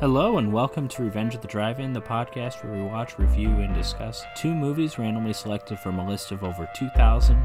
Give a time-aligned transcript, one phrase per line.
[0.00, 3.74] Hello and welcome to Revenge of the Drive-In, the podcast where we watch, review, and
[3.74, 7.42] discuss two movies randomly selected from a list of over 2,000.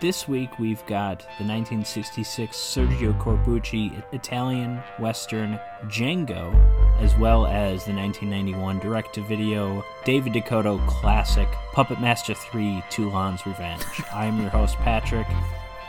[0.00, 6.52] This week we've got the 1966 Sergio Corbucci Italian Western Django,
[7.00, 13.84] as well as the 1991 direct-to-video David DeCoteau classic Puppet Master 3 Toulon's Revenge.
[14.12, 15.28] I am your host Patrick,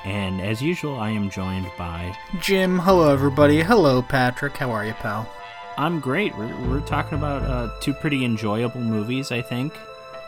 [0.04, 3.64] and as usual I am joined by Jim, hello everybody.
[3.64, 4.58] Hello Patrick.
[4.58, 5.28] How are you, pal?
[5.78, 6.36] I'm great.
[6.38, 9.74] We're, we're talking about uh, two pretty enjoyable movies, I think.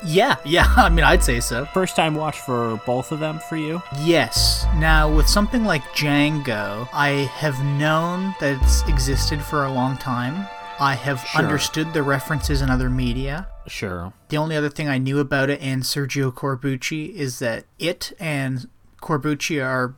[0.05, 1.65] Yeah, yeah, I mean, I'd say so.
[1.73, 3.81] First time watch for both of them for you?
[4.01, 4.65] Yes.
[4.75, 10.47] Now, with something like Django, I have known that it's existed for a long time.
[10.79, 11.41] I have Sure.
[11.41, 13.47] understood the references in other media.
[13.65, 14.13] Sure.
[14.29, 18.69] The only other thing I knew about it and Sergio Corbucci is that it and
[19.01, 19.95] Corbucci are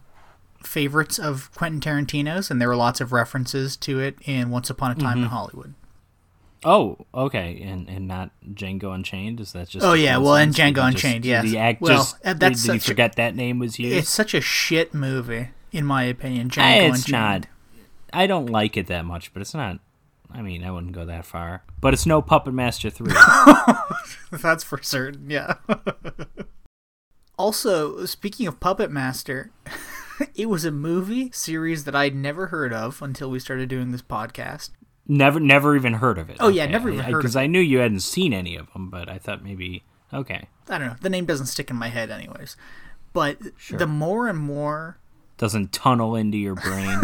[0.63, 4.91] favorites of Quentin Tarantino's, and there were lots of references to it in Once Upon
[4.91, 5.73] a Time in Hollywood.
[6.65, 9.39] Oh, okay, and and not Django Unchained.
[9.39, 9.85] Is that just?
[9.85, 10.53] Oh, yeah, well, and?
[10.53, 11.43] Django just- Unchained, did yes.
[11.45, 13.95] The act Well, just, uh, did, that's did such a- forget that name was used?
[13.95, 16.49] It's such a shit movie, in my opinion.
[16.49, 17.11] Django Eh, it's Unchained.
[17.13, 17.47] not.
[18.11, 19.79] I don't like it that much, but it's not.
[20.31, 21.63] I mean, I wouldn't go that far.
[21.79, 23.13] But it's no Puppet Master three.
[24.31, 25.55] That's for certain, yeah.
[27.37, 29.51] also, speaking of Puppet Master,
[30.35, 34.01] it was a movie series that I'd never heard of until we started doing this
[34.01, 34.71] podcast.
[35.07, 36.37] never, never even heard of it.
[36.39, 37.21] Oh, yeah, never even heard of it.
[37.21, 40.47] Because I knew you hadn't seen any of them, but I thought maybe okay.
[40.67, 42.55] I don't know, the name doesn't stick in my head, anyways.
[43.13, 43.79] But Sure.
[43.79, 44.97] the more and more.
[45.37, 46.99] Doesn't tunnel into your brain.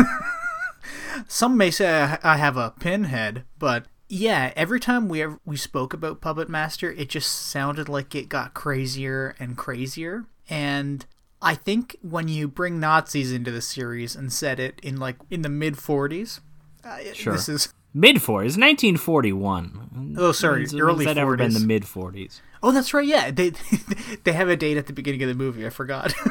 [1.27, 5.57] Some may say I I have a pinhead, but yeah, every time we ever, we
[5.57, 10.25] spoke about Puppet Master, it just sounded like it got crazier and crazier.
[10.49, 11.05] And
[11.45, 15.41] I think when you bring Nazis into the series and set it in like in
[15.43, 16.39] the mid 40s,
[16.83, 17.33] uh, Sure.
[17.33, 20.15] this is mid forties, nineteen forty one.
[20.17, 22.41] Oh, sorry, early that ever been the mid forties?
[22.63, 23.29] oh, that's right, yeah.
[23.31, 23.51] They
[24.23, 25.65] they have a date at the beginning of the movie.
[25.65, 26.13] I forgot.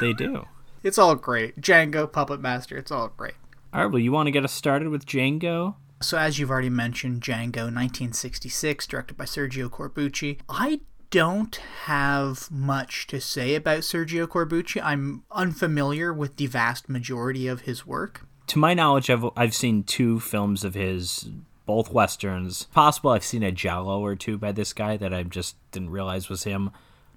[0.00, 0.46] They do.
[0.82, 1.60] it's all great.
[1.60, 3.34] Django, Puppet Master, it's all great.
[3.74, 3.92] All right.
[3.92, 5.74] Well, you want to get us started with Django?
[6.00, 10.38] So, as you've already mentioned, Django 1966, directed by Sergio Corbucci.
[10.48, 10.80] I
[11.10, 14.80] don't have much to say about Sergio Corbucci.
[14.82, 18.26] I'm unfamiliar with the vast majority of his work.
[18.48, 21.28] To my knowledge, I've I've seen two films of his,
[21.66, 22.64] both westerns.
[22.72, 26.28] Possible I've seen a giallo or two by this guy that I just didn't realize
[26.28, 26.70] was him.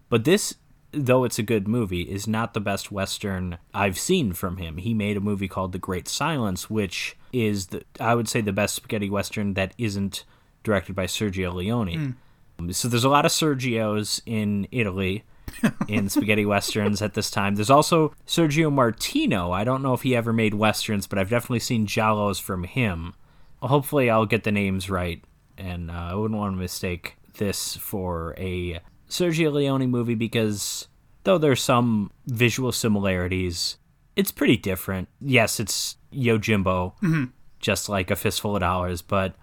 [0.09, 0.55] But this,
[0.91, 4.77] though it's a good movie, is not the best western I've seen from him.
[4.77, 8.53] He made a movie called The Great Silence, which is the I would say the
[8.53, 10.25] best spaghetti western that isn't
[10.63, 11.93] directed by Sergio Leone.
[11.93, 12.11] Hmm.
[12.71, 15.23] So there's a lot of Sergios in Italy
[15.87, 17.55] in spaghetti westerns at this time.
[17.55, 19.51] There's also Sergio Martino.
[19.51, 23.13] I don't know if he ever made westerns, but I've definitely seen giallos from him.
[23.61, 25.23] Hopefully, I'll get the names right,
[25.57, 30.87] and uh, I wouldn't want to mistake this for a Sergio Leone movie because
[31.23, 33.77] though there's some visual similarities,
[34.15, 35.07] it's pretty different.
[35.21, 39.35] Yes, it's Yojimbo, just like a fistful of dollars, but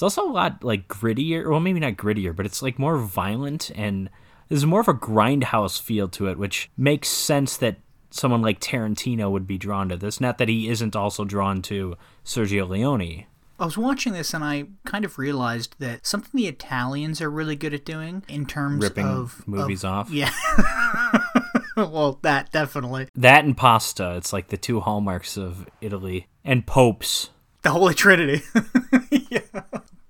[0.00, 1.50] it's also a lot like grittier.
[1.50, 4.08] Well, maybe not grittier, but it's like more violent and
[4.48, 7.76] there's more of a grindhouse feel to it, which makes sense that
[8.08, 10.18] someone like Tarantino would be drawn to this.
[10.18, 13.26] Not that he isn't also drawn to Sergio Leone.
[13.58, 17.54] I was watching this and I kind of realized that something the Italians are really
[17.54, 20.10] good at doing in terms Ripping of movies of- off.
[20.10, 20.32] Yeah.
[21.76, 23.08] well, that definitely.
[23.16, 24.16] That and pasta.
[24.16, 26.26] It's like the two hallmarks of Italy.
[26.42, 27.28] And popes.
[27.60, 28.42] the Holy Trinity.
[29.10, 29.40] yeah.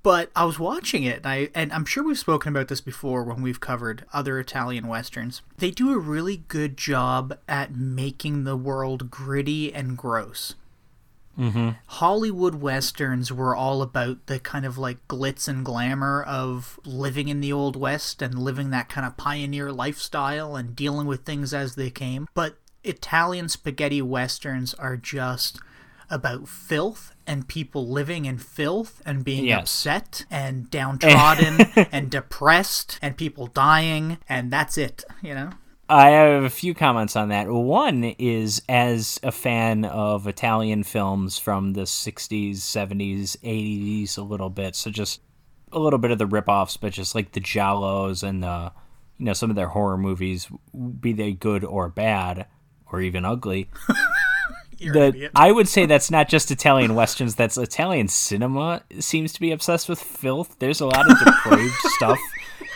[0.02, 3.22] But I was watching it, and, I, and I'm sure we've spoken about this before
[3.22, 5.42] when we've covered other Italian westerns.
[5.58, 10.54] They do a really good job at making the world gritty and gross.
[11.38, 11.70] Mm-hmm.
[11.86, 17.40] Hollywood westerns were all about the kind of like glitz and glamour of living in
[17.40, 21.76] the Old West and living that kind of pioneer lifestyle and dealing with things as
[21.76, 22.26] they came.
[22.34, 25.60] But Italian spaghetti westerns are just
[26.10, 29.60] about filth and people living in filth and being Yes.
[29.62, 31.60] upset and downtrodden
[31.92, 35.50] and depressed and people dying and that's it, you know?
[35.88, 37.48] I have a few comments on that.
[37.48, 44.50] One is as a fan of Italian films from the 60s, 70s, 80s, a little
[44.50, 44.74] bit.
[44.74, 45.20] So just
[45.72, 48.72] a little bit of the rip-offs, but just like the Giallos and the,
[49.18, 50.48] you know, some of their horror movies,
[51.00, 52.46] be they good or bad
[52.92, 53.68] or even ugly.
[54.80, 55.30] The.
[55.34, 57.34] I would say that's not just Italian westerns.
[57.34, 60.56] That's Italian cinema seems to be obsessed with filth.
[60.58, 62.18] There's a lot of depraved stuff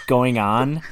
[0.06, 0.82] going on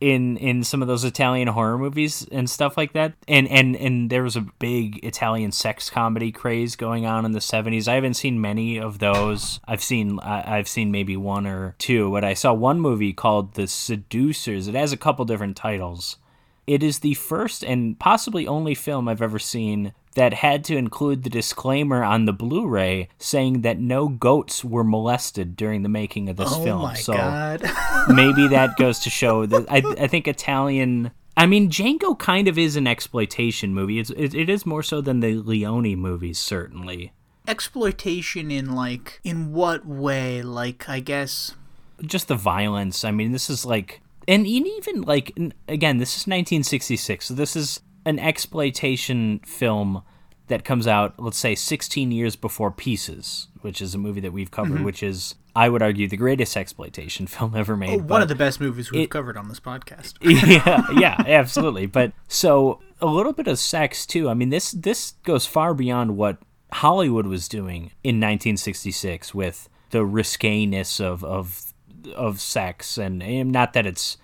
[0.00, 3.14] in in some of those Italian horror movies and stuff like that.
[3.26, 7.38] And and and there was a big Italian sex comedy craze going on in the
[7.38, 7.88] 70s.
[7.88, 9.60] I haven't seen many of those.
[9.66, 13.66] I've seen I've seen maybe one or two, but I saw one movie called The
[13.66, 14.68] Seducers.
[14.68, 16.18] It has a couple different titles.
[16.66, 21.22] It is the first and possibly only film I've ever seen that had to include
[21.22, 26.36] the disclaimer on the Blu-ray saying that no goats were molested during the making of
[26.36, 26.82] this oh film.
[26.82, 27.62] my so god.
[28.08, 31.10] maybe that goes to show that I, I think Italian.
[31.36, 33.98] I mean, Django kind of is an exploitation movie.
[33.98, 37.12] It's, it, it is more so than the Leone movies, certainly.
[37.48, 40.42] Exploitation in like in what way?
[40.42, 41.54] Like I guess
[42.02, 43.04] Just the violence.
[43.04, 45.36] I mean, this is like, and even like
[45.68, 50.02] again, this is 1966, so this is an exploitation film
[50.48, 54.50] that comes out, let's say, 16 years before Pieces, which is a movie that we've
[54.50, 54.84] covered, mm-hmm.
[54.84, 57.90] which is, I would argue, the greatest exploitation film ever made.
[57.90, 60.14] Oh, one but- of the best movies we've it- covered on this podcast.
[60.20, 61.86] yeah, yeah, absolutely.
[61.86, 64.28] But so a little bit of sex too.
[64.28, 66.38] I mean, this this goes far beyond what
[66.72, 71.72] Hollywood was doing in 1966 with the risqueness of of
[72.14, 74.18] of sex, and, and not that it's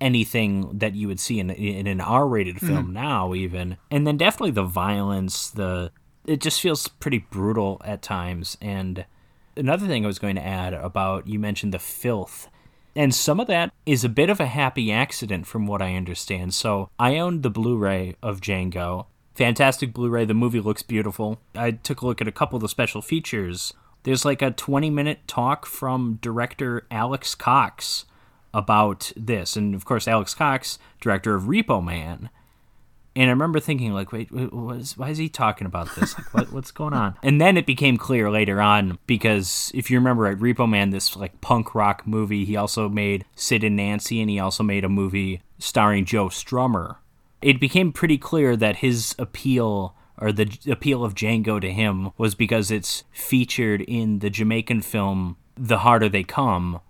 [0.00, 2.66] anything that you would see in in an R-rated mm-hmm.
[2.66, 3.76] film now, even.
[3.90, 5.90] And then definitely the violence, the
[6.26, 8.56] it just feels pretty brutal at times.
[8.60, 9.06] And
[9.56, 12.48] another thing I was going to add about you mentioned the filth.
[12.94, 16.54] And some of that is a bit of a happy accident from what I understand.
[16.54, 19.06] So I owned the Blu ray of Django.
[19.34, 20.24] Fantastic Blu ray.
[20.24, 21.38] The movie looks beautiful.
[21.54, 23.74] I took a look at a couple of the special features.
[24.04, 28.06] There's like a 20 minute talk from director Alex Cox
[28.56, 29.54] about this.
[29.54, 32.30] And of course, Alex Cox, director of Repo Man.
[33.14, 36.16] And I remember thinking, like, wait, wait is, why is he talking about this?
[36.16, 37.16] Like, what, what's going on?
[37.22, 41.16] And then it became clear later on because if you remember, at Repo Man, this
[41.16, 44.88] like punk rock movie, he also made Sid and Nancy, and he also made a
[44.88, 46.96] movie starring Joe Strummer.
[47.42, 52.34] It became pretty clear that his appeal or the appeal of Django to him was
[52.34, 56.80] because it's featured in the Jamaican film The Harder They Come,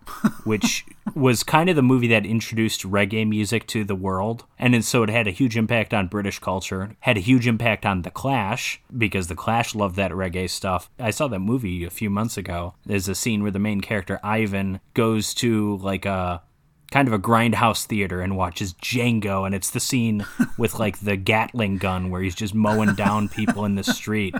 [0.44, 0.84] which
[1.14, 4.44] was kind of the movie that introduced reggae music to the world.
[4.58, 8.02] And so it had a huge impact on British culture, had a huge impact on
[8.02, 10.90] The Clash, because The Clash loved that reggae stuff.
[10.98, 12.74] I saw that movie a few months ago.
[12.84, 16.42] There's a scene where the main character, Ivan, goes to like a
[16.90, 20.26] kind of a grindhouse theater and watches Django, and it's the scene
[20.58, 24.34] with like the Gatling gun where he's just mowing down people in the street.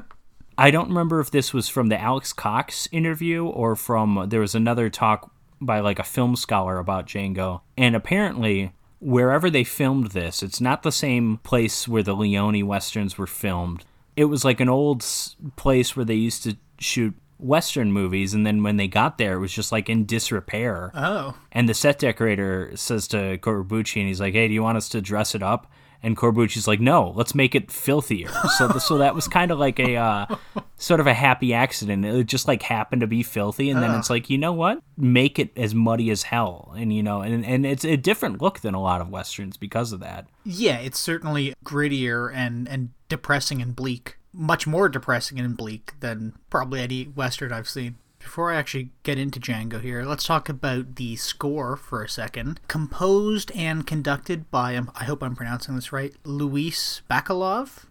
[0.58, 4.55] I don't remember if this was from the Alex Cox interview or from there was
[4.55, 5.31] another talk
[5.61, 10.82] by like a film scholar about Django, and apparently wherever they filmed this, it's not
[10.82, 13.85] the same place where the Leone westerns were filmed.
[14.17, 15.05] It was like an old
[15.56, 19.41] place where they used to shoot western movies, and then when they got there, it
[19.41, 20.91] was just like in disrepair.
[20.94, 21.37] Oh.
[21.53, 24.88] And the set decorator says to Corbucci, and he's like, "Hey, do you want us
[24.91, 25.70] to dress it up?"
[26.06, 29.81] And Corbucci's like, "No, let's make it filthier." So, so that was kind of like
[29.81, 30.26] a uh,
[30.76, 32.05] sort of a happy accident.
[32.05, 34.81] It just like happened to be filthy, and then it's like, you know what?
[34.97, 38.61] Make it as muddy as hell, and you know, and and it's a different look
[38.61, 40.29] than a lot of westerns because of that.
[40.44, 44.17] Yeah, it's certainly grittier and, and depressing and bleak.
[44.32, 47.97] Much more depressing and bleak than probably any Western I've seen.
[48.26, 52.58] Before I actually get into Django here, let's talk about the score for a second.
[52.67, 57.84] Composed and conducted by, um, I hope I'm pronouncing this right, Luis Bacalov,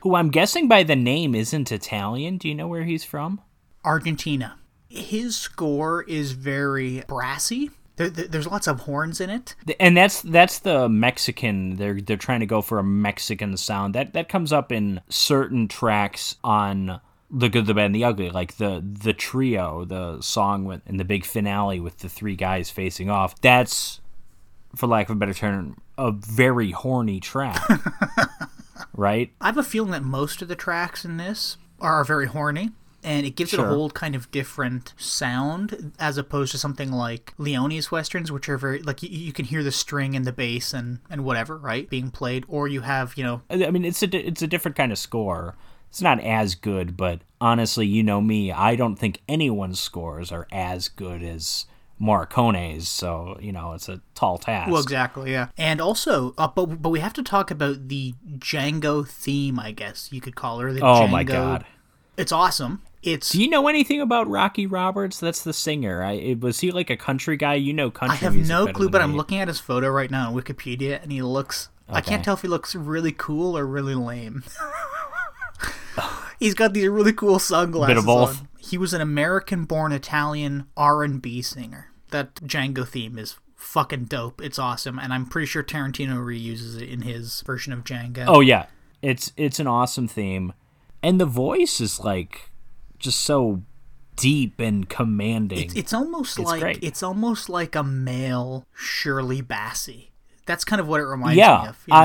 [0.00, 2.38] Who I'm guessing by the name isn't Italian.
[2.38, 3.42] Do you know where he's from?
[3.84, 4.56] Argentina.
[4.88, 7.70] His score is very brassy.
[7.96, 9.54] There, there- there's lots of horns in it.
[9.78, 11.76] and that's that's the Mexican.
[11.76, 13.94] They're they're trying to go for a Mexican sound.
[13.94, 16.98] That that comes up in certain tracks on
[17.32, 18.30] the good, the bad, and the ugly.
[18.30, 22.70] Like the the trio, the song with in the big finale with the three guys
[22.70, 23.40] facing off.
[23.40, 24.00] That's,
[24.76, 27.60] for lack of a better term, a very horny track.
[28.94, 29.32] right?
[29.40, 32.70] I have a feeling that most of the tracks in this are very horny,
[33.02, 37.32] and it gives it a whole kind of different sound as opposed to something like
[37.38, 40.74] Leone's westerns, which are very like you, you can hear the string and the bass
[40.74, 44.16] and and whatever right being played, or you have you know I mean, it's a
[44.16, 45.56] it's a different kind of score.
[45.92, 50.46] It's not as good, but honestly, you know me, I don't think anyone's scores are
[50.50, 51.66] as good as
[51.98, 52.88] Morricone's.
[52.88, 54.70] So you know, it's a tall task.
[54.70, 59.06] well exactly yeah, and also uh, but but we have to talk about the Django
[59.06, 61.10] theme, I guess you could call her the oh Django.
[61.10, 61.66] my god!
[62.16, 62.80] it's awesome.
[63.02, 65.20] It's Do you know anything about Rocky Roberts?
[65.20, 66.02] That's the singer.
[66.02, 67.56] I it- was he like a country guy?
[67.56, 68.14] You know country.
[68.16, 71.12] I have no clue, but I'm looking at his photo right now on Wikipedia, and
[71.12, 71.68] he looks.
[71.86, 74.44] I can't tell if he looks really cool or really lame.
[76.38, 77.94] He's got these really cool sunglasses.
[77.94, 78.40] Bit of both.
[78.40, 78.48] on.
[78.58, 81.88] He was an American-born Italian R&B singer.
[82.10, 84.40] That Django theme is fucking dope.
[84.42, 88.24] It's awesome, and I'm pretty sure Tarantino reuses it in his version of Django.
[88.26, 88.66] Oh yeah,
[89.00, 90.52] it's it's an awesome theme,
[91.02, 92.50] and the voice is like
[92.98, 93.62] just so
[94.16, 95.58] deep and commanding.
[95.58, 96.78] It's, it's almost It's like great.
[96.82, 100.08] it's almost like a male Shirley Bassey.
[100.44, 101.82] That's kind of what it reminds me yeah, of.
[101.86, 101.98] you know?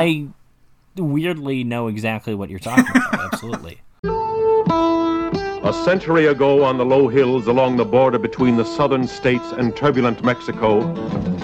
[0.98, 3.14] I weirdly know exactly what you're talking about.
[3.34, 3.80] Absolutely.
[4.04, 9.76] A century ago on the low hills along the border between the southern states and
[9.76, 10.82] turbulent Mexico,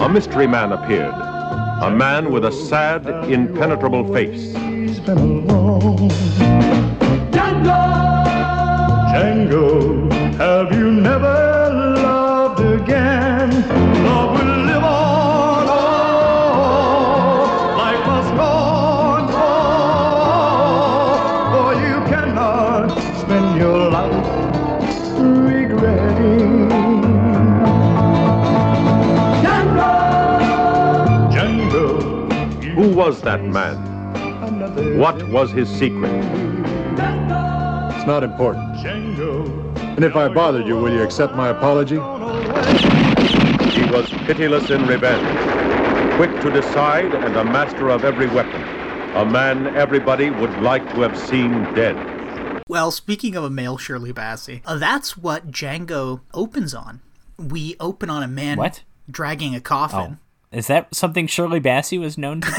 [0.00, 1.14] a mystery man appeared.
[1.14, 4.52] A man with a sad, impenetrable face.
[4.52, 6.10] been alone.
[9.12, 11.43] Django, have you never
[33.04, 33.76] was that man?
[34.98, 36.08] What was his secret?
[37.94, 38.76] It's not important.
[38.76, 39.44] Django.
[39.96, 41.96] And if I bothered you, will you accept my apology?
[41.96, 48.62] He was pitiless in revenge, quick to decide and a master of every weapon.
[49.16, 51.94] A man everybody would like to have seen dead.
[52.68, 57.02] Well, speaking of a male Shirley Bassey, uh, that's what Django opens on.
[57.38, 58.82] We open on a man What?
[59.10, 60.18] dragging a Oh, coffin.
[60.54, 62.50] Is that something Shirley Bassey was known to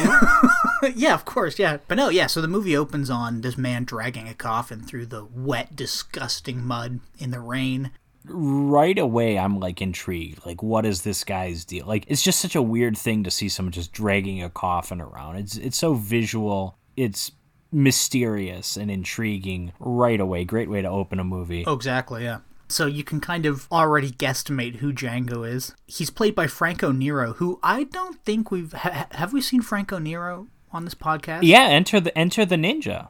[0.82, 0.90] do?
[0.96, 1.78] yeah, of course, yeah.
[1.88, 5.26] But no, yeah, so the movie opens on this man dragging a coffin through the
[5.26, 7.92] wet, disgusting mud in the rain.
[8.26, 10.46] right away I'm like intrigued.
[10.46, 11.86] Like what is this guy's deal?
[11.86, 15.38] Like it's just such a weird thing to see someone just dragging a coffin around.
[15.38, 16.78] It's it's so visual.
[16.98, 17.32] It's
[17.72, 20.46] mysterious and intriguing right away.
[20.46, 21.66] Great way to open a movie.
[21.68, 22.40] Oh, exactly, yeah.
[22.68, 25.74] So you can kind of already guesstimate who Django is.
[25.86, 30.00] He's played by Franco Nero, who I don't think we've ha- have we seen Franco
[30.00, 31.42] Nero on this podcast?
[31.44, 33.10] Yeah, enter the enter the ninja.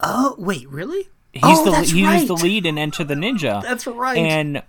[0.00, 1.08] Oh, wait, really?
[1.32, 3.62] He's Oh, the that's he was the lead in Enter the Ninja.
[3.62, 4.16] That's right.
[4.18, 4.62] And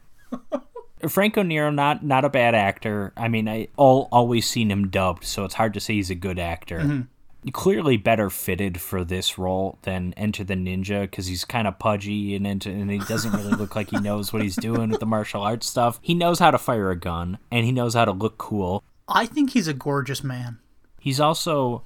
[1.09, 3.13] Franco Nero, not not a bad actor.
[3.17, 6.15] I mean, I all always seen him dubbed, so it's hard to say he's a
[6.15, 6.79] good actor.
[6.79, 7.01] Mm-hmm.
[7.53, 12.35] Clearly better fitted for this role than Enter the Ninja because he's kind of pudgy
[12.35, 15.07] and into, and he doesn't really look like he knows what he's doing with the
[15.07, 15.99] martial arts stuff.
[16.03, 18.83] He knows how to fire a gun and he knows how to look cool.
[19.07, 20.59] I think he's a gorgeous man.
[20.99, 21.83] He's also,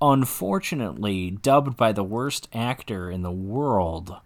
[0.00, 4.16] unfortunately, dubbed by the worst actor in the world.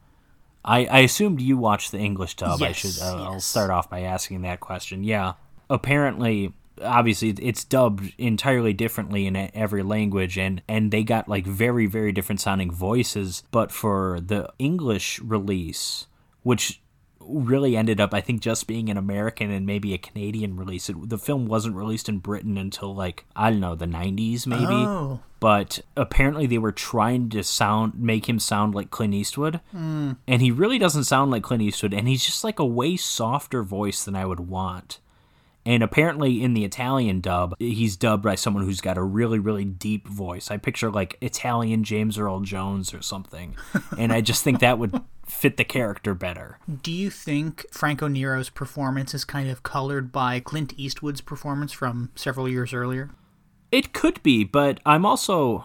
[0.62, 2.62] I, I assumed you watched the English dub.
[2.62, 2.98] I should.
[3.00, 5.04] Uh, I'll start off by asking that question.
[5.04, 5.34] Yeah,
[5.68, 11.86] apparently, obviously, it's dubbed entirely differently in every language, and and they got like very
[11.86, 13.42] very different sounding voices.
[13.50, 16.06] But for the English release,
[16.42, 16.80] which
[17.26, 20.88] really ended up, I think, just being an American and maybe a Canadian release.
[20.88, 24.66] It, the film wasn't released in Britain until like I don't know the '90s, maybe.
[24.66, 25.20] Oh.
[25.40, 30.12] But apparently, they were trying to sound make him sound like Clint Eastwood, hmm.
[30.26, 33.62] and he really doesn't sound like Clint Eastwood, and he's just like a way softer
[33.62, 35.00] voice than I would want.
[35.66, 39.64] And apparently, in the Italian dub, he's dubbed by someone who's got a really, really
[39.64, 40.50] deep voice.
[40.50, 43.56] I picture like Italian James Earl Jones or something,
[43.98, 46.58] and I just think that would fit the character better.
[46.82, 52.10] Do you think Franco Nero's performance is kind of colored by Clint Eastwood's performance from
[52.14, 53.10] several years earlier?
[53.72, 55.64] It could be, but I'm also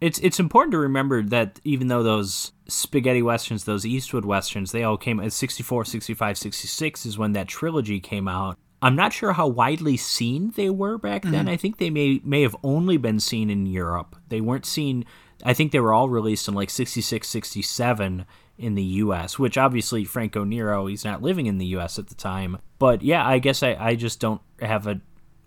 [0.00, 4.84] it's it's important to remember that even though those spaghetti westerns, those Eastwood westerns, they
[4.84, 8.56] all came at 64, 65, 66 is when that trilogy came out.
[8.80, 11.32] I'm not sure how widely seen they were back then.
[11.32, 11.48] Mm-hmm.
[11.48, 14.16] I think they may may have only been seen in Europe.
[14.28, 15.04] They weren't seen
[15.44, 18.26] I think they were all released in like 66, 67
[18.58, 22.14] in the US, which obviously Franco Nero, he's not living in the US at the
[22.14, 22.58] time.
[22.78, 25.00] But yeah, I guess I, I just don't have a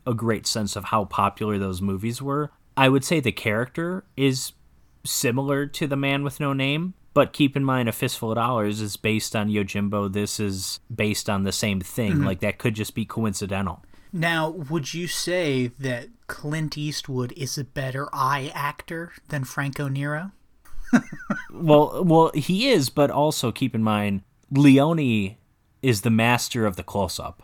[0.08, 2.52] a great sense of how popular those movies were.
[2.76, 4.54] I would say the character is
[5.06, 8.82] similar to The Man with No Name, but keep in mind A Fistful of Dollars
[8.82, 10.12] is based on Yojimbo.
[10.12, 12.14] This is based on the same thing.
[12.14, 12.26] Mm-hmm.
[12.26, 13.84] Like that could just be coincidental.
[14.14, 20.32] Now, would you say that Clint Eastwood is a better eye actor than Franco Nero?
[21.54, 25.36] Well, well, he is, but also keep in mind Leone
[25.82, 27.44] is the master of the close-up.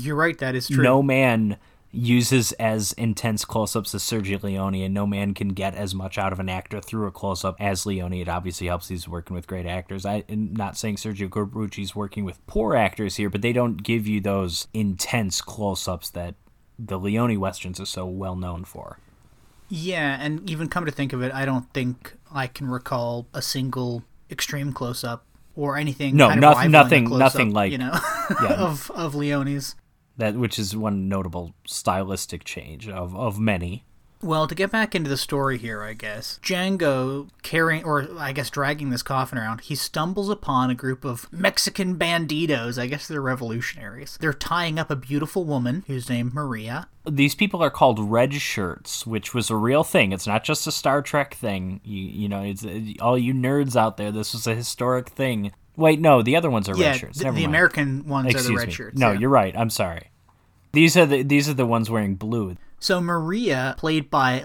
[0.00, 0.84] You're right, that is true.
[0.84, 1.56] No man
[1.90, 6.32] uses as intense close-ups as Sergio Leone, and no man can get as much out
[6.32, 8.12] of an actor through a close-up as Leone.
[8.12, 10.04] It obviously helps he's working with great actors.
[10.04, 14.06] I, am not saying Sergio Corbucci's working with poor actors here, but they don't give
[14.06, 16.34] you those intense close-ups that
[16.78, 18.98] the Leone westerns are so well known for.
[19.70, 23.42] Yeah, and even come to think of it, I don't think I can recall a
[23.42, 25.24] single extreme close up
[25.56, 26.16] or anything.
[26.16, 27.98] No, kind of noth- nothing- nothing like- you know
[28.42, 28.52] Yeah.
[28.58, 29.74] of of Leone's.
[30.18, 33.84] That which is one notable stylistic change of of many.
[34.20, 38.50] Well, to get back into the story here, I guess, Django carrying, or I guess
[38.50, 42.80] dragging this coffin around, he stumbles upon a group of Mexican banditos.
[42.80, 44.18] I guess they're revolutionaries.
[44.20, 46.88] They're tying up a beautiful woman who's named Maria.
[47.08, 50.10] These people are called red shirts, which was a real thing.
[50.10, 51.80] It's not just a Star Trek thing.
[51.84, 52.66] You you know, it's
[53.00, 54.10] all you nerds out there.
[54.10, 55.52] This was a historic thing.
[55.78, 57.18] Wait, no, the other ones are yeah, red shirts.
[57.18, 57.50] the, Never the mind.
[57.50, 58.74] American ones are the red me.
[58.74, 58.98] shirts.
[58.98, 59.18] No, yeah.
[59.20, 59.56] you're right.
[59.56, 60.10] I'm sorry.
[60.72, 62.56] These are the these are the ones wearing blue.
[62.80, 64.44] So Maria, played by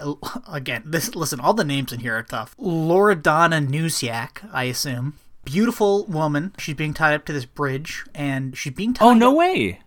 [0.50, 2.56] again, this listen, all the names in here are tough.
[2.56, 5.14] Loredana Nusciak, I assume.
[5.44, 6.54] Beautiful woman.
[6.58, 9.06] She's being tied up to this bridge, and she's being oh, tied.
[9.06, 9.80] Oh no up- way.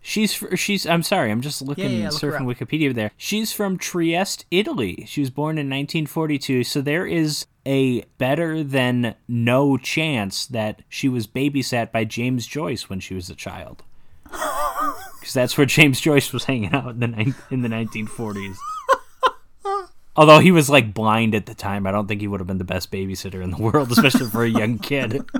[0.00, 0.86] She's she's.
[0.86, 1.30] I'm sorry.
[1.30, 2.58] I'm just looking Yeah, yeah, look surfing up.
[2.58, 3.10] Wikipedia there.
[3.16, 5.04] She's from Trieste, Italy.
[5.06, 6.64] She was born in 1942.
[6.64, 12.88] So there is a better than no chance that she was babysat by James Joyce
[12.90, 13.82] when she was a child.
[15.20, 18.56] Because that's where James Joyce was hanging out in the ni- in the 1940s.
[20.16, 22.58] Although he was like blind at the time, I don't think he would have been
[22.58, 25.24] the best babysitter in the world, especially for a young kid.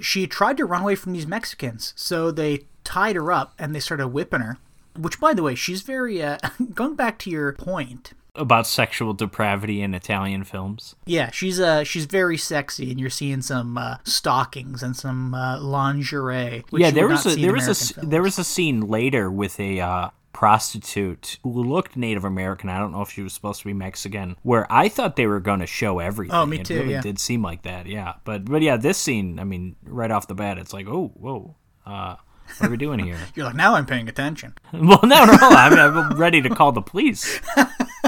[0.00, 3.80] She tried to run away from these Mexicans, so they tied her up and they
[3.80, 4.56] started whipping her.
[4.96, 6.22] Which, by the way, she's very.
[6.22, 6.38] Uh,
[6.74, 10.94] going back to your point, About sexual depravity in Italian films.
[11.04, 15.58] Yeah, she's uh she's very sexy, and you're seeing some uh, stockings and some uh,
[15.60, 16.64] lingerie.
[16.70, 18.08] Which yeah, there was a there was a American s- films.
[18.10, 22.68] there was a scene later with a uh, prostitute who looked Native American.
[22.68, 24.36] I don't know if she was supposed to be Mexican.
[24.42, 26.34] Where I thought they were going to show everything.
[26.36, 27.00] Oh, me It too, really yeah.
[27.00, 27.86] did seem like that.
[27.86, 29.38] Yeah, but but yeah, this scene.
[29.40, 32.16] I mean, right off the bat, it's like, oh, whoa, uh,
[32.58, 33.18] what are we doing here?
[33.34, 34.54] You're like, now I'm paying attention.
[34.72, 37.40] well, no, no, I mean, I'm ready to call the police.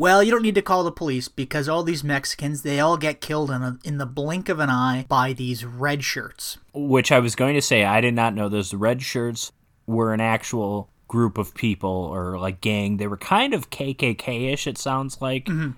[0.00, 3.20] Well, you don't need to call the police because all these Mexicans, they all get
[3.20, 6.56] killed in, a, in the blink of an eye by these red shirts.
[6.72, 9.52] Which I was going to say, I did not know those red shirts
[9.86, 12.96] were an actual group of people or like gang.
[12.96, 15.44] They were kind of KKK ish, it sounds like.
[15.44, 15.72] Mm-hmm.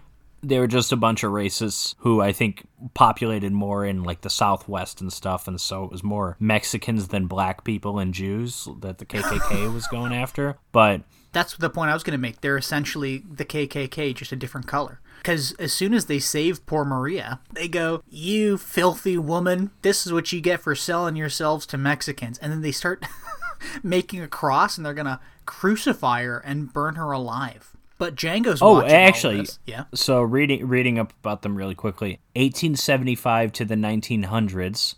[0.45, 2.65] They were just a bunch of racists who I think
[2.95, 5.49] populated more in like the Southwest and stuff.
[5.49, 9.89] And so it was more Mexicans than black people and Jews that the KKK was
[9.89, 10.59] going after.
[10.71, 11.01] But
[11.33, 12.41] That's the point I was going to make.
[12.41, 15.01] They're essentially the KKK, just a different color.
[15.19, 20.13] Because as soon as they save poor Maria, they go, You filthy woman, this is
[20.13, 22.39] what you get for selling yourselves to Mexicans.
[22.39, 23.05] And then they start
[23.83, 27.71] making a cross and they're going to crucify her and burn her alive.
[27.99, 29.47] But Django's Oh, actually.
[29.65, 29.85] Yeah.
[29.95, 34.97] So reading reading up about them really quickly, 1875 to the 1900s,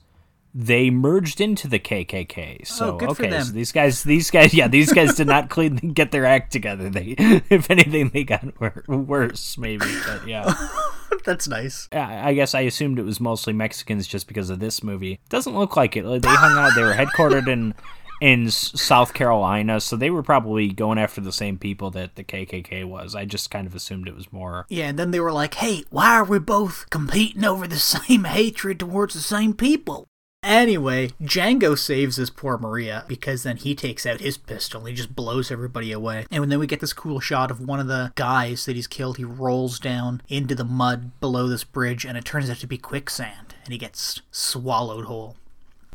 [0.54, 2.58] they merged into the KKK.
[2.60, 3.42] Oh, so Oh, good for okay, them.
[3.44, 6.88] so these guys, these guys, yeah, these guys did not clean get their act together.
[6.88, 7.14] They,
[7.50, 8.44] if anything, they got
[8.88, 9.86] worse, maybe.
[10.06, 10.54] But yeah,
[11.24, 11.88] That's nice.
[11.92, 15.20] I I guess I assumed it was mostly Mexicans just because of this movie.
[15.28, 16.02] Doesn't look like it.
[16.02, 16.74] They hung out.
[16.74, 17.74] They were headquartered in
[18.20, 22.84] in South Carolina, so they were probably going after the same people that the KKK
[22.84, 23.14] was.
[23.14, 25.84] I just kind of assumed it was more Yeah, and then they were like, hey,
[25.90, 30.06] why are we both competing over the same hatred towards the same people?
[30.44, 34.94] Anyway, Django saves this poor Maria because then he takes out his pistol and he
[34.94, 36.26] just blows everybody away.
[36.30, 39.16] And then we get this cool shot of one of the guys that he's killed.
[39.16, 42.76] He rolls down into the mud below this bridge and it turns out to be
[42.76, 45.36] quicksand and he gets swallowed whole.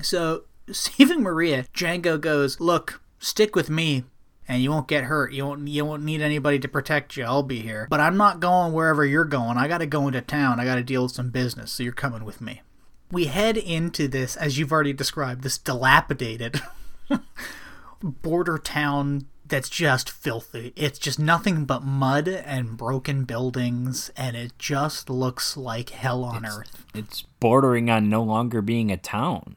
[0.02, 4.06] So, saving Maria, Django goes, Look, stick with me
[4.48, 5.32] and you won't get hurt.
[5.32, 7.24] You won't you won't need anybody to protect you.
[7.24, 7.86] I'll be here.
[7.88, 9.58] But I'm not going wherever you're going.
[9.58, 10.60] I got to go into town.
[10.60, 11.72] I got to deal with some business.
[11.72, 12.64] So you're coming with me.
[13.12, 16.62] We head into this as you've already described, this dilapidated
[18.04, 20.74] border town that's just filthy.
[20.76, 26.46] It's just nothing but mud and broken buildings and it just looks like hell on
[26.46, 26.86] earth.
[26.94, 29.56] it's bordering on no longer being a town.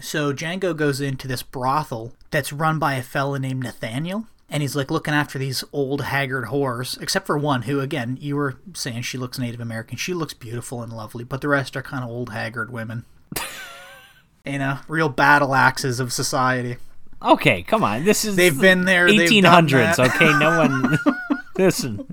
[0.00, 4.26] So Django goes into this brothel that's run by a fella named Nathaniel.
[4.50, 8.36] And he's like looking after these old haggard whores, except for one who, again, you
[8.36, 9.96] were saying she looks Native American.
[9.96, 13.04] She looks beautiful and lovely, but the rest are kind of old haggard women.
[14.44, 16.76] you know, real battle axes of society.
[17.22, 18.04] Okay, come on.
[18.04, 19.98] This is They've been there, 1800s.
[19.98, 20.98] Okay, no one.
[21.58, 22.12] Listen,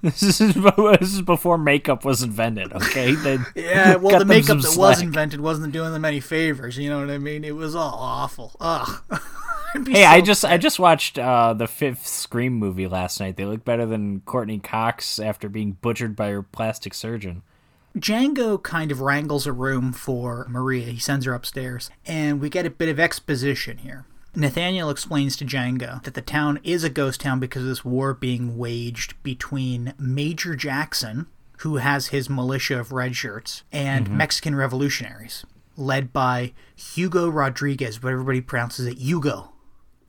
[0.00, 2.72] this is this is before makeup was invented.
[2.72, 6.78] Okay, They Yeah, well, the makeup that was invented wasn't doing them any favors.
[6.78, 7.44] You know what I mean?
[7.44, 8.56] It was all awful.
[8.60, 9.02] Ugh.
[9.86, 13.36] Hey, I so just I just watched uh, the fifth Scream movie last night.
[13.36, 17.42] They look better than Courteney Cox after being butchered by her plastic surgeon.
[17.96, 20.86] Django kind of wrangles a room for Maria.
[20.86, 24.06] He sends her upstairs, and we get a bit of exposition here.
[24.34, 28.14] Nathaniel explains to Django that the town is a ghost town because of this war
[28.14, 31.26] being waged between Major Jackson,
[31.58, 35.44] who has his militia of red shirts, and Mexican revolutionaries,
[35.76, 39.52] led by Hugo Rodriguez, but everybody pronounces it Hugo.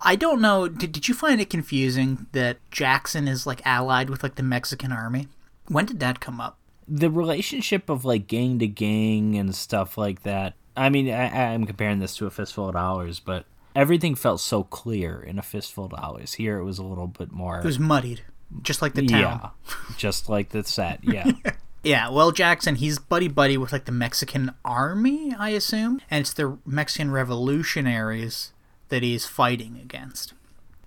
[0.02, 0.68] I don't know.
[0.68, 4.92] Did, did you find it confusing that Jackson is like allied with like the Mexican
[4.92, 5.28] army?
[5.68, 6.58] When did that come up?
[6.88, 10.56] The relationship of like gang to gang and stuff like that.
[10.76, 14.64] I mean, I, I'm comparing this to a fistful of dollars, but everything felt so
[14.64, 16.34] clear in a fistful of dollars.
[16.34, 17.60] Here it was a little bit more.
[17.60, 18.22] It was muddied,
[18.62, 19.20] just like the town.
[19.22, 19.50] yeah,
[19.98, 21.02] just like the set.
[21.04, 21.32] Yeah.
[21.82, 26.34] Yeah, well, Jackson, he's buddy buddy with like the Mexican army, I assume, and it's
[26.34, 28.52] the Mexican revolutionaries
[28.90, 30.34] that he's fighting against.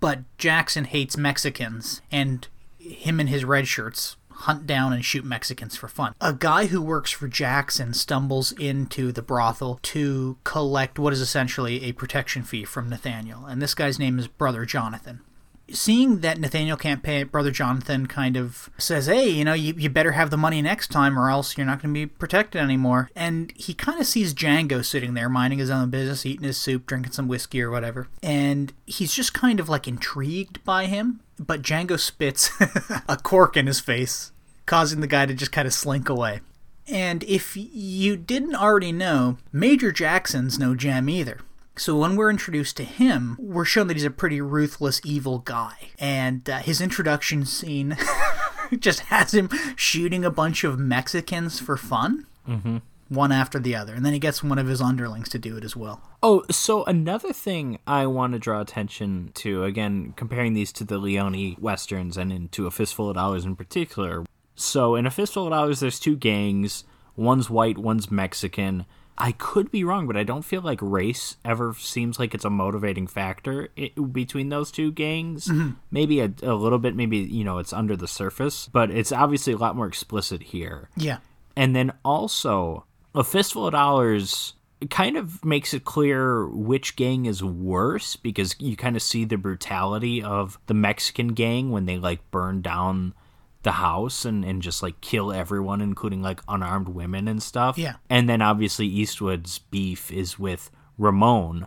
[0.01, 2.47] But Jackson hates Mexicans, and
[2.79, 6.15] him and his red shirts hunt down and shoot Mexicans for fun.
[6.21, 11.85] A guy who works for Jackson stumbles into the brothel to collect what is essentially
[11.85, 15.21] a protection fee from Nathaniel, and this guy's name is Brother Jonathan
[15.71, 19.89] seeing that Nathaniel can't pay Brother Jonathan kind of says, Hey, you know, you, you
[19.89, 23.11] better have the money next time or else you're not going to be protected anymore.
[23.15, 26.87] And he kind of sees Django sitting there minding his own business, eating his soup,
[26.87, 28.09] drinking some whiskey or whatever.
[28.23, 31.21] And he's just kind of like intrigued by him.
[31.39, 32.51] But Django spits
[33.09, 34.33] a cork in his face,
[34.67, 36.41] causing the guy to just kind of slink away.
[36.89, 41.39] And if you didn't already know, Major Jackson's no gem either.
[41.77, 45.91] So when we're introduced to him, we're shown that he's a pretty ruthless, evil guy.
[45.99, 47.97] And uh, his introduction scene
[48.79, 52.79] just has him shooting a bunch of Mexicans for fun, mm-hmm.
[53.09, 53.95] one after the other.
[53.95, 56.03] And then he gets one of his underlings to do it as well.
[56.23, 60.99] Oh, so another thing I want to draw attention to, again, comparing these to the
[60.99, 64.27] Leone westerns and into A Fistful of Dollars in particular.
[64.55, 66.85] So in A Fistful of Dollars, there's two gangs.
[67.17, 68.85] One's white, one's Mexican
[69.19, 72.51] I could be wrong, but I don't feel like race ever seems like it's a
[72.51, 75.47] motivating factor it, between those two gangs.
[75.47, 75.73] Mm-hmm.
[75.91, 79.53] Maybe a, a little bit, maybe, you know, it's under the surface, but it's obviously
[79.53, 80.89] a lot more explicit here.
[80.97, 81.19] Yeah.
[81.57, 84.55] And then also, A Fistful of Dollars
[84.91, 89.37] kind of makes it clear which gang is worse because you kind of see the
[89.37, 93.15] brutality of the Mexican gang when they like burn down
[93.63, 97.79] the house and, and just like kill everyone, including like unarmed women and stuff.
[97.79, 97.95] Yeah.
[98.11, 101.67] And then obviously Eastwood's beef is with Ramon.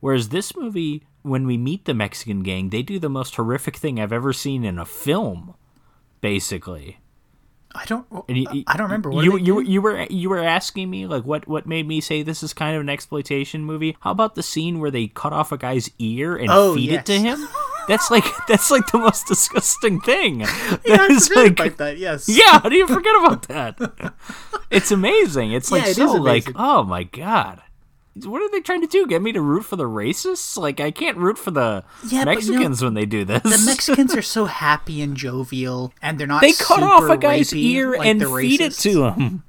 [0.00, 4.00] Whereas this movie, when we meet the Mexican gang, they do the most horrific thing
[4.00, 5.54] I've ever seen in a film,
[6.20, 6.98] basically.
[7.74, 8.06] I don't.
[8.28, 9.10] You, I don't remember.
[9.10, 12.22] What you you you were you were asking me like what what made me say
[12.22, 13.96] this is kind of an exploitation movie.
[14.00, 17.00] How about the scene where they cut off a guy's ear and oh, feed yes.
[17.00, 17.48] it to him?
[17.88, 20.40] That's like that's like the most disgusting thing.
[20.40, 21.98] Yeah, that I forgot like, about that.
[21.98, 22.28] Yes.
[22.32, 24.14] Yeah, how do you forget about that?
[24.70, 25.52] it's amazing.
[25.52, 27.62] It's like yeah, it so like oh my god.
[28.14, 29.06] What are they trying to do?
[29.06, 30.58] Get me to root for the racists?
[30.58, 33.42] Like I can't root for the yeah, Mexicans no, when they do this.
[33.42, 36.42] The Mexicans are so happy and jovial, and they're not.
[36.42, 39.44] They cut off a guy's ear like and feed it to him.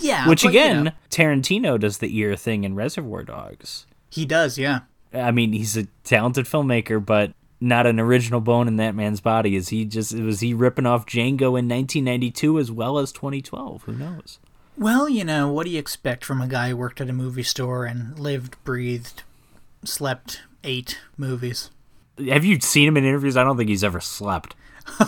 [0.00, 3.86] yeah, Which but, again, you know, Tarantino does the ear thing in Reservoir Dogs.
[4.10, 4.58] he does.
[4.58, 4.80] Yeah.
[5.14, 9.56] I mean, he's a talented filmmaker, but not an original bone in that man's body.
[9.56, 13.82] Is he just was he ripping off Django in 1992 as well as 2012?
[13.84, 14.38] Who knows?
[14.76, 17.44] Well, you know, what do you expect from a guy who worked at a movie
[17.44, 19.22] store and lived, breathed,
[19.84, 21.70] slept, ate movies?
[22.28, 23.36] Have you seen him in interviews?
[23.36, 24.56] I don't think he's ever slept.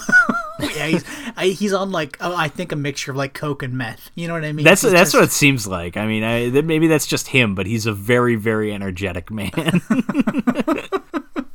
[0.61, 1.05] yeah, he's
[1.37, 4.11] I, he's on like oh, I think a mixture of like coke and meth.
[4.15, 4.65] You know what I mean?
[4.65, 5.97] That's He's that's just- what it seems like.
[5.99, 9.51] I mean, I, th- maybe that's just him, but he's a very very energetic man.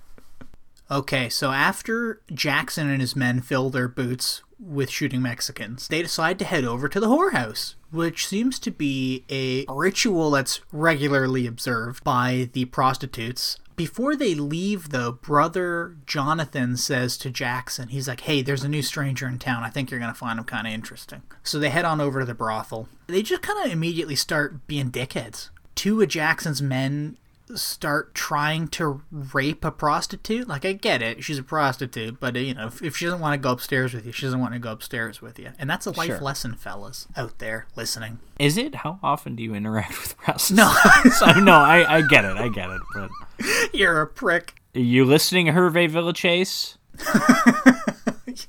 [0.92, 6.38] Okay, so after Jackson and his men fill their boots with shooting Mexicans, they decide
[6.40, 12.04] to head over to the whorehouse, which seems to be a ritual that's regularly observed
[12.04, 13.58] by the prostitutes.
[13.78, 18.82] Before they leave, though, brother Jonathan says to Jackson, he's like, hey, there's a new
[18.82, 19.64] stranger in town.
[19.64, 21.22] I think you're going to find him kind of interesting.
[21.42, 22.90] So they head on over to the brothel.
[23.08, 25.52] They just kind of immediately start being dickheads.
[25.74, 27.18] Two of Jackson's men
[27.58, 30.48] start trying to rape a prostitute.
[30.48, 31.24] Like, I get it.
[31.24, 34.06] She's a prostitute, but, you know, if, if she doesn't want to go upstairs with
[34.06, 35.52] you, she doesn't want to go upstairs with you.
[35.60, 36.20] And that's a life Sure.
[36.20, 38.20] lesson, fellas, out there listening.
[38.40, 38.76] Is it?
[38.76, 40.52] How often do you interact with prostitutes?
[40.52, 40.74] No.
[41.12, 42.38] So, no, I, I get it.
[42.38, 42.82] I get it.
[42.94, 43.10] But
[43.74, 44.56] You're a prick.
[44.76, 46.78] are you listening, to Hervé Villechaize?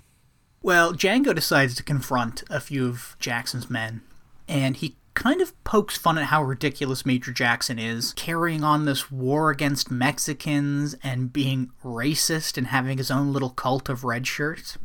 [0.64, 4.02] Well, Django decides to confront a few of Jackson's men,
[4.46, 9.10] and he kind of pokes fun at how ridiculous Major Jackson is, carrying on this
[9.10, 14.78] war against Mexicans and being racist and having his own little cult of red shirts.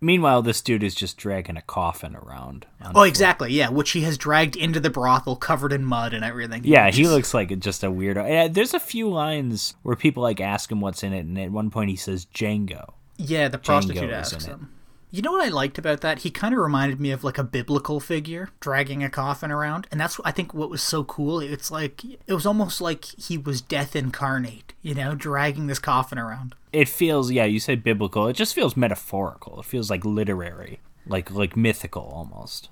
[0.00, 2.66] Meanwhile, this dude is just dragging a coffin around.
[2.94, 6.62] Oh, exactly, yeah, which he has dragged into the brothel covered in mud and everything.
[6.64, 8.28] Yeah, he looks like just a weirdo.
[8.28, 11.50] Yeah, there's a few lines where people like ask him what's in it, and at
[11.50, 12.92] one point he says Django.
[13.16, 14.73] Yeah, the prostitute asks him.
[15.14, 16.22] You know what I liked about that?
[16.22, 20.00] He kind of reminded me of like a biblical figure dragging a coffin around, and
[20.00, 21.38] that's I think what was so cool.
[21.38, 26.18] It's like it was almost like he was death incarnate, you know, dragging this coffin
[26.18, 26.56] around.
[26.72, 28.26] It feels, yeah, you say biblical.
[28.26, 29.60] It just feels metaphorical.
[29.60, 32.68] It feels like literary, like like mythical almost.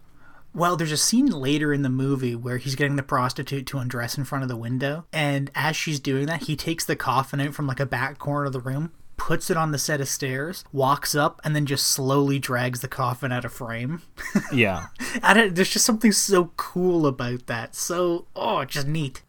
[0.52, 4.18] Well, there's a scene later in the movie where he's getting the prostitute to undress
[4.18, 7.54] in front of the window, and as she's doing that, he takes the coffin out
[7.54, 8.90] from like a back corner of the room,
[9.22, 12.88] puts it on the set of stairs, walks up, and then just slowly drags the
[12.88, 14.02] coffin out of frame.
[14.52, 14.86] Yeah.
[15.22, 17.76] I don't, there's just something so cool about that.
[17.76, 19.22] So, oh, just neat.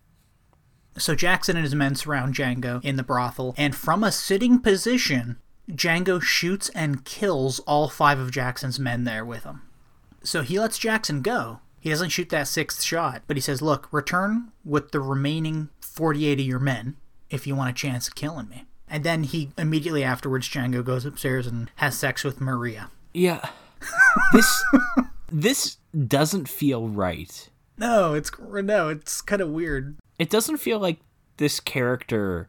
[0.98, 5.38] So Jackson and his men surround Django in the brothel, and from a sitting position,
[5.70, 9.62] Django shoots and kills all five of Jackson's men there with him.
[10.24, 11.60] So he lets Jackson go.
[11.80, 16.40] He doesn't shoot that sixth shot, but he says, Look, return with the remaining 48
[16.40, 16.98] of your men
[17.30, 18.66] if you want a chance of killing me.
[18.94, 22.92] And then he immediately afterwards, Django goes upstairs and has sex with Maria.
[23.12, 23.50] Yeah.
[24.34, 24.64] This
[25.32, 25.78] this
[26.08, 27.50] doesn't feel right.
[27.76, 29.96] No, it's no, it's kind of weird.
[30.20, 31.00] It doesn't feel like
[31.38, 32.48] this character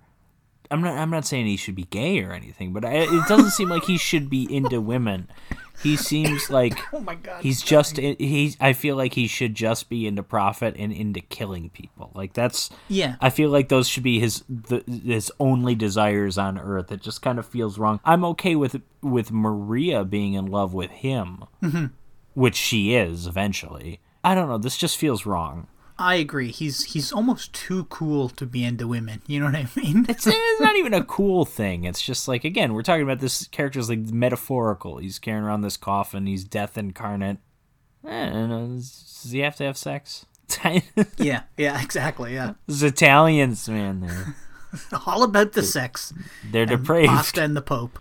[0.75, 3.53] I'm not I'm not saying he should be gay or anything, but I, it doesn't
[3.53, 5.29] seem like he should be into women.
[5.85, 7.45] He seems like Oh my god.
[7.45, 11.71] he's just he's I feel like he should just be into profit and into killing
[11.71, 12.11] people.
[12.13, 13.15] Like that's Yeah.
[13.21, 16.91] I feel like those should be his the, his only desires on earth.
[16.91, 18.01] It just kind of feels wrong.
[18.05, 21.87] I'm okay with with Maria being in love with him, mm-hmm.
[22.35, 24.01] which she is eventually.
[24.25, 24.59] I don't know.
[24.59, 25.69] This just feels wrong.
[25.99, 26.51] I agree.
[26.51, 29.23] He's he's almost too cool to be into women.
[29.27, 30.07] You know what I mean?
[30.09, 31.85] It's, it's not even a cool thing.
[31.85, 34.99] It's just like again, we're talking about this character's like metaphorical.
[34.99, 36.27] He's carrying around this coffin.
[36.27, 37.39] He's death incarnate.
[38.05, 38.67] I don't know.
[38.77, 40.27] Does he have to have sex?
[41.17, 42.35] yeah, yeah, exactly.
[42.35, 44.35] Yeah, Those Italians, man, they're
[45.07, 46.13] all about the sex.
[46.51, 47.09] they're depraved.
[47.09, 47.99] Pasta and the Pope.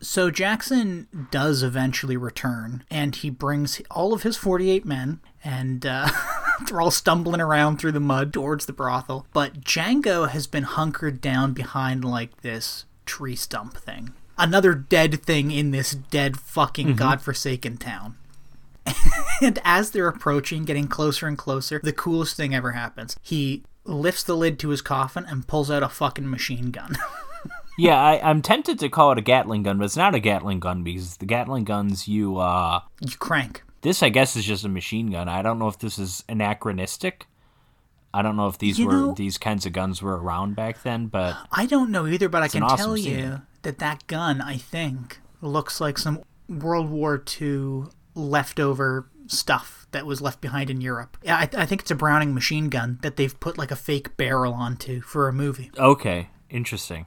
[0.00, 6.08] So Jackson does eventually return, and he brings all of his 48 men, and uh,
[6.68, 9.26] they're all stumbling around through the mud towards the brothel.
[9.32, 14.12] But Django has been hunkered down behind like this tree stump thing.
[14.38, 18.16] Another dead thing in this dead fucking godforsaken town.
[19.42, 23.16] and as they're approaching, getting closer and closer, the coolest thing ever happens.
[23.22, 26.96] He lifts the lid to his coffin and pulls out a fucking machine gun.
[27.78, 30.60] Yeah, I, I'm tempted to call it a Gatling gun, but it's not a Gatling
[30.60, 33.62] gun because the Gatling guns you uh you crank.
[33.82, 35.28] This I guess is just a machine gun.
[35.28, 37.26] I don't know if this is anachronistic.
[38.14, 40.82] I don't know if these You were know- these kinds of guns were around back
[40.82, 43.18] then, but I don't know either, but I can awesome tell scene.
[43.18, 47.84] you that that gun, I think, looks like some World War II
[48.14, 51.16] leftover stuff that was left behind in Europe.
[51.22, 54.16] Yeah, I, I think it's a Browning machine gun that they've put like a fake
[54.16, 55.70] barrel onto for a movie.
[55.78, 57.06] okay, interesting.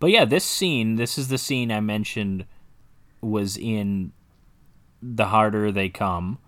[0.00, 2.44] But yeah, this scene, this is the scene I mentioned
[3.22, 4.12] was in
[5.06, 6.38] The Harder They Come.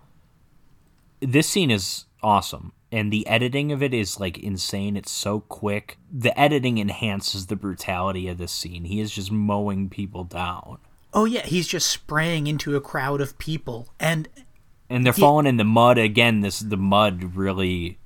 [1.19, 2.73] This scene is awesome.
[2.91, 4.95] And the editing of it is like insane.
[4.95, 5.97] It's so quick.
[6.11, 8.85] The editing enhances the brutality of this scene.
[8.85, 10.77] He is just mowing people down.
[11.13, 14.27] Oh yeah, he's just spraying into a crowd of people, and
[14.89, 16.41] and they're falling in the mud again.
[16.41, 17.97] This the mud really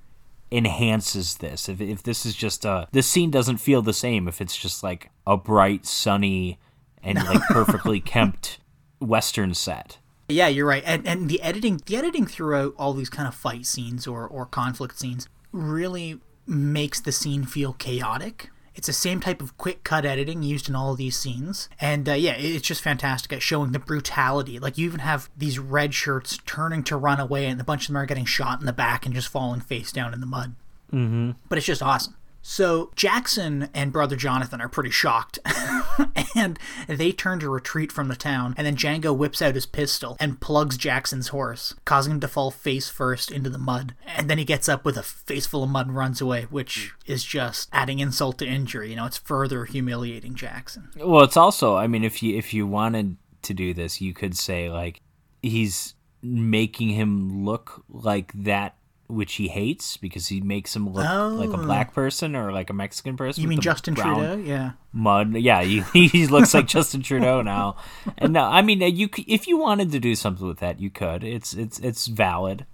[0.51, 1.69] enhances this.
[1.69, 4.81] If if this is just a this scene doesn't feel the same if it's just
[4.81, 6.59] like a bright, sunny,
[7.03, 8.59] and like perfectly kempt
[8.99, 9.97] western set.
[10.31, 10.83] Yeah, you're right.
[10.85, 14.45] And and the editing the editing throughout all these kind of fight scenes or, or
[14.45, 18.49] conflict scenes really makes the scene feel chaotic.
[18.73, 21.67] It's the same type of quick cut editing used in all of these scenes.
[21.79, 24.59] And uh, yeah, it's just fantastic at showing the brutality.
[24.59, 27.87] Like you even have these red shirts turning to run away and a bunch of
[27.87, 30.55] them are getting shot in the back and just falling face down in the mud.
[30.91, 31.31] Mm-hmm.
[31.49, 32.15] But it's just awesome.
[32.41, 35.39] So Jackson and brother Jonathan are pretty shocked,
[36.35, 38.55] and they turn to retreat from the town.
[38.57, 42.51] And then Django whips out his pistol and plugs Jackson's horse, causing him to fall
[42.51, 43.93] face first into the mud.
[44.15, 46.93] And then he gets up with a face full of mud and runs away, which
[47.05, 48.89] is just adding insult to injury.
[48.89, 50.89] You know, it's further humiliating Jackson.
[50.95, 54.35] Well, it's also, I mean, if you if you wanted to do this, you could
[54.35, 55.01] say like
[55.41, 58.75] he's making him look like that
[59.11, 62.73] which he hates because he makes him look like a black person or like a
[62.73, 63.41] Mexican person.
[63.41, 63.43] Oh.
[63.43, 64.37] You mean Justin Trudeau?
[64.37, 64.71] Yeah.
[64.93, 67.77] Mud, yeah, he, he looks like Justin Trudeau now.
[68.17, 70.89] And no, I mean, uh, you if you wanted to do something with that, you
[70.89, 71.23] could.
[71.23, 72.65] It's it's it's valid.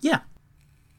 [0.00, 0.20] Yeah.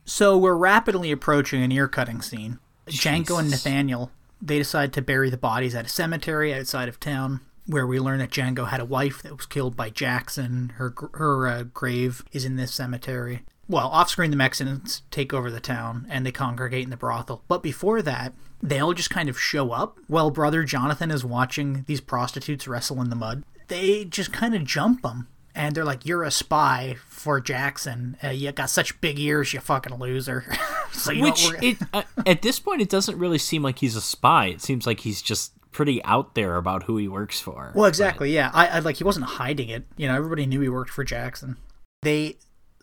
[0.06, 2.60] So we're rapidly approaching an ear cutting scene.
[2.88, 7.42] Django and Nathaniel, they decide to bury the bodies at a cemetery outside of town,
[7.66, 10.74] where we learn that Django had a wife that was killed by Jackson.
[10.76, 13.44] Her her uh, grave is in this cemetery.
[13.72, 17.42] Well, off screen, the Mexicans take over the town and they congregate in the brothel.
[17.48, 21.86] But before that, they all just kind of show up while brother Jonathan is watching
[21.88, 23.46] these prostitutes wrestle in the mud.
[23.70, 28.18] They just kind of jump them and they're like, "You're a spy for Jackson.
[28.22, 30.46] Uh, you got such big ears, you fucking loser."
[30.92, 34.02] so you Which it, uh, at this point, it doesn't really seem like he's a
[34.02, 34.48] spy.
[34.48, 37.72] It seems like he's just pretty out there about who he works for.
[37.74, 38.34] Well, exactly.
[38.34, 39.86] Yeah, I, I like he wasn't hiding it.
[39.96, 41.56] You know, everybody knew he worked for Jackson.
[42.02, 42.38] They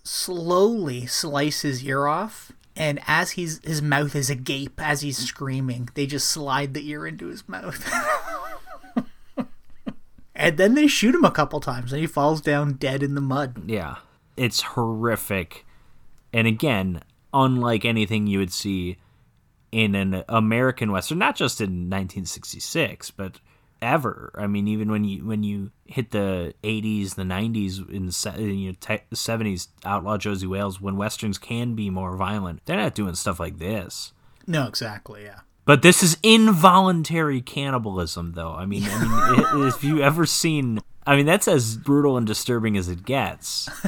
[0.09, 5.89] slowly slice his ear off, and as he's his mouth is agape as he's screaming,
[5.95, 7.89] they just slide the ear into his mouth.
[10.35, 13.21] and then they shoot him a couple times, and he falls down dead in the
[13.21, 13.69] mud.
[13.69, 13.97] Yeah.
[14.37, 15.67] It's horrific.
[16.33, 17.03] And again,
[17.35, 18.99] unlike anything you would see
[19.73, 23.41] in an American Western, not just in 1966, but
[23.81, 24.33] ever.
[24.37, 28.69] I mean, even when you when you hit the 80s, the 90s, in the you
[28.69, 33.15] know, te- 70s, Outlaw Josey Wales, when Westerns can be more violent, they're not doing
[33.15, 34.13] stuff like this.
[34.47, 35.25] No, exactly.
[35.25, 35.41] Yeah.
[35.65, 38.53] But this is involuntary cannibalism, though.
[38.53, 42.77] I mean, I mean, if you ever seen, I mean, that's as brutal and disturbing
[42.77, 43.69] as it gets.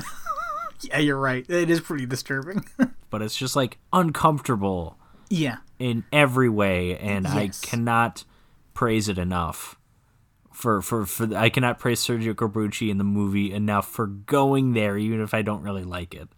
[0.82, 1.44] Yeah, you're right.
[1.48, 2.64] It is pretty disturbing.
[3.10, 4.96] But it's just like uncomfortable
[5.28, 5.56] yeah.
[5.80, 8.22] in every way, and I cannot
[8.72, 9.76] praise it enough.
[10.60, 14.96] For, for for I cannot praise Sergio Corbucci in the movie enough for going there,
[14.98, 16.28] even if I don't really like it.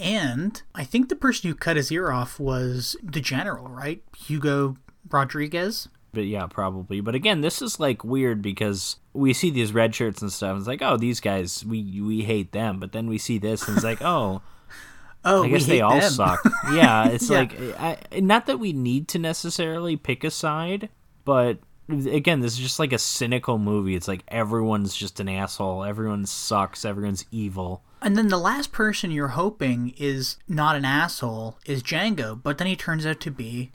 [0.00, 4.02] And I think the person who cut his ear off was the general, right?
[4.16, 4.76] Hugo
[5.10, 5.88] Rodriguez.
[6.12, 7.00] But yeah, probably.
[7.00, 10.50] But again, this is like weird because we see these red shirts and stuff.
[10.52, 12.78] And it's like, oh, these guys, we we hate them.
[12.80, 14.42] But then we see this, and it's like, oh,
[15.24, 16.10] Oh, I guess they all them.
[16.12, 16.40] suck.
[16.72, 17.38] Yeah, it's Yeah.
[17.38, 20.88] like I, not that we need to necessarily pick a side,
[21.24, 23.94] but again, this is just like a cynical movie.
[23.94, 25.84] It's like everyone's just an asshole.
[25.84, 26.84] Everyone sucks.
[26.84, 27.82] Everyone's evil.
[28.00, 32.66] And then the last person you're hoping is not an asshole is Django, but then
[32.66, 33.72] he turns out to be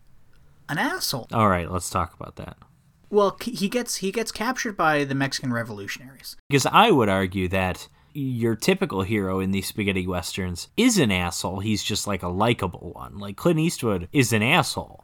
[0.70, 1.28] an asshole.
[1.34, 2.58] All right, let's talk about that.
[3.10, 6.36] Well, he gets he gets captured by the Mexican revolutionaries.
[6.50, 11.60] Because I would argue that your typical hero in these spaghetti westerns is an asshole.
[11.60, 13.18] He's just like a likable one.
[13.18, 15.04] Like Clint Eastwood is an asshole.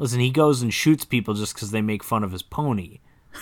[0.00, 2.98] Listen, he goes and shoots people just because they make fun of his pony.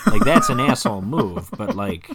[0.07, 2.11] Like that's an asshole move, but like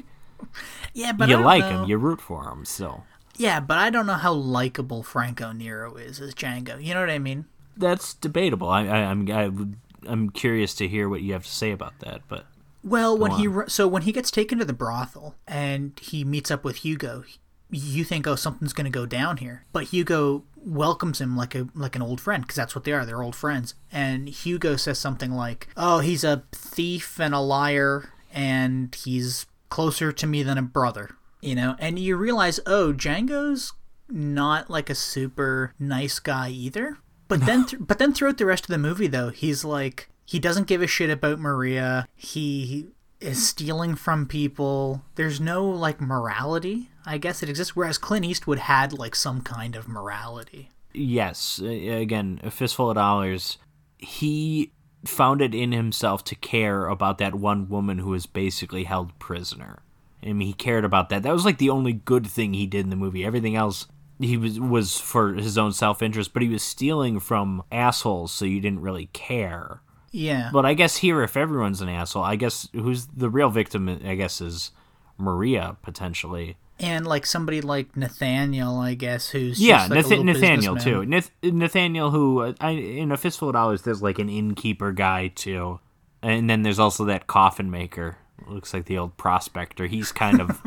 [0.94, 3.04] Yeah, but you like know- him, you root for him so.
[3.38, 6.84] Yeah, but I don't know how likable Franco Nero is as Django.
[6.84, 7.46] You know what I mean?
[7.76, 8.70] That's debatable.
[8.70, 11.98] I, I I'm I would, I'm curious to hear what you have to say about
[12.02, 12.22] that.
[12.28, 12.46] But
[12.84, 16.64] Well, when he so when he gets taken to the brothel and he meets up
[16.64, 17.24] with Hugo,
[17.72, 19.66] you think, oh, something's going to go down here.
[19.72, 23.06] But Hugo welcomes him like a like an old friend because that's what they are.
[23.06, 23.76] They're old friends.
[23.92, 30.12] And Hugo says something like, "Oh, he's a thief and a liar, and he's closer
[30.12, 33.74] to me than a brother." You know, and you realize, oh, Django's
[34.08, 36.98] not like a super nice guy either.
[37.28, 40.40] But then, th- but then throughout the rest of the movie, though, he's like he
[40.40, 42.08] doesn't give a shit about Maria.
[42.16, 42.88] He
[43.20, 45.04] is stealing from people.
[45.16, 46.90] There's no like morality.
[47.06, 47.76] I guess it exists.
[47.76, 50.70] Whereas Clint Eastwood had like some kind of morality.
[50.94, 53.58] yes, again, a fistful of dollars.
[53.98, 54.72] He
[55.06, 59.80] found it in himself to care about that one woman who was basically held prisoner.
[60.22, 61.24] I mean, he cared about that.
[61.24, 63.26] That was like the only good thing he did in the movie.
[63.26, 63.88] Everything else
[64.20, 68.46] he was was for his own self interest, but he was stealing from assholes, so
[68.46, 69.82] you didn't really care.
[70.12, 70.52] Yeah.
[70.54, 73.90] But I guess here, if everyone's an asshole, I guess who's the real victim?
[74.06, 74.72] I guess is
[75.18, 76.56] Maria potentially.
[76.80, 81.06] And like somebody like Nathaniel, I guess, who's Yeah, just, like, little Nathaniel too.
[81.06, 85.28] Nath- Nathaniel, who uh, I, in a fistful of dollars, there's like an innkeeper guy
[85.30, 85.80] too,
[86.22, 88.18] and then there's also that coffin maker.
[88.48, 89.86] Looks like the old prospector.
[89.88, 90.62] He's kind of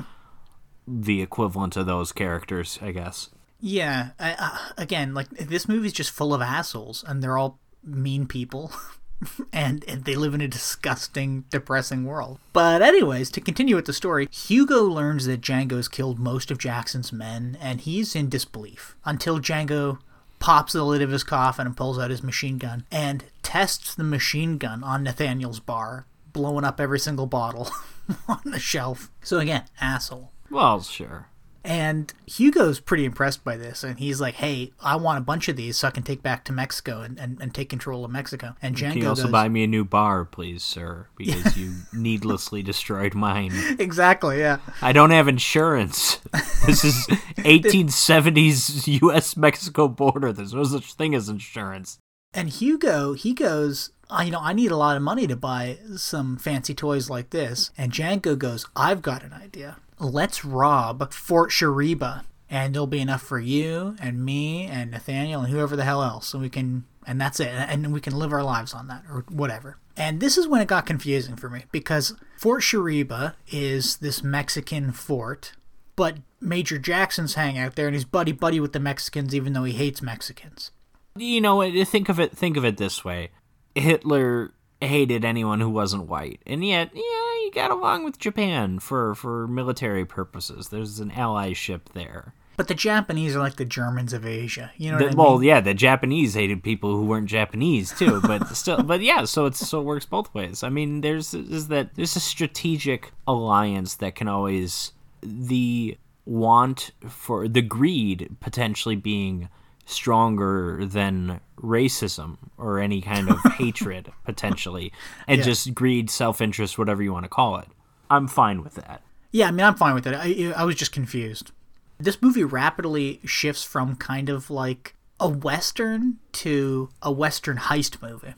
[0.89, 3.31] the equivalent of those characters, I guess.
[3.61, 4.11] Yeah.
[4.19, 8.73] I, uh, again, like this movie's just full of assholes, and they're all mean people.
[9.53, 12.39] And, and they live in a disgusting, depressing world.
[12.53, 17.13] But, anyways, to continue with the story, Hugo learns that Django's killed most of Jackson's
[17.13, 19.99] men, and he's in disbelief until Django
[20.39, 24.05] pops the lid of his coffin and pulls out his machine gun and tests the
[24.05, 27.71] machine gun on Nathaniel's bar, blowing up every single bottle
[28.29, 29.11] on the shelf.
[29.23, 30.33] So, again, asshole.
[30.51, 31.29] Well, sure.
[31.67, 35.57] And Hugo's pretty impressed by this, and he's like, "Hey, I want a bunch of
[35.57, 38.55] these so I can take back to Mexico and, and, and take control of Mexico."
[38.63, 41.09] And Django Can you also goes, buy me a new bar, please, sir?
[41.17, 43.51] Because you needlessly destroyed mine.
[43.81, 46.21] "Exactly, yeah." I don't have insurance.
[46.67, 47.07] This is
[47.39, 49.37] 1870s U.S.
[49.37, 50.33] Mexico border.
[50.33, 51.99] There's no such thing as insurance.
[52.33, 55.79] And Hugo, he goes, "I you know, I need a lot of money to buy
[55.97, 59.79] some fancy toys like this." And Django goes, "I've got an idea.
[59.99, 65.53] Let's rob Fort Charriba, and there'll be enough for you and me and Nathaniel and
[65.53, 67.49] whoever the hell else, and we can." And that's it.
[67.49, 69.79] And we can live our lives on that or whatever.
[69.97, 74.91] And this is when it got confusing for me because Fort Charriba is this Mexican
[74.93, 75.53] fort
[75.97, 79.65] but Major Jackson's hang out there and he's buddy buddy with the Mexicans even though
[79.65, 80.71] he hates Mexicans.
[81.17, 82.37] You know, think of it.
[82.37, 83.31] Think of it this way:
[83.75, 87.03] Hitler hated anyone who wasn't white, and yet, yeah,
[87.45, 90.69] he got along with Japan for for military purposes.
[90.69, 92.35] There's an allyship there.
[92.59, 94.71] But the Japanese are like the Germans of Asia.
[94.79, 95.49] You know The- what I well, mean?
[95.49, 99.67] yeah, the Japanese hated people who weren't Japanese too, but still, but yeah, so it's
[99.67, 100.63] so it works both ways.
[100.63, 107.47] I mean, there's is that there's a strategic alliance that can always the want for
[107.47, 109.49] the greed potentially being
[109.87, 114.93] stronger than racism or any kind of hatred potentially,
[115.27, 117.69] and just greed, self interest, whatever you want to call it.
[118.11, 119.03] I'm fine with that.
[119.33, 120.15] Yeah, I mean, I'm fine with it.
[120.15, 121.53] I, I was just confused.
[121.99, 128.35] This movie rapidly shifts from kind of like a Western to a Western heist movie.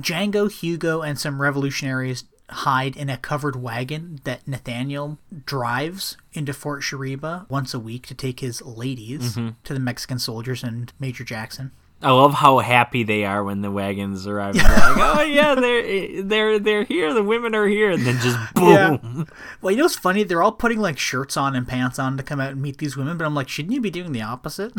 [0.00, 6.82] Django, Hugo, and some revolutionaries hide in a covered wagon that Nathaniel drives into Fort
[6.82, 9.50] Charriba once a week to take his ladies mm-hmm.
[9.64, 11.72] to the Mexican soldiers and Major Jackson.
[12.02, 14.54] I love how happy they are when the wagons arrive.
[14.54, 17.14] They're like, "Oh yeah, they're they're they're here.
[17.14, 18.96] The women are here," and then just Yeah.
[18.98, 19.26] boom.
[19.62, 20.22] Well, you know what's funny?
[20.22, 22.96] They're all putting like shirts on and pants on to come out and meet these
[22.96, 24.74] women, but I'm like, shouldn't you be doing the opposite?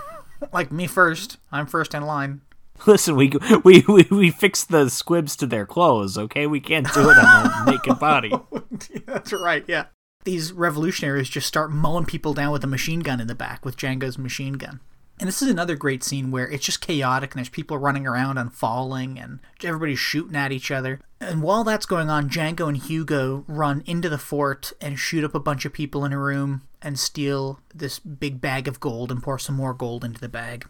[0.52, 1.38] like me first.
[1.50, 2.42] I'm first in line.
[2.86, 3.32] Listen, we
[3.64, 6.16] we we we fixed the squibs to their clothes.
[6.16, 8.32] Okay, we can't do it on their naked body.
[9.06, 9.86] That's right, yeah.
[10.24, 13.76] These revolutionaries just start mowing people down with a machine gun in the back with
[13.76, 14.80] Django's machine gun.
[15.20, 18.38] And this is another great scene where it's just chaotic and there's people running around
[18.38, 21.00] and falling and everybody's shooting at each other.
[21.20, 25.34] And while that's going on, Django and Hugo run into the fort and shoot up
[25.34, 29.20] a bunch of people in a room and steal this big bag of gold and
[29.20, 30.66] pour some more gold into the bag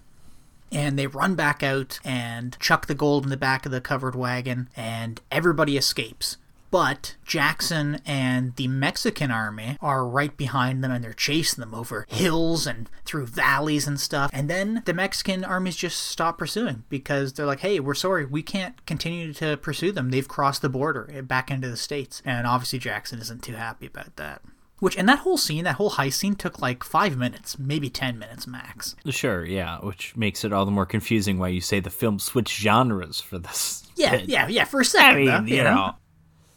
[0.73, 4.15] and they run back out and chuck the gold in the back of the covered
[4.15, 6.37] wagon, and everybody escapes.
[6.71, 12.05] But Jackson and the Mexican army are right behind them and they're chasing them over
[12.09, 14.31] hills and through valleys and stuff.
[14.35, 18.43] And then the Mexican armies just stop pursuing because they're like, hey, we're sorry, we
[18.43, 20.11] can't continue to pursue them.
[20.11, 22.21] They've crossed the border back into the States.
[22.25, 24.43] And obviously, Jackson isn't too happy about that.
[24.81, 28.19] Which, and that whole scene, that whole heist scene took like five minutes, maybe 10
[28.19, 28.95] minutes max.
[29.11, 32.61] Sure, yeah, which makes it all the more confusing why you say the film switched
[32.61, 33.85] genres for this.
[33.97, 34.29] Yeah, bit.
[34.29, 35.17] yeah, yeah, for a I second.
[35.17, 35.95] mean, though, you know.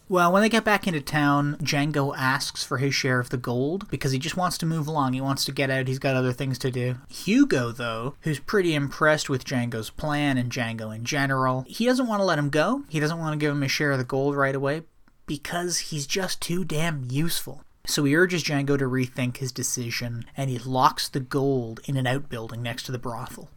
[0.10, 3.88] Well, when they get back into town, Django asks for his share of the gold
[3.90, 5.14] because he just wants to move along.
[5.14, 5.88] He wants to get out.
[5.88, 6.98] He's got other things to do.
[7.08, 12.20] Hugo, though, who's pretty impressed with Django's plan and Django in general, he doesn't want
[12.20, 12.84] to let him go.
[12.90, 14.82] He doesn't want to give him his share of the gold right away
[15.28, 17.64] because he's just too damn useful.
[17.86, 22.08] So he urges Django to rethink his decision and he locks the gold in an
[22.08, 23.50] outbuilding next to the brothel.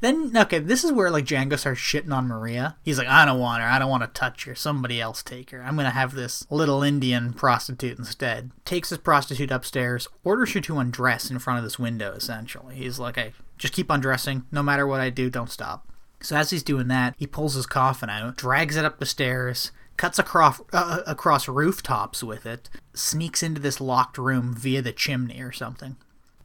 [0.00, 2.76] Then, okay, this is where like Django starts shitting on Maria.
[2.82, 3.68] He's like, I don't want her.
[3.68, 4.54] I don't want to touch her.
[4.54, 5.62] Somebody else take her.
[5.62, 8.50] I'm gonna have this little Indian prostitute instead.
[8.64, 12.12] Takes his prostitute upstairs, orders her to undress in front of this window.
[12.12, 14.44] Essentially, he's like, hey, just keep undressing.
[14.52, 15.88] No matter what I do, don't stop.
[16.20, 19.70] So as he's doing that, he pulls his coffin out, drags it up the stairs,
[19.96, 25.40] cuts across uh, across rooftops with it, sneaks into this locked room via the chimney
[25.40, 25.96] or something.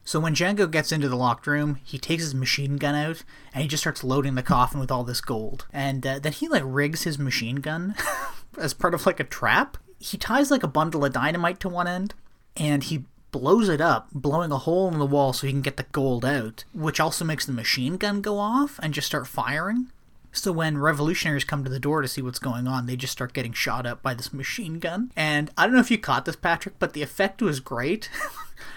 [0.04, 3.24] So when Django gets into the locked room, he takes his machine gun out
[3.54, 5.68] and he just starts loading the coffin with all this gold.
[5.72, 7.96] And uh, then he like rigs his machine gun
[8.58, 9.78] as part of like a trap.
[10.00, 12.16] He ties like a bundle of dynamite to one end
[12.58, 15.78] and he blows it up, blowing a hole in the wall so he can get
[15.78, 19.92] the gold out, which also makes the machine gun go off and just start firing.
[20.32, 23.34] So when revolutionaries come to the door to see what's going on, they just start
[23.34, 25.12] getting shot up by this machine gun.
[25.16, 28.10] And I don't know if you caught this, Patrick, but the effect was great.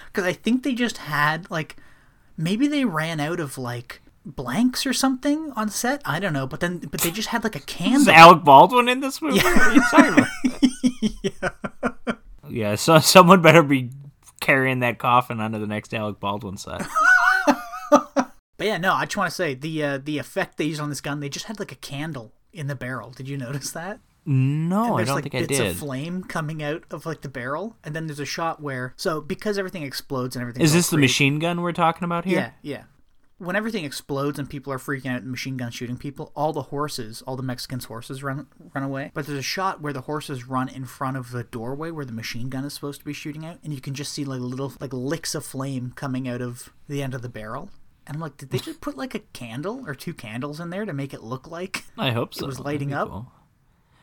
[0.07, 1.76] Because I think they just had, like,
[2.36, 6.00] maybe they ran out of, like, blanks or something on set.
[6.05, 6.46] I don't know.
[6.46, 7.94] But then, but they just had, like, a can.
[7.94, 8.14] Is candle.
[8.14, 9.40] Alec Baldwin in this movie?
[9.40, 10.26] What are you talking
[12.05, 12.18] about?
[12.48, 12.74] yeah.
[12.76, 13.90] so someone better be
[14.38, 16.86] carrying that coffin onto the next Alec Baldwin set.
[18.57, 20.88] But yeah, no, I just want to say the uh, the effect they used on
[20.88, 23.11] this gun, they just had, like, a candle in the barrel.
[23.11, 24.00] Did you notice that?
[24.26, 25.70] No, I don't like think I bits did.
[25.72, 29.20] of flame coming out of like the barrel, and then there's a shot where so
[29.20, 30.62] because everything explodes and everything.
[30.62, 32.38] Is this the machine gun we're talking about here?
[32.38, 32.82] Yeah, yeah.
[33.36, 36.62] When everything explodes and people are freaking out and machine gun shooting people, all the
[36.62, 39.11] horses, all the Mexicans' horses run run away.
[39.12, 42.12] But there's a shot where the horses run in front of the doorway where the
[42.12, 44.72] machine gun is supposed to be shooting out, and you can just see like little
[44.80, 47.68] like licks of flame coming out of the end of the barrel.
[48.07, 50.84] And I'm like, did they just put like a candle or two candles in there
[50.84, 52.44] to make it look like I hope so.
[52.44, 53.09] It was lighting up?
[53.09, 53.32] cool.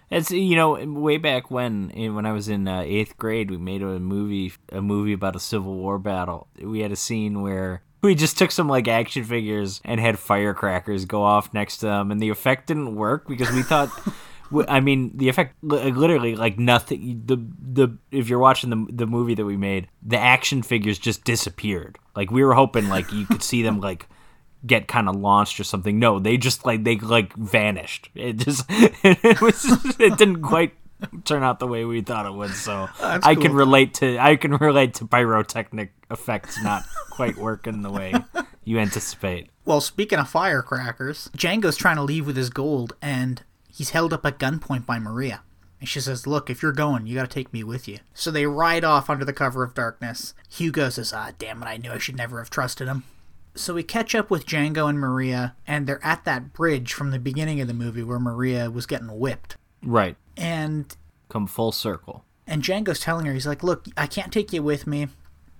[0.10, 3.82] It's you know way back when when I was in uh, eighth grade, we made
[3.82, 6.48] a movie a movie about a Civil War battle.
[6.62, 11.06] We had a scene where we just took some like action figures and had firecrackers
[11.06, 13.90] go off next to them, and the effect didn't work because we thought
[14.68, 17.24] I mean, the effect uh, literally like nothing.
[17.26, 21.24] The the if you're watching the the movie that we made, the action figures just
[21.24, 21.98] disappeared.
[22.16, 24.08] Like we were hoping like you could see them like
[24.66, 26.00] get kind of launched or something.
[26.00, 28.10] No, they just like they like vanished.
[28.16, 29.66] It just it was
[30.00, 30.74] it didn't quite
[31.26, 32.52] turn out the way we thought it would.
[32.52, 37.92] So I can relate to I can relate to pyrotechnic effects not quite working the
[37.92, 38.14] way
[38.64, 39.50] you anticipate.
[39.66, 43.44] Well, speaking of firecrackers, Django's trying to leave with his gold, and
[43.82, 45.42] he's held up at gunpoint by Maria.
[45.80, 47.98] And she says, Look, if you're going, you gotta take me with you.
[48.14, 50.36] So they ride off under the cover of darkness.
[50.52, 53.06] Hugo says, Ah, damn it, I knew I should never have trusted him.
[53.56, 57.18] So we catch up with Django and Maria, and they're at that bridge from the
[57.18, 59.58] beginning of the movie where Maria was getting whipped.
[59.82, 60.16] Right.
[60.38, 60.96] And
[61.28, 62.24] Come full circle.
[62.46, 65.08] and Django's telling her, he's like, Look, I can't take you with me.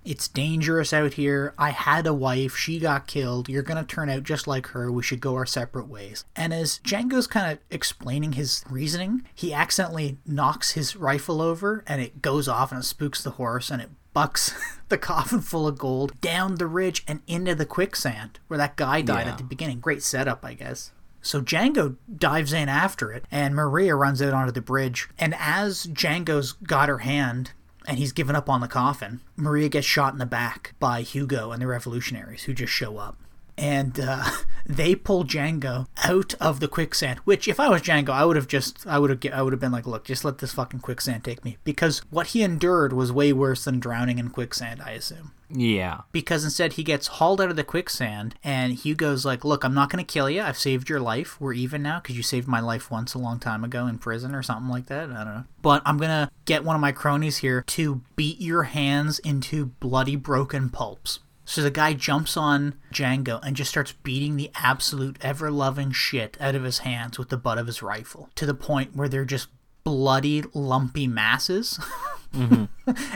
[0.04, 1.54] It's dangerous out here.
[1.58, 2.56] I had a wife.
[2.56, 3.48] She got killed.
[3.48, 4.90] You're going to turn out just like her.
[4.90, 6.24] We should go our separate ways.
[6.34, 12.00] And as Django's kind of explaining his reasoning, he accidentally knocks his rifle over and
[12.02, 14.52] it goes off and it spooks the horse and it bucks
[14.88, 19.00] the coffin full of gold down the ridge and into the quicksand where that guy
[19.02, 19.32] died Yeah.
[19.32, 19.80] at the beginning.
[19.80, 20.90] Great setup, I guess.
[21.24, 25.08] So Django dives in after it, and Maria runs out onto the bridge.
[25.16, 27.52] And as Django's got her hand
[27.86, 31.52] and he's given up on the coffin, Maria gets shot in the back by Hugo
[31.52, 33.16] and the revolutionaries who just show up.
[33.58, 34.24] And uh,
[34.66, 37.18] they pull Django out of the quicksand.
[37.20, 39.60] Which, if I was Django, I would have just, I would have, I would have
[39.60, 43.12] been like, "Look, just let this fucking quicksand take me," because what he endured was
[43.12, 44.80] way worse than drowning in quicksand.
[44.82, 46.00] I assume Yeah.
[46.12, 49.90] because instead he gets hauled out of the quicksand and Hugo's like, "Look, I'm not
[49.90, 50.42] going to kill you.
[50.42, 51.40] I've saved your life.
[51.40, 54.34] We're even now because you saved my life once a long time ago in prison
[54.34, 55.10] or something like that.
[55.10, 55.44] I don't know.
[55.60, 59.66] But I'm going to get one of my cronies here to beat your hands into
[59.66, 61.18] bloody broken pulps."
[61.52, 66.38] So the guy jumps on Django and just starts beating the absolute ever loving shit
[66.40, 69.26] out of his hands with the butt of his rifle to the point where they're
[69.26, 69.48] just
[69.84, 71.78] bloody, lumpy masses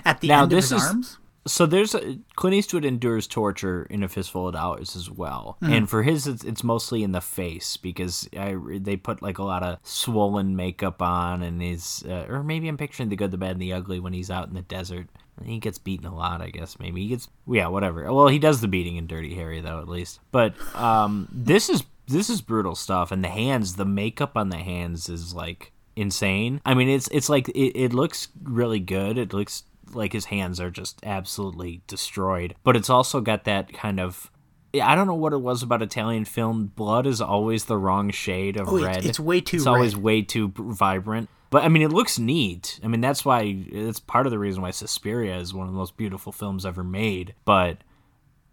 [0.05, 1.19] at the Now, end of his is- arms.
[1.49, 5.73] So there's a, Clint Eastwood endures torture in a fistful of dollars as well, Mm-hmm.
[5.73, 9.45] and for his it's, it's mostly in the face because I, they put like a
[9.45, 13.39] lot of swollen makeup on, and he's uh, or maybe I'm picturing the good, the
[13.39, 15.07] bad, and the ugly when he's out in the desert.
[15.45, 16.79] He gets beaten a lot, I guess.
[16.79, 18.13] Maybe he gets yeah, whatever.
[18.13, 20.21] Well, he does the beating in Dirty Harry though, at least.
[20.33, 24.57] But um, this is this is brutal stuff, and the hands, the makeup on the
[24.59, 26.61] hands is like insane.
[26.65, 29.19] I mean, it's it's like it, it looks really good.
[29.19, 32.55] It looks like his hands are just absolutely destroyed.
[32.65, 34.31] But it's also got that kind of
[34.75, 36.67] I don't know what it was about Italian film.
[36.75, 39.05] Blood is always the wrong shade of Oh, red.
[39.05, 41.29] it's way too It's always way too vibrant.
[41.51, 42.81] But I mean, it looks neat.
[42.83, 45.79] I mean, that's why it's part of the reason why Suspiria is one of the
[45.79, 47.35] most beautiful films ever made.
[47.45, 47.79] But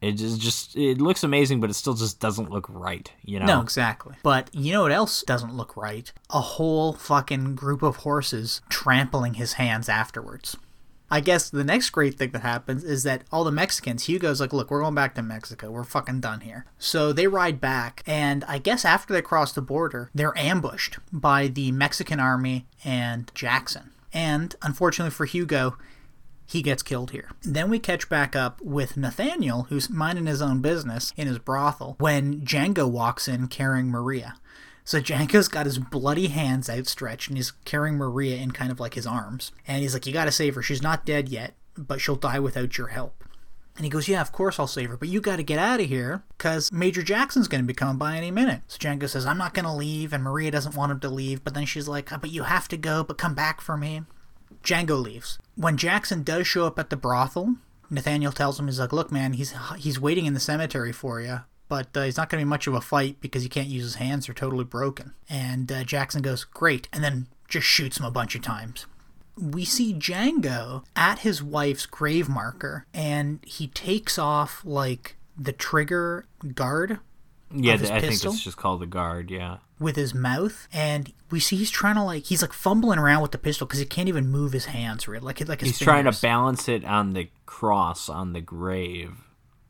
[0.01, 3.11] it just just it looks amazing, but it still just doesn't look right.
[3.23, 3.45] You know?
[3.45, 4.15] No, exactly.
[4.21, 6.11] But you know what else doesn't look right?
[6.29, 10.57] A whole fucking group of horses trampling his hands afterwards.
[11.11, 14.51] I guess the next great thing that happens is that all the Mexicans, Hugo's like,
[14.51, 15.69] look, we're going back to Mexico.
[15.69, 16.65] We're fucking done here.
[16.79, 21.47] So they ride back, and I guess after they cross the border, they're ambushed by
[21.47, 23.91] the Mexican army and Jackson.
[24.11, 25.77] And unfortunately for Hugo,
[26.45, 27.29] he gets killed here.
[27.43, 31.95] Then we catch back up with Nathaniel, who's minding his own business in his brothel,
[31.99, 34.35] when Django walks in carrying Maria.
[34.85, 38.95] So Django's got his bloody hands outstretched and he's carrying Maria in kind of like
[38.95, 39.51] his arms.
[39.67, 40.61] And he's like, You gotta save her.
[40.61, 43.23] She's not dead yet, but she'll die without your help.
[43.75, 45.87] And he goes, Yeah, of course I'll save her, but you gotta get out of
[45.87, 48.61] here because Major Jackson's gonna be coming by any minute.
[48.67, 51.53] So Django says, I'm not gonna leave, and Maria doesn't want him to leave, but
[51.53, 54.01] then she's like, "Ah, But you have to go, but come back for me.
[54.63, 55.39] Django leaves.
[55.55, 57.55] When Jackson does show up at the brothel,
[57.89, 61.39] Nathaniel tells him, he's like, look, man, he's he's waiting in the cemetery for you,
[61.73, 63.83] but uh, he's not going to be much of a fight because he can't use
[63.83, 65.15] his hands; they're totally broken.
[65.27, 68.85] And uh, Jackson goes, great, and then just shoots him a bunch of times.
[69.35, 76.25] We see Django at his wife's grave marker, and he takes off like the trigger
[76.53, 76.99] guard
[77.55, 79.29] yeah, I think it's just called the guard.
[79.29, 79.57] Yeah.
[79.79, 83.31] with his mouth, and we see he's trying to like he's like fumbling around with
[83.31, 85.25] the pistol because he can't even move his hands, really.
[85.25, 89.17] Like like his He's trying to balance it on the cross on the grave.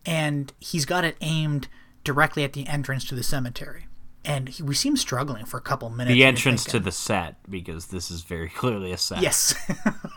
[0.06, 1.68] and he's got it aimed
[2.04, 3.88] directly at the entrance to the cemetery.
[4.26, 6.14] And he, we see him struggling for a couple minutes.
[6.14, 9.22] The entrance to uh, the set because this is very clearly a set.
[9.22, 9.54] yes,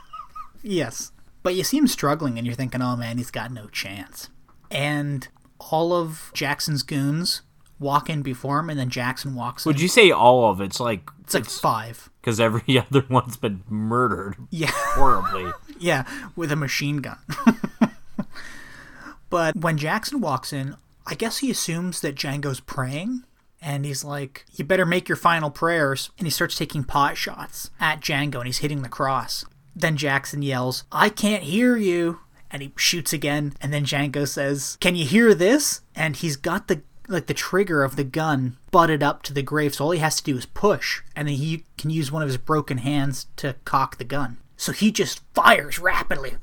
[0.62, 1.12] yes.
[1.43, 4.28] But you see him struggling, and you're thinking, "Oh man, he's got no chance."
[4.70, 5.26] And
[5.59, 7.43] all of Jackson's goons
[7.78, 9.70] walk in before him, and then Jackson walks in.
[9.70, 12.09] Would you say all of it's like it's like five.
[12.20, 14.70] because every other one's been murdered Yeah.
[14.72, 15.53] horribly?
[15.78, 16.05] Yeah,
[16.37, 17.18] with a machine gun.
[19.30, 20.76] but when Jackson walks in,
[21.07, 23.25] I guess he assumes that Django's praying,
[23.63, 27.71] and he's like, "You better make your final prayers." And he starts taking pot shots
[27.79, 29.45] at Django, and he's hitting the cross.
[29.75, 34.77] Then Jackson yells, "I can't hear you!" And he shoots again, and then Django says,
[34.81, 39.01] "Can you hear this?" And he's got the like the trigger of the gun butted
[39.03, 41.65] up to the grave, so all he has to do is push, and then he
[41.79, 44.39] can use one of his broken hands to cock the gun.
[44.57, 46.37] So he just fires rapidly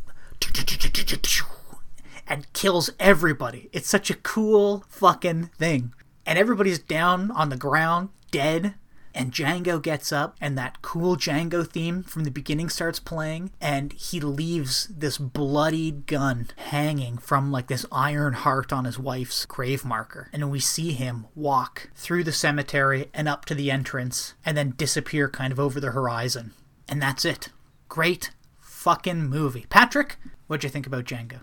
[2.27, 3.69] and kills everybody.
[3.71, 5.93] It's such a cool fucking thing.
[6.25, 8.75] And everybody's down on the ground, dead.
[9.15, 13.93] And Django gets up, and that cool Django theme from the beginning starts playing, and
[13.93, 19.85] he leaves this bloodied gun hanging from like this iron heart on his wife's grave
[19.85, 20.31] marker.
[20.33, 24.73] And we see him walk through the cemetery and up to the entrance, and then
[24.77, 26.53] disappear kind of over the horizon.
[26.89, 27.49] And that's it.
[27.89, 29.67] Great fucking movie.
[29.69, 30.17] Patrick,
[30.47, 31.41] what'd you think about Django?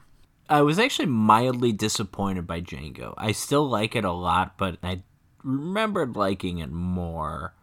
[0.51, 3.15] I was actually mildly disappointed by Django.
[3.17, 5.05] I still like it a lot, but I
[5.45, 7.55] remembered liking it more.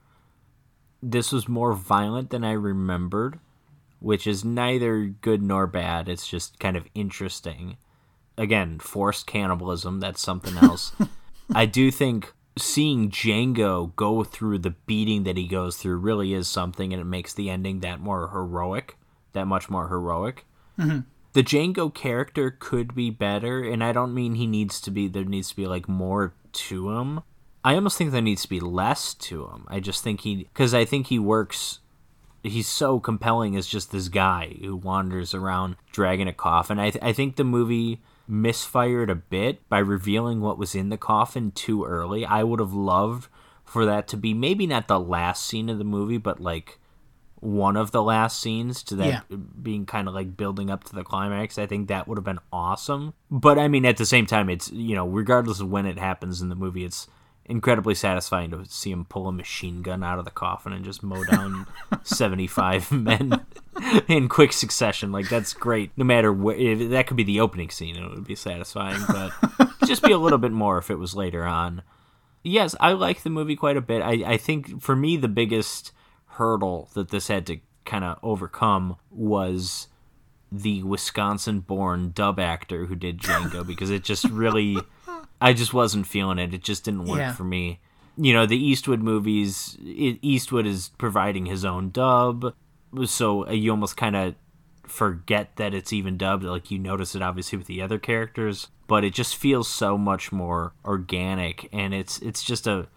[1.03, 3.39] This was more violent than I remembered,
[3.99, 6.07] which is neither good nor bad.
[6.07, 7.75] It's just kind of interesting.
[8.37, 10.93] Again, forced cannibalism, that's something else.
[11.53, 16.47] I do think seeing Django go through the beating that he goes through really is
[16.47, 18.97] something, and it makes the ending that more heroic,
[19.33, 20.45] that much more heroic.
[20.79, 20.99] Mm-hmm.
[21.37, 25.23] The Django character could be better, and I don't mean he needs to be, there
[25.23, 27.21] needs to be like more to him.
[27.63, 29.67] I almost think there needs to be less to him.
[29.67, 31.77] I just think he, because I think he works
[32.41, 36.79] he's so compelling as just this guy who wanders around dragging a coffin.
[36.79, 40.97] I, th- I think the movie misfired a bit by revealing what was in the
[40.97, 42.25] coffin too early.
[42.25, 43.29] I would have loved
[43.63, 46.79] for that to be maybe not the last scene of the movie, but like
[47.39, 49.37] one of the last scenes to that Yeah.
[49.61, 51.57] being kind of like building up to the climax.
[51.57, 53.13] I think that would have been awesome.
[53.29, 56.41] But I mean, at the same time, it's, you know, regardless of when it happens
[56.41, 57.07] in the movie, it's
[57.45, 61.01] incredibly satisfying to see him pull a machine gun out of the coffin and just
[61.01, 61.65] mow down
[62.03, 63.45] 75 men
[64.07, 65.11] in quick succession.
[65.11, 65.91] Like, that's great.
[65.95, 69.31] No matter where, if that could be the opening scene, it would be satisfying, but
[69.85, 71.83] just be a little bit more if it was later on.
[72.43, 74.01] Yes, I like the movie quite a bit.
[74.01, 75.91] I, I think for me, the biggest
[76.37, 79.87] hurdle that this had to kind of overcome was
[80.51, 84.77] the Wisconsin born dub actor who did Django because it just really,
[85.41, 86.53] I just wasn't feeling it.
[86.53, 87.33] It just didn't work Yeah.
[87.33, 87.79] for me.
[88.19, 92.53] You know, the Eastwood movies, it, Eastwood is providing his own dub,
[93.05, 94.33] so you almost kind of
[94.87, 96.43] forget that it's even dubbed.
[96.43, 100.31] Like you notice it obviously with the other characters, but it just feels so much
[100.31, 102.87] more organic, and it's it's just a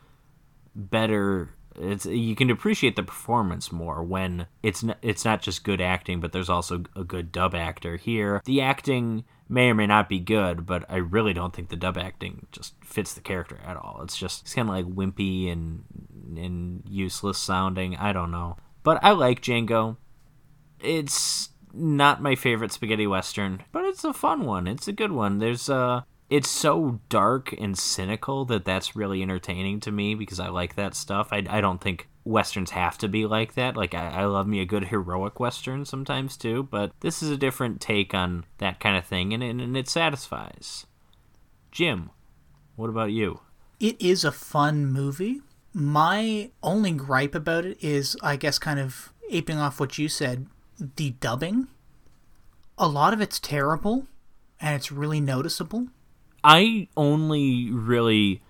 [0.74, 1.50] better.
[1.80, 6.20] It's you can appreciate the performance more when it's not, it's not just good acting,
[6.20, 8.42] but there's also a good dub actor here.
[8.44, 11.96] The acting may or may not be good, but I really don't think the dub
[11.96, 14.00] acting just fits the character at all.
[14.02, 15.84] It's just it's kind of like wimpy and
[16.36, 17.96] and useless sounding.
[17.96, 19.96] I don't know, but I like Django.
[20.80, 24.66] It's not my favorite spaghetti western, but it's a fun one.
[24.66, 25.38] It's a good one.
[25.38, 30.48] There's uh it's so dark and cynical that that's really entertaining to me because I
[30.48, 31.28] like that stuff.
[31.32, 33.76] I, I don't think westerns have to be like that.
[33.76, 37.36] Like I, I love me a good heroic western sometimes too, but this is a
[37.36, 40.86] different take on that kind of thing, and and, and it satisfies.
[41.72, 42.10] Jim,
[42.76, 43.40] what about you?
[43.80, 45.40] It is a fun movie.
[45.72, 50.46] My only gripe about it is, I guess, kind of aping off what you said,
[50.78, 51.68] the dubbing.
[52.78, 54.06] A lot of it's terrible,
[54.60, 55.88] and it's really noticeable.
[56.42, 58.42] I only really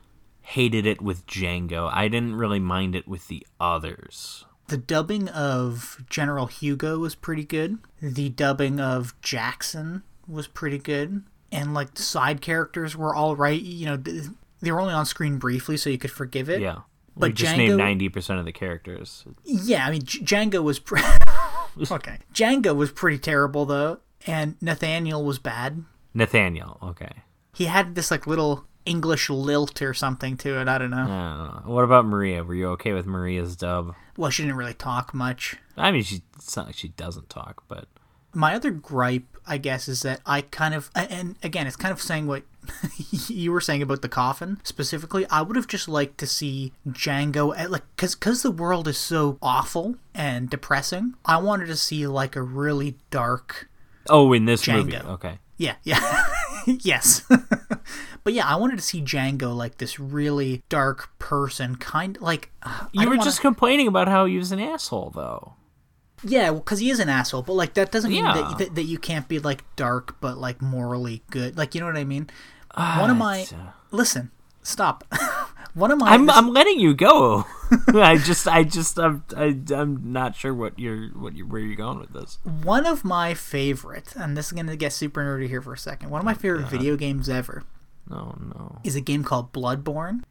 [0.42, 1.88] hated it with Django.
[1.92, 4.44] I didn't really mind it with the others.
[4.68, 7.78] The dubbing of General Hugo was pretty good.
[8.00, 11.24] The dubbing of Jackson was pretty good.
[11.52, 13.60] And, like, the side characters were all right.
[13.60, 16.60] You know, they were only on screen briefly, so you could forgive it.
[16.60, 16.80] Yeah.
[17.16, 19.24] But we just Django- named ninety percent of the characters.
[19.44, 21.02] Yeah, I mean, J- Django was pre-
[21.90, 22.18] okay.
[22.32, 25.84] Django was pretty terrible though, and Nathaniel was bad.
[26.14, 27.10] Nathaniel, okay.
[27.60, 30.66] He had this like little English lilt or something to it.
[30.66, 30.96] I don't know.
[30.96, 31.74] I don't know.
[31.74, 32.42] What about Maria?
[32.42, 33.94] Were you okay with Maria's dub?
[34.16, 35.58] Well, she didn't really talk much.
[35.76, 37.86] I mean, she it's not like she doesn't talk, but
[38.32, 42.00] My other gripe, I guess, is that I kind of, and again, it's kind of
[42.00, 42.44] saying what
[43.28, 45.26] you were saying about the coffin specifically.
[45.28, 48.96] I would have just liked to see Django, at, like, because because the world is
[48.96, 51.12] so awful and depressing.
[51.26, 53.68] I wanted to see like a really dark
[54.08, 55.40] oh, in this movie, okay.
[55.58, 56.24] Yeah, yeah.
[56.80, 57.22] yes.
[58.24, 62.86] but yeah, I wanted to see Django like this really dark person, kind like uh,
[62.92, 65.54] You were wanna- just complaining about how he was an asshole, though.
[66.22, 67.42] yeah, because he is an asshole.
[67.42, 68.34] But like that doesn't mean Yeah.
[68.34, 71.56] that, that that you can't be like dark but like morally good.
[71.56, 72.28] Like you know what I mean?
[72.74, 74.30] One of my uh, listen,
[74.62, 75.04] stop.
[75.74, 77.46] One of my I'm I'm letting you go.
[77.94, 81.76] I just I just I'm I, I'm not sure what you're what you where you're
[81.76, 82.38] going with this.
[82.44, 86.10] one of my favorite, and this is gonna get super nerdy here for a second.
[86.10, 87.62] One of my favorite video games ever
[88.08, 88.80] No, no.
[88.84, 90.22] is a game called Bloodborne.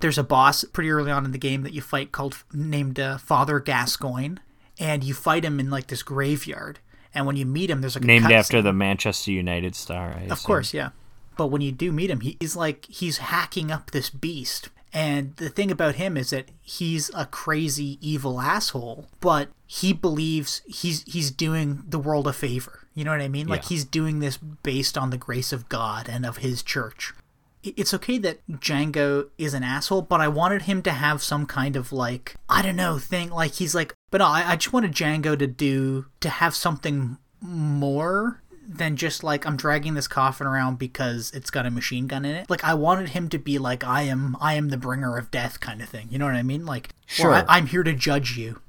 [0.00, 3.18] There's a boss pretty early on in the game that you fight called named uh,
[3.18, 4.36] Father Gascoigne,
[4.78, 6.78] and you fight him in like this graveyard.
[7.14, 10.14] And when you meet him, there's like a Named after the Manchester United star.
[10.16, 10.46] I Of assume.
[10.46, 10.90] course, yeah.
[11.36, 14.68] But when you do meet him, he's like he's hacking up this beast.
[14.92, 20.62] And the thing about him is that he's a crazy evil asshole, but he believes
[20.66, 22.88] he's he's doing the world a favor.
[22.94, 23.46] You know what I mean?
[23.46, 27.14] Like he's doing this based on the grace of God and of his church.
[27.62, 31.76] It's okay that Django is an asshole, but I wanted him to have some kind
[31.76, 33.30] of like I don't know thing.
[33.30, 37.18] Like he's like, but no, I, I just wanted Django to do to have something
[37.40, 42.24] more than just like I'm dragging this coffin around because it's got a machine gun
[42.24, 42.48] in it.
[42.48, 45.58] Like I wanted him to be like I am I am the bringer of death
[45.60, 46.08] kind of thing.
[46.10, 46.64] You know what I mean?
[46.64, 47.34] Like Sure.
[47.34, 48.60] I, I'm here to judge you.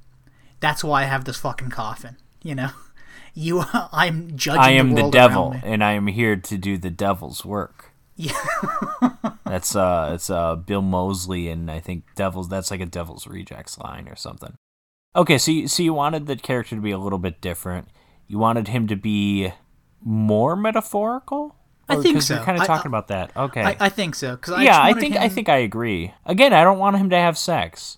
[0.59, 2.17] That's why I have this fucking coffin.
[2.41, 2.69] You know,
[3.33, 4.61] you I'm judging.
[4.61, 7.91] I am the around devil, and I am here to do the devil's work.
[8.15, 8.33] Yeah.
[9.45, 12.49] That's uh, it's uh, Bill Moseley, and I think Devil's.
[12.49, 14.55] That's like a Devil's Rejects line or something.
[15.15, 17.89] Okay, so you, so you wanted the character to be a little bit different.
[18.27, 19.51] You wanted him to be
[20.03, 21.55] more metaphorical.
[21.89, 23.35] I think 'cause You're kind of I- talking about that.
[23.35, 23.61] Okay.
[23.63, 24.37] I, I think so.
[24.37, 26.13] Cause I yeah, I think I think I agree.
[26.25, 27.97] Again, I don't want him to have sex.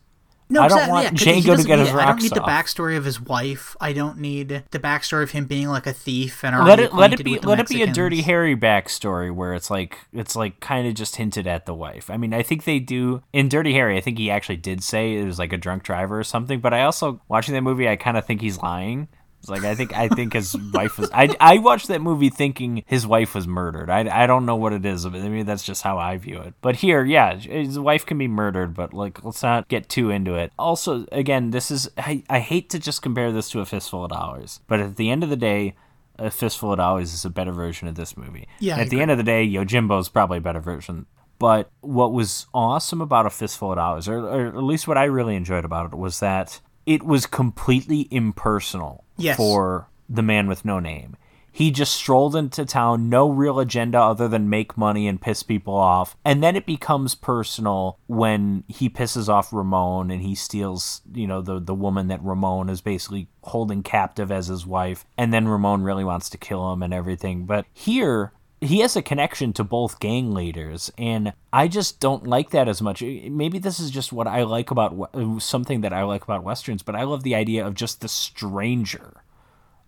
[0.50, 1.96] No, I don't want yeah, Django to get need his it.
[1.96, 3.76] I don't need the backstory of his wife.
[3.80, 7.14] I don't need the backstory of him being like a thief and let it let
[7.14, 8.26] it be let it be a dirty Mexicans.
[8.26, 12.10] Harry backstory where it's like it's like kind of just hinted at the wife.
[12.10, 13.98] I mean, I think they do in Dirty Harry.
[13.98, 16.60] I think he actually did say it was like a drunk driver or something.
[16.60, 19.08] But I also watching that movie, I kind of think he's lying.
[19.44, 21.12] It's like I think I think his wife was.
[21.14, 23.90] I I watched that movie thinking his wife was murdered.
[23.90, 25.06] I I don't know what it is.
[25.06, 26.54] I mean, that's just how I view it.
[26.62, 30.36] But here, yeah, his wife can be murdered, but like let's not get too into
[30.36, 30.54] it.
[30.58, 34.12] Also, again, this is I I hate to just compare this to a fistful of
[34.12, 35.76] dollars, but at the end of the day
[36.18, 38.48] a fistful of dollars is a better version of this movie.
[38.60, 41.06] Yeah, At the end of the day, Yojimbo's probably a better version.
[41.40, 45.06] But what was awesome about a fistful of dollars, or, or at least what I
[45.06, 49.38] really enjoyed about it, was that it was completely impersonal Yes.
[49.38, 51.16] for the man with no name.
[51.56, 55.76] He just strolled into town, no real agenda other than make money and piss people
[55.76, 56.18] off.
[56.26, 61.44] And then it becomes personal when he pisses off Ramon and he steals, you know,
[61.44, 65.06] the the woman that Ramon is basically holding captive as his wife.
[65.16, 67.46] And then Ramon really wants to kill him and everything.
[67.46, 68.34] But here
[68.64, 72.82] he has a connection to both gang leaders and i just don't like that as
[72.82, 75.10] much maybe this is just what i like about
[75.40, 79.22] something that i like about westerns but i love the idea of just the stranger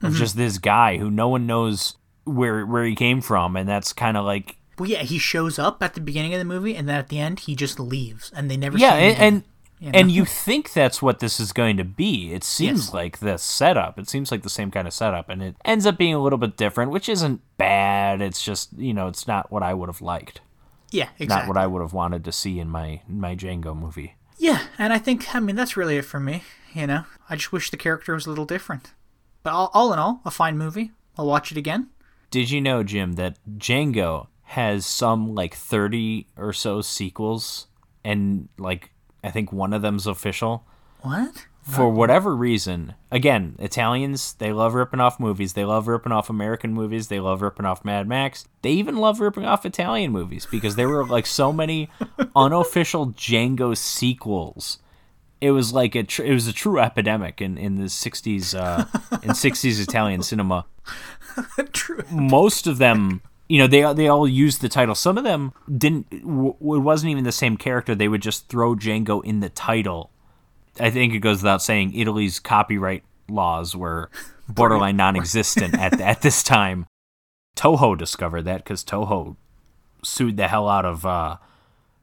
[0.01, 0.19] of mm-hmm.
[0.19, 1.95] just this guy who no one knows
[2.25, 5.81] where where he came from and that's kind of like Well, yeah, he shows up
[5.81, 8.51] at the beginning of the movie, and then at the end, he just leaves, and
[8.51, 8.77] they never.
[8.77, 9.43] yeah see him and and,
[9.79, 9.99] you know?
[9.99, 12.93] and you think that's what this is going to be it seems Yes.
[12.93, 15.97] like the setup it seems like the same kind of setup and it ends up
[15.97, 19.63] being a little bit different which isn't bad it's just you know it's not what
[19.63, 20.41] i would have liked
[20.91, 21.27] yeah, exactly.
[21.27, 24.15] not what I would have wanted to see in my my Django movie.
[24.37, 26.43] Yeah, and I think I mean that's really it for me.
[26.73, 28.93] You know, I just wish the character was a little different.
[29.43, 30.91] But all, all in all, a fine movie.
[31.17, 31.89] I'll watch it again.
[32.31, 37.67] Did you know, Jim, that Django has some like 30 or so sequels
[38.05, 38.91] and like
[39.25, 40.63] I think one of them's official?
[41.01, 41.47] What?
[41.63, 45.53] For whatever reason, again, Italians, they love ripping off movies.
[45.53, 47.07] They love ripping off American movies.
[47.07, 48.47] They love ripping off Mad Max.
[48.61, 51.89] They even love ripping off Italian movies because there were like so many
[52.35, 54.77] unofficial Django sequels.
[55.41, 58.85] It was like a tr- it was a true epidemic in in the 60s uh
[59.23, 60.67] in 60s Italian cinema.
[61.73, 62.03] True.
[62.11, 64.95] most of them you know they they all used the title.
[64.95, 67.93] Some of them didn't w- it wasn't even the same character.
[67.93, 70.11] They would just throw Django in the title.
[70.79, 74.09] I think it goes without saying italy's copyright laws were
[74.49, 76.87] borderline non-existent at at this time.
[77.55, 79.35] Toho discovered that cuz toho
[80.03, 81.37] sued the hell out of uh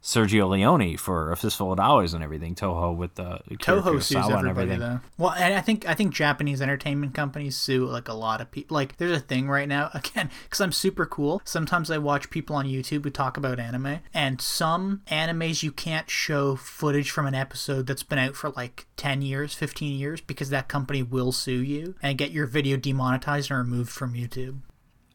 [0.03, 2.57] Sergio Leone for a fistful of dollars and everything.
[2.57, 4.81] Toho with the Toho sues Kurosawa and everybody everything.
[4.81, 5.01] though.
[5.17, 8.75] Well, and I think I think Japanese entertainment companies sue like a lot of people.
[8.75, 11.41] Like there's a thing right now again because I'm super cool.
[11.45, 16.11] Sometimes I watch people on YouTube who talk about anime, and some animes you can't
[16.11, 20.51] show footage from an episode that's been out for like 10 years, 15 years because
[20.51, 24.59] that company will sue you and get your video demonetized and removed from YouTube.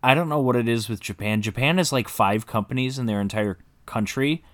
[0.01, 1.41] I don't know what it is with Japan.
[1.41, 4.45] Japan has like five companies in their entire country.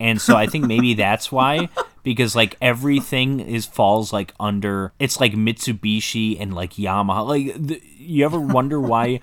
[0.00, 1.68] And so I think maybe that's why
[2.02, 7.26] because like everything is falls like under it's like Mitsubishi and like Yamaha.
[7.26, 9.20] Like you ever wonder why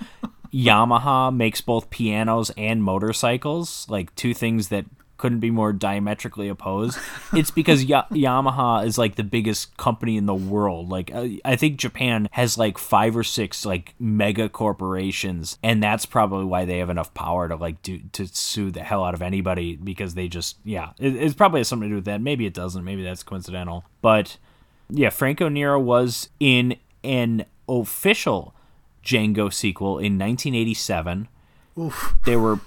[0.53, 3.87] Yamaha makes both pianos and motorcycles?
[3.89, 4.85] Like two things that
[5.17, 6.97] couldn't be more diametrically opposed.
[7.33, 10.89] It's because ya- Yamaha is like the biggest company in the world.
[10.89, 16.05] Like uh, I think Japan has like five or six like mega corporations, and that's
[16.05, 19.21] probably why they have enough power to like do to sue the hell out of
[19.21, 22.21] anybody because they just yeah, it, it's probably has something to do with that.
[22.21, 22.83] Maybe it doesn't.
[22.83, 24.37] Maybe that's coincidental, but
[24.89, 28.53] yeah, Franco Nero was in an official
[29.03, 31.27] Django sequel in 1987.
[31.77, 32.15] Oof.
[32.25, 32.59] There were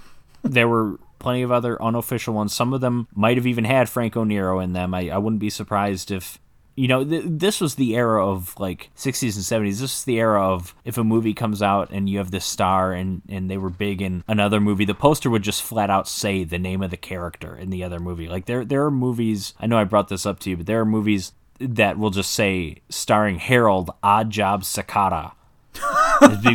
[0.43, 2.55] there were plenty of other unofficial ones.
[2.55, 4.95] Some of them might have even had Franco Nero in them.
[4.95, 6.39] I, I wouldn't be surprised if
[6.77, 9.81] you know th- this was the era of like 60s and 70s.
[9.81, 12.93] This is the era of if a movie comes out and you have this star
[12.93, 16.45] and and they were big in another movie, the poster would just flat out say
[16.45, 18.29] the name of the character in the other movie.
[18.29, 19.55] Like there there are movies.
[19.59, 22.31] I know I brought this up to you, but there are movies that will just
[22.31, 25.33] say starring Harold Odd Job Sakata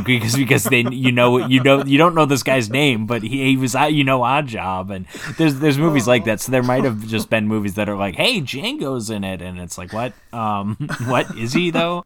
[0.06, 3.44] because because they you know you know you don't know this guy's name, but he,
[3.50, 5.06] he was you know Odd Job, and
[5.38, 6.42] there's there's movies like that.
[6.42, 9.60] So there might have just been movies that are like, hey, Django's in it, and
[9.60, 12.06] it's like, what, um, what is he though?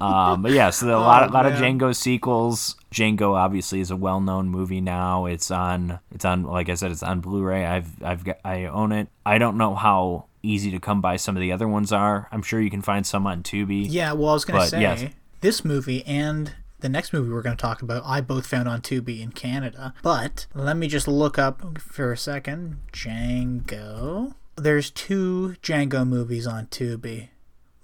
[0.00, 2.76] Um, but yeah, so a lot a lot of Django sequels.
[2.92, 5.26] Django obviously is a well known movie now.
[5.26, 7.64] It's on it's on like I said, it's on Blu-ray.
[7.64, 9.08] I've I've got I own it.
[9.24, 12.28] I don't know how easy to come by some of the other ones are.
[12.30, 13.86] I'm sure you can find some on Tubi.
[13.88, 15.04] Yeah, well, I was going to But, say yes.
[15.40, 18.80] This movie and the next movie we're going to talk about, I both found on
[18.80, 19.94] Tubi in Canada.
[20.02, 22.78] But let me just look up for a second.
[22.92, 24.34] Django.
[24.56, 27.28] There's two Django movies on Tubi.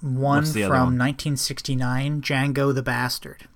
[0.01, 0.99] One from one?
[0.99, 3.49] 1969, Django the Bastard,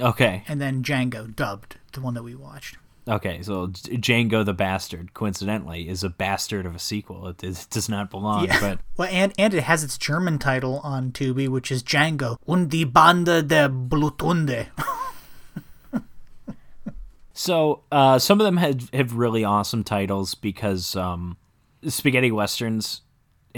[0.00, 0.42] Okay.
[0.48, 2.78] and then Django dubbed, the one that we watched.
[3.08, 7.28] Okay, so Django the Bastard, coincidentally, is a bastard of a sequel.
[7.28, 8.60] It, it does not belong, Yeah.
[8.60, 12.68] but Well, and and it has its German title on Tubi, which is Django und
[12.70, 14.66] die Bande der Bluthunde.
[17.32, 21.36] so uh, some of them have, have really awesome titles because um,
[21.86, 23.02] spaghetti westerns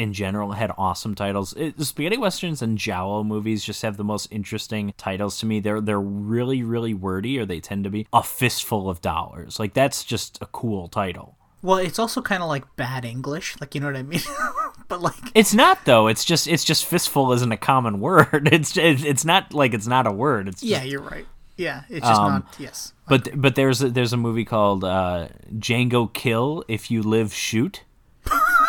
[0.01, 1.53] in general had awesome titles.
[1.55, 5.61] It, spaghetti westerns and giallo movies just have the most interesting titles to me.
[5.61, 8.07] They're they're really really wordy, or they tend to be.
[8.13, 11.37] A fistful of dollars, like that's just a cool title.
[11.63, 14.23] Well, it's also kind of like bad English, like you know what I mean.
[14.89, 16.07] but like, It's not though.
[16.09, 18.49] It's just it's just fistful isn't a common word.
[18.53, 20.49] It's it's it's not like it's not a word.
[20.49, 21.27] It's just yeah, you're right.
[21.59, 22.57] Yeah, it's just Um, not.
[22.59, 22.95] Yes.
[23.07, 27.83] But but there's a, there's a movie called uh, Django Kill If You Live Shoot.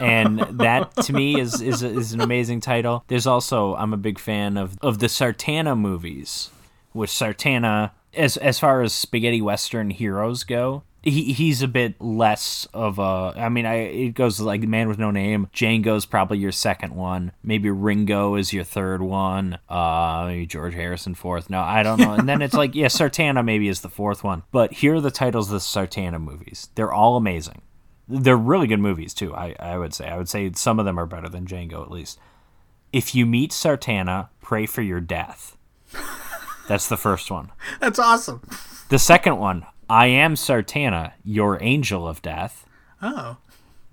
[0.00, 3.04] and that to me is, is is an amazing title.
[3.08, 6.50] There's also I'm a big fan of of the Sartana movies,
[6.92, 12.66] which Sartana as as far as spaghetti western heroes go, he he's a bit less
[12.74, 13.32] of a.
[13.36, 15.48] I mean, I it goes like The Man with No Name.
[15.52, 17.32] Django's probably your second one.
[17.42, 19.58] Maybe Ringo is your third one.
[19.68, 21.48] Uh, maybe George Harrison fourth.
[21.48, 22.14] No, I don't know.
[22.14, 24.42] And then it's like yeah, Sartana maybe is the fourth one.
[24.50, 26.70] But here are the titles of the Sartana movies.
[26.74, 27.62] They're all amazing.
[28.08, 29.34] They're really good movies too.
[29.34, 30.08] I I would say.
[30.08, 32.18] I would say some of them are better than Django at least.
[32.92, 35.56] If you meet Sartana, pray for your death.
[36.68, 37.50] That's the first one.
[37.80, 38.42] That's awesome.
[38.88, 42.66] The second one, I am Sartana, your angel of death.
[43.02, 43.36] Oh.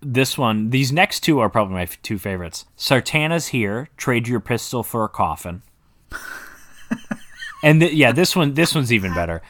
[0.01, 2.65] This one, these next two are probably my f- two favorites.
[2.77, 5.61] Sartana's here, trade your pistol for a coffin.
[7.63, 9.41] and th- yeah, this one, this one's even better.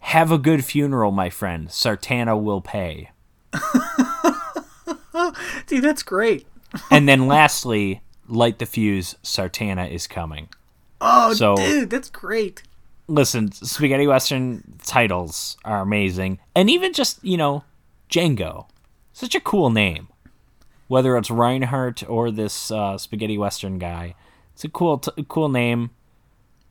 [0.00, 1.68] Have a good funeral, my friend.
[1.68, 3.10] Sartana will pay.
[5.66, 6.46] Dude, that's great.
[6.90, 9.14] And then lastly, light the fuse.
[9.22, 10.48] Sartana is coming.
[11.00, 12.62] Oh, So- dude, that's great.
[13.08, 17.64] listen, spaghetti western titles are amazing, and even just you know,
[18.08, 18.66] Django,
[19.12, 20.08] such a cool name.
[20.88, 24.14] Whether it's Reinhardt or this uh, spaghetti western guy,
[24.54, 25.90] it's a cool, t- cool name.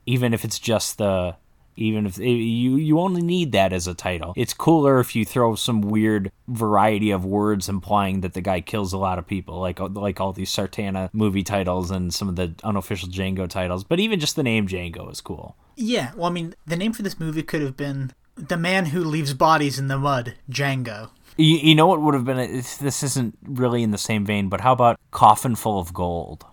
[0.06, 1.36] Even if it's just the,
[1.76, 5.56] even if you you only need that as a title, it's cooler if you throw
[5.56, 9.80] some weird variety of words implying that the guy kills a lot of people, like
[9.80, 13.84] like all these Sartana movie titles and some of the unofficial Django titles.
[13.84, 15.56] But even just the name Django is cool.
[15.76, 19.04] Yeah, well, I mean, the name for this movie could have been The Man Who
[19.04, 21.10] Leaves Bodies in the Mud, Django.
[21.38, 22.38] You, you know what would have been?
[22.38, 26.46] It's, this isn't really in the same vein, but how about coffin full of gold?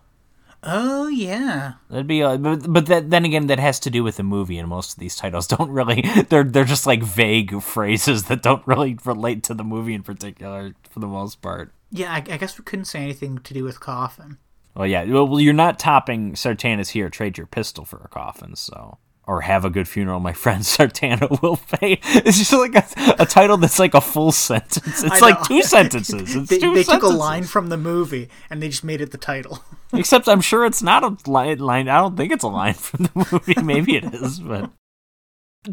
[0.62, 1.74] Oh, yeah.
[1.88, 4.58] That'd be, uh, but, but that, then again, that has to do with the movie,
[4.58, 6.02] and most of these titles don't really.
[6.28, 10.74] They're they're just like vague phrases that don't really relate to the movie in particular,
[10.90, 11.72] for the most part.
[11.90, 14.38] Yeah, I, I guess we couldn't say anything to do with Coffin.
[14.74, 15.04] Well, yeah.
[15.04, 17.08] Well, you're not topping Sartana's here.
[17.08, 18.98] Trade your pistol for a coffin, so.
[19.26, 20.62] Or have a good funeral, my friend.
[20.62, 21.98] Sartana will pay.
[22.02, 25.02] It's just like a, a title that's like a full sentence.
[25.04, 26.34] It's like two sentences.
[26.36, 29.10] It's They, two they took a line from the movie and they just made it
[29.10, 29.62] the title.
[29.92, 31.58] Except I'm sure it's not a line.
[31.58, 31.88] line.
[31.88, 33.60] I don't think it's a line from the movie.
[33.62, 34.70] Maybe it is, but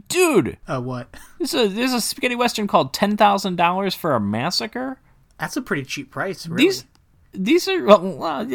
[0.07, 1.13] dude, Uh, what?
[1.37, 4.99] there's a there's a spaghetti western called Ten Thousand Dollars for a Massacre.
[5.39, 6.63] That's a pretty cheap price, really.
[6.65, 6.85] These
[7.33, 8.45] these are well,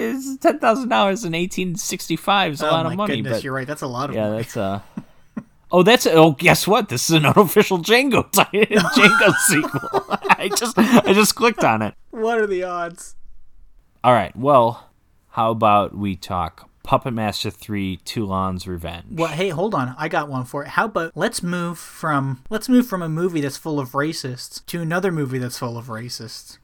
[0.40, 3.44] ten thousand dollars in eighteen sixty five is a oh lot of money, goodness, but
[3.44, 3.66] you're right.
[3.66, 4.36] That's a lot of yeah, money.
[4.42, 4.80] that's uh.
[5.72, 6.32] Oh, that's oh.
[6.32, 6.88] Guess what?
[6.88, 9.88] This is an unofficial Django Django sequel.
[10.30, 11.94] I just I just clicked on it.
[12.10, 13.14] What are the odds?
[14.02, 14.34] All right.
[14.34, 14.89] Well,
[15.30, 19.06] how about we talk Puppet Master Three: Toulon's Revenge?
[19.12, 19.94] Well, hey, hold on.
[19.98, 20.68] I got one for it.
[20.70, 24.80] How about let's move from let's move from a movie that's full of racists to
[24.80, 26.58] another movie that's full of racists.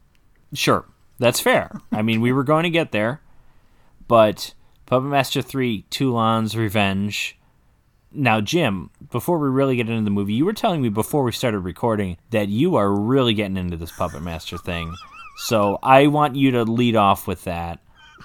[0.53, 0.85] Sure,
[1.19, 1.71] that's fair.
[1.91, 3.21] I mean, we were going to get there,
[4.07, 4.53] but
[4.85, 7.37] Puppet Master 3 Toulon's Revenge.
[8.11, 11.33] Now, Jim, before we really get into the movie, you were telling me before we
[11.33, 14.95] started recording that you are really getting into this Puppet Master thing.
[15.37, 17.79] So I want you to lead off with that.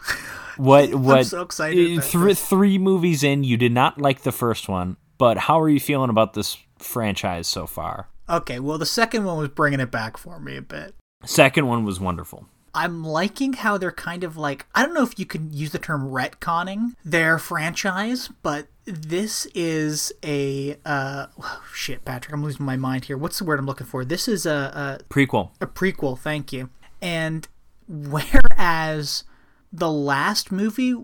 [0.58, 0.94] What?
[0.94, 1.26] What?
[1.26, 2.44] so excited about thr- this.
[2.44, 6.10] three movies in, you did not like the first one, but how are you feeling
[6.10, 8.08] about this franchise so far?
[8.28, 10.94] Okay, well, the second one was bringing it back for me a bit.
[11.24, 12.46] Second one was wonderful.
[12.74, 15.78] I'm liking how they're kind of like I don't know if you can use the
[15.78, 22.76] term retconning their franchise, but this is a uh oh, shit, Patrick, I'm losing my
[22.76, 23.18] mind here.
[23.18, 24.04] What's the word I'm looking for?
[24.04, 25.50] This is a, Prequel.
[25.60, 26.70] a a prequel, thank you.
[27.02, 27.46] And
[27.88, 29.24] whereas
[29.72, 30.94] the last movie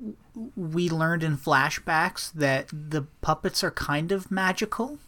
[0.54, 4.98] we learned in flashbacks that the puppets are kind of magical,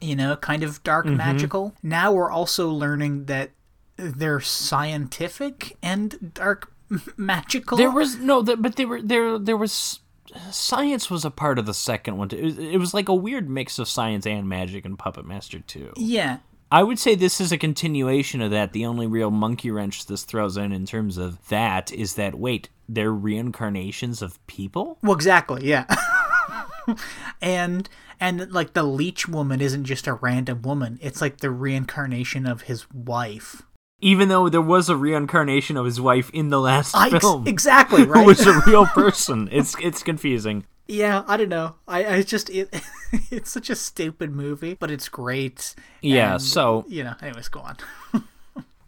[0.00, 1.16] you know, kind of dark mm-hmm.
[1.16, 1.74] magical.
[1.82, 3.50] Now we're also learning that
[3.96, 6.72] they're scientific and dark
[7.16, 7.76] magical.
[7.76, 10.00] There was no, but there were there there was
[10.50, 12.28] science was a part of the second one.
[12.28, 12.36] Too.
[12.36, 15.60] It, was- it was like a weird mix of science and magic in Puppet Master
[15.60, 15.92] Two.
[15.96, 16.38] yeah.
[16.72, 18.72] I would say this is a continuation of that.
[18.72, 22.68] The only real monkey wrench this throws in in terms of that is that wait,
[22.88, 24.98] they're reincarnations of people.
[25.02, 25.86] Well, exactly, yeah.
[27.40, 27.88] and
[28.20, 32.62] and like the leech woman isn't just a random woman; it's like the reincarnation of
[32.62, 33.62] his wife.
[34.00, 38.02] Even though there was a reincarnation of his wife in the last I, film, exactly
[38.04, 38.26] who right.
[38.26, 39.48] was a real person.
[39.50, 40.66] It's it's confusing.
[40.86, 41.76] yeah, I don't know.
[41.88, 42.68] I, I just it,
[43.30, 45.74] it's such a stupid movie, but it's great.
[46.02, 46.34] Yeah.
[46.34, 47.76] And, So you know, anyways, go on.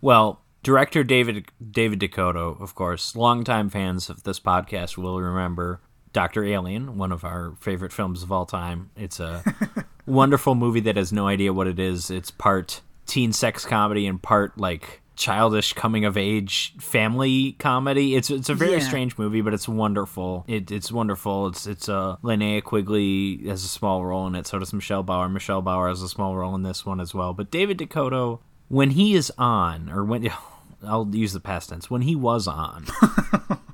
[0.03, 5.81] Well, director David David DeCoteau, of course, longtime fans of this podcast will remember
[6.13, 8.91] Doctor Alien, one of our favorite films of all time.
[8.97, 9.45] It's a
[10.07, 12.11] wonderful movie that has no idea what it is.
[12.11, 18.17] It's part teen sex comedy and part like childish coming of age family comedy.
[18.17, 18.79] It's it's a very Yeah.
[18.81, 20.45] strange movie, but it's wonderful.
[20.49, 21.47] It, it's wonderful.
[21.47, 24.49] It's it's uh, Linnea Quigley has a small role in it.
[24.49, 25.29] So does Michelle Bauer.
[25.29, 27.33] Michelle Bauer has a small role in this one as well.
[27.35, 30.29] But David DeCoteau, when he is on, or when
[30.85, 32.87] I'll use the past tense, when he was on.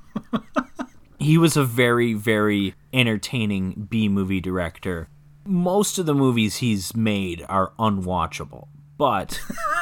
[1.19, 5.07] he was a very very entertaining B movie director.
[5.45, 9.39] Most of the movies he's made are unwatchable, but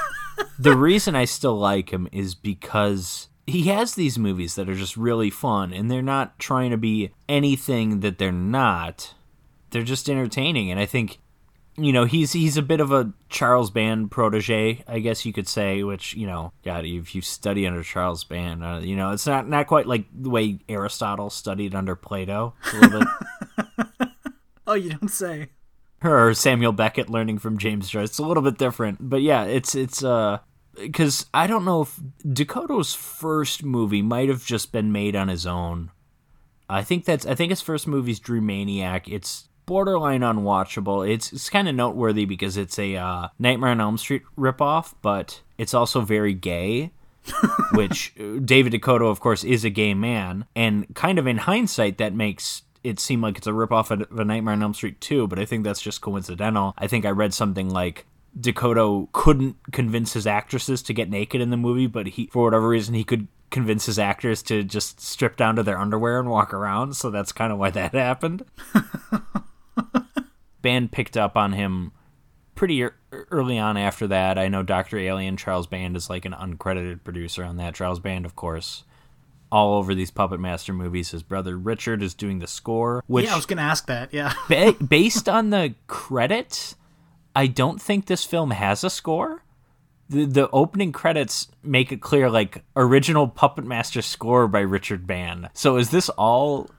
[0.59, 4.97] the reason I still like him is because he has these movies that are just
[4.97, 9.13] really fun and they're not trying to be anything that they're not.
[9.71, 11.19] They're just entertaining and I think
[11.85, 15.47] you know, he's he's a bit of a Charles Band protege, I guess you could
[15.47, 19.27] say, which, you know, God, if you study under Charles Band, uh, you know, it's
[19.27, 22.53] not not quite like the way Aristotle studied under Plato.
[22.73, 23.07] A little bit
[24.67, 25.49] Oh, you don't say.
[26.03, 28.09] or Samuel Beckett learning from James Joyce.
[28.09, 30.39] It's a little bit different, but yeah, it's it's uh
[30.75, 35.45] because I don't know if DeCoteau's first movie might have just been made on his
[35.45, 35.91] own.
[36.69, 39.09] I think that's I think his first movie's Dream Maniac.
[39.09, 41.09] It's borderline unwatchable.
[41.09, 45.39] It's it's kind of noteworthy because it's a uh, Nightmare on Elm Street ripoff, but
[45.57, 46.91] it's also very gay.
[47.73, 51.99] which uh, David DeCoteau, of course, is a gay man, and kind of in hindsight,
[51.99, 55.27] that makes it seem like it's a ripoff of a Nightmare on Elm Street 2,
[55.27, 56.73] but I think that's just coincidental.
[56.79, 58.07] I think I read something like
[58.39, 62.67] DeCoteau couldn't convince his actresses to get naked in the movie, but he, for whatever
[62.67, 66.53] reason, he could convince his actors to just strip down to their underwear and walk
[66.55, 66.95] around.
[66.95, 68.45] So that's kind of why that happened.
[70.61, 71.91] Band picked up on him
[72.55, 74.37] pretty ear- early on after that.
[74.37, 74.97] I know Dr.
[74.97, 77.75] Alien, Charles Band is like an uncredited producer on that.
[77.75, 78.83] Charles Band, of course,
[79.51, 81.11] all over these Puppet Master movies.
[81.11, 84.13] His brother Richard is doing the score, which yeah, I was gonna ask that.
[84.13, 84.33] Yeah.
[84.49, 86.75] ba- based on the credit,
[87.35, 89.43] I don't think this film has a score.
[90.09, 95.49] The, the opening credits make it clear like original Puppet Master score by Richard Band.
[95.53, 96.69] So is this all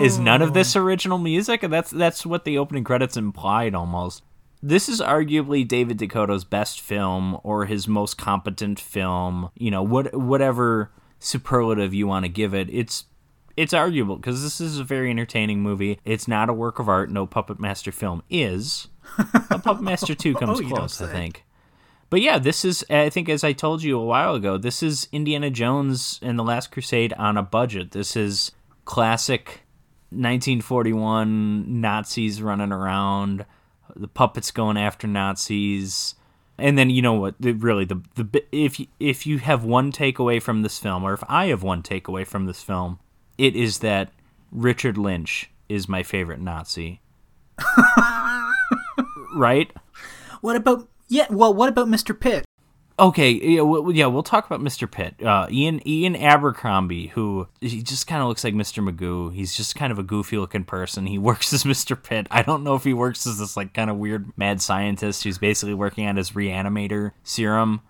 [0.00, 1.62] is none of this original music?
[1.62, 4.22] And that's that's what the opening credits implied almost.
[4.62, 10.14] This is arguably David DeCoteau's best film or his most competent film, you know, what
[10.16, 12.68] whatever superlative you want to give it.
[12.70, 13.04] It's
[13.56, 15.98] it's arguable because this is a very entertaining movie.
[16.04, 17.10] It's not a work of art.
[17.10, 18.88] No Puppet Master film is.
[19.50, 21.44] A Puppet Master 2 comes Oh, close, I think.
[22.10, 25.08] But yeah, this is I think as I told you a while ago, this is
[25.12, 27.92] Indiana Jones and the Last Crusade on a budget.
[27.92, 28.52] This is
[28.86, 29.60] classic
[30.10, 33.44] 1941 Nazis running around,
[33.94, 36.14] the puppets going after Nazis.
[36.56, 37.34] And then you know what?
[37.38, 41.22] Really, the the if you, if you have one takeaway from this film, or if
[41.28, 42.98] I have one takeaway from this film,
[43.36, 44.10] it is that
[44.50, 47.02] Richard Lynch is my favorite Nazi.
[49.36, 49.70] right?
[50.40, 51.26] What about yeah?
[51.28, 52.18] Well, what about Mr.
[52.18, 52.46] Pitt?
[52.98, 54.90] Okay, yeah, well, yeah, we'll talk about Mr.
[54.90, 55.22] Pitt.
[55.22, 58.82] Uh, Ian Ian Abercrombie, who he just kind of looks like Mr.
[58.82, 59.34] Magoo.
[59.34, 61.06] He's just kind of a goofy looking person.
[61.06, 62.00] He works as Mr.
[62.00, 62.26] Pitt.
[62.30, 65.36] I don't know if he works as this like kind of weird mad scientist who's
[65.36, 67.82] basically working on his reanimator serum.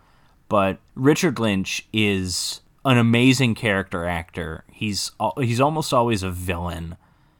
[0.48, 4.64] But Richard Lynch is an amazing character actor.
[4.72, 6.96] He's he's almost always a villain.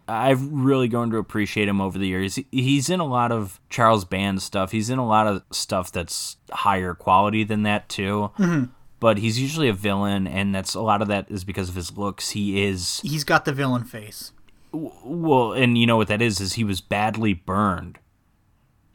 [0.09, 2.39] I've really grown to appreciate him over the years.
[2.53, 4.73] He's in a lot of Charles Band stuff.
[4.73, 8.31] He's in a lot of stuff that's higher quality than that too.
[8.39, 8.65] Mm-hmm.
[8.99, 11.97] But he's usually a villain, and that's a lot of that is because of his
[11.99, 12.31] looks.
[12.31, 14.33] He is He's got the villain face.
[14.73, 16.41] well, and you know what that is?
[16.41, 17.99] Is he was badly burned.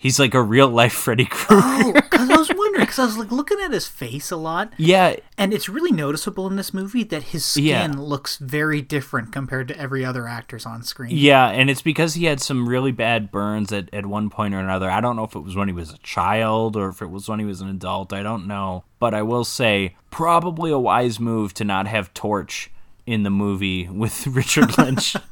[0.02, 1.64] He's like a real life Freddy oh, Krueger.
[1.64, 4.74] Oh, because I was wondering, because I was like looking at his face a lot,
[4.78, 7.94] yeah, and it's really noticeable in this movie that his skin Yeah.
[7.96, 11.12] looks very different compared to every other actor's on screen.
[11.16, 14.60] Yeah, and it's because he had some really bad burns at, at one point or
[14.60, 14.90] another.
[14.90, 17.30] I don't know if it was when he was a child or if it was
[17.30, 18.12] when he was an adult.
[18.12, 18.84] I don't know.
[18.98, 22.72] But I will say, probably a wise move to not have Torch
[23.06, 25.16] in the movie with Richard Lynch.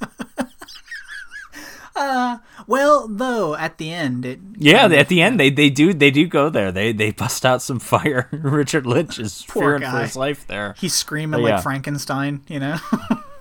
[1.96, 2.38] Uh,
[2.68, 6.28] well, though at the end, it yeah, at the end they, they do they do
[6.28, 6.72] go there.
[6.72, 8.28] They they bust out some fire.
[8.32, 10.76] Richard Lynch is fearing for his life there.
[10.78, 11.56] he's screaming yeah.
[11.56, 12.42] like Frankenstein.
[12.48, 12.78] You know.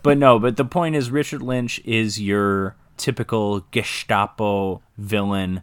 [0.01, 5.63] But no, but the point is Richard Lynch is your typical Gestapo villain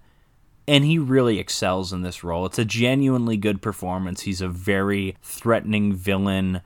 [0.68, 2.46] and he really excels in this role.
[2.46, 4.22] It's a genuinely good performance.
[4.22, 6.62] He's a very threatening villain.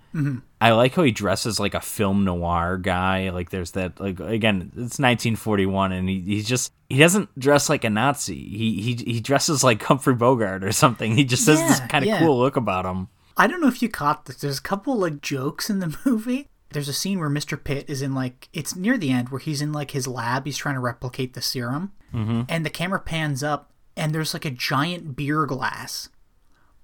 [0.62, 3.30] I like how he dresses like a film noir guy.
[3.30, 7.84] Like there's that like again, it's 1941 and he, he just he doesn't dress like
[7.84, 8.36] a Nazi.
[8.36, 11.16] He he he dresses like Humphrey Bogart or something.
[11.16, 12.20] He just has this kind of yeah.
[12.20, 13.08] cool look about him.
[13.38, 14.38] I don't know if you caught this.
[14.38, 16.50] There's a couple like jokes in the movie.
[16.72, 17.62] There's a scene where Mr.
[17.62, 20.46] Pitt is in like it's near the end where he's in like his lab.
[20.46, 22.42] He's trying to replicate the serum, mm-hmm.
[22.48, 26.10] and the camera pans up, and there's like a giant beer glass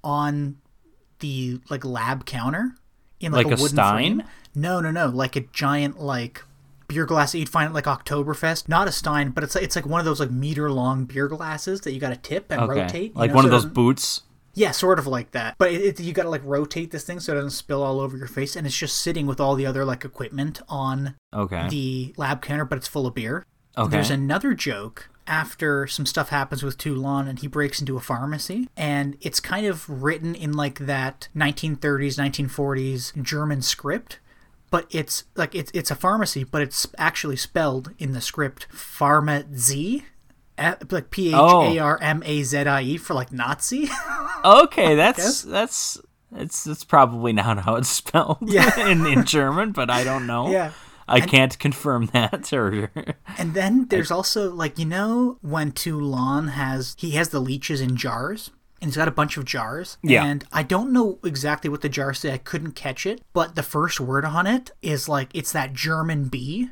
[0.03, 0.57] on
[1.19, 2.75] the like lab counter
[3.19, 4.17] in like, Like a wooden Stein?
[4.19, 4.23] frame.
[4.53, 6.43] No, no, no, like a giant like
[6.87, 8.69] beer glass that you'd find at like Oktoberfest.
[8.69, 11.27] Not a Stein, but it's like it's like one of those like meter long beer
[11.27, 12.81] glasses that you got to tip and Okay.
[12.81, 13.15] rotate.
[13.15, 14.21] like know, one so of those boots.
[14.53, 15.55] yeah, sort of like that.
[15.57, 17.99] But it, it, you got to like rotate this thing so it doesn't spill all
[17.99, 21.67] over your face, and it's just sitting with all the other like equipment on Okay.
[21.69, 23.43] the lab counter, but it's full of beer.
[23.77, 23.89] Okay.
[23.91, 28.67] There's another joke after some stuff happens with Toulon and he breaks into a pharmacy,
[28.77, 34.19] and it's kind of written in like that 1930s, 1940s German script.
[34.71, 40.03] But it's like it's it's a pharmacy, but it's actually spelled in the script Pharma-Z,
[40.57, 43.89] eh, like P H A R M A Z I E for like Nazi.
[44.45, 45.99] Okay, that's that's
[46.35, 48.79] it's that's probably not how it's spelled Yeah.
[48.89, 50.51] in, in German, but I don't know.
[50.51, 50.71] Yeah.
[51.07, 52.91] I can't confirm that or
[53.37, 57.95] And then there's also like you know when Toulon has he has the leeches in
[57.95, 58.51] jars
[58.81, 59.97] and he's got a bunch of jars.
[60.03, 60.25] Yeah.
[60.25, 62.33] And I don't know exactly what the jars say.
[62.33, 66.25] I couldn't catch it, but the first word on it is like it's that German
[66.25, 66.69] B,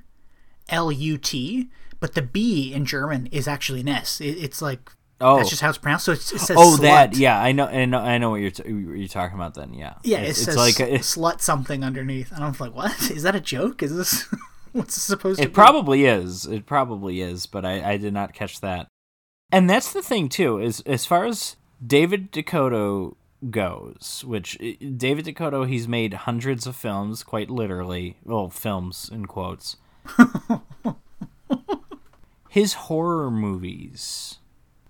[0.69, 1.69] L U T,
[1.99, 4.19] but the B in German is actually an S.
[4.19, 5.37] It, it's like Oh.
[5.37, 6.05] that's just how it's pronounced.
[6.05, 6.81] So it's, it says Oh, slut.
[6.81, 9.53] that yeah, I know I know I know what you're t- what you're talking about
[9.53, 9.93] then, yeah.
[10.03, 12.31] Yeah, it's, it it's says like a, slut something underneath.
[12.31, 13.81] And I'm like, what is that a joke?
[13.83, 14.23] Is this
[14.73, 15.47] what's this supposed to be?
[15.47, 15.53] It be?
[15.55, 16.45] probably is.
[16.45, 18.87] It probably is, but I, I did not catch that.
[19.51, 23.15] And that's the thing too, is as far as David DeCoteau
[23.49, 28.17] goes, which eh, David DeCoteau he's made hundreds of films, quite literally.
[28.23, 29.77] Well, films in quotes.
[32.49, 34.37] His horror movies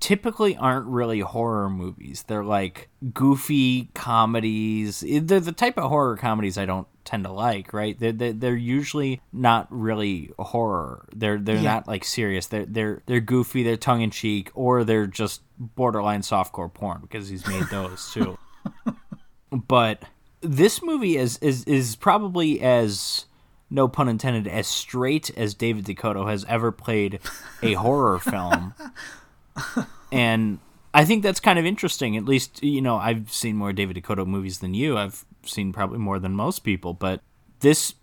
[0.03, 2.25] typically aren't really horror movies.
[2.27, 5.01] They're like goofy comedies.
[5.07, 7.97] Eh, they're the type of horror comedies I don't tend to like, right?
[7.97, 11.07] They're, they're, they're usually not really horror.
[11.15, 11.75] They're they're Yeah.
[11.75, 12.47] not like serious.
[12.47, 13.63] They're they're they're goofy.
[13.63, 18.37] They're tongue in cheek, or they're just borderline softcore porn because he's made those too.
[19.51, 20.03] but
[20.41, 23.25] this movie is is is probably as
[23.69, 27.19] no pun intended as straight as David DeCoteau has ever played
[27.61, 28.73] a horror film
[30.11, 30.59] and
[30.93, 32.17] I think that's kind of interesting.
[32.17, 34.97] At least, you know, I've seen more David DeCoteau movies than you.
[34.97, 37.21] I've seen probably more than most people, but
[37.59, 37.95] this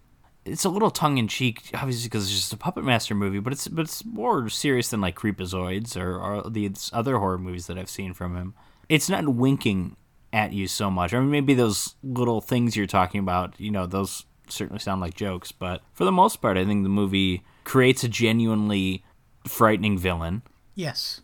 [0.44, 3.52] it's a little tongue in cheek, obviously because it's just a Puppet Master movie, but
[3.52, 7.78] it's but it's more serious than like Creepazoids or, or the other horror movies that
[7.78, 8.54] I've seen from him.
[8.88, 9.96] It's not winking
[10.32, 11.12] at you so much.
[11.12, 15.14] I mean, maybe those little things you're talking about, you know, those certainly sound like
[15.14, 19.04] jokes, but for the most part, I think the movie creates a genuinely
[19.46, 20.42] frightening villain,
[20.74, 21.20] Yes.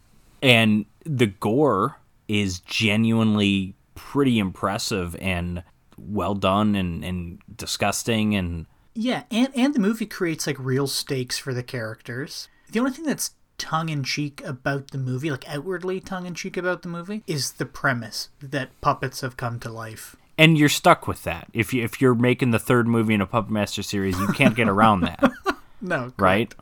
[0.47, 1.99] And the gore
[2.29, 5.63] is genuinely pretty impressive and
[5.99, 11.39] well done and, and disgusting and Yeah, and and the movie creates like real stakes
[11.39, 12.49] for the characters.
[12.71, 16.57] The only thing that's tongue in cheek about the movie, like outwardly tongue in cheek
[16.57, 20.15] about the movie, is the premise that puppets have come to life.
[20.37, 21.49] and you're stuck with that.
[21.55, 24.55] If you if you're making the third movie in a Puppet Master series, you can't
[24.55, 25.23] get around that,
[25.81, 26.55] No, right?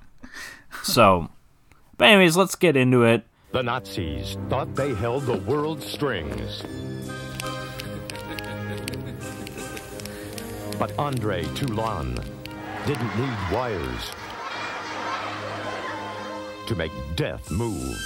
[0.82, 1.30] So,
[1.98, 3.24] but anyways, let's get into it.
[3.54, 6.64] The Nazis thought they held the world's strings.
[10.76, 12.18] But Andre Toulon
[12.84, 14.10] didn't need wires
[16.66, 17.96] to make death move.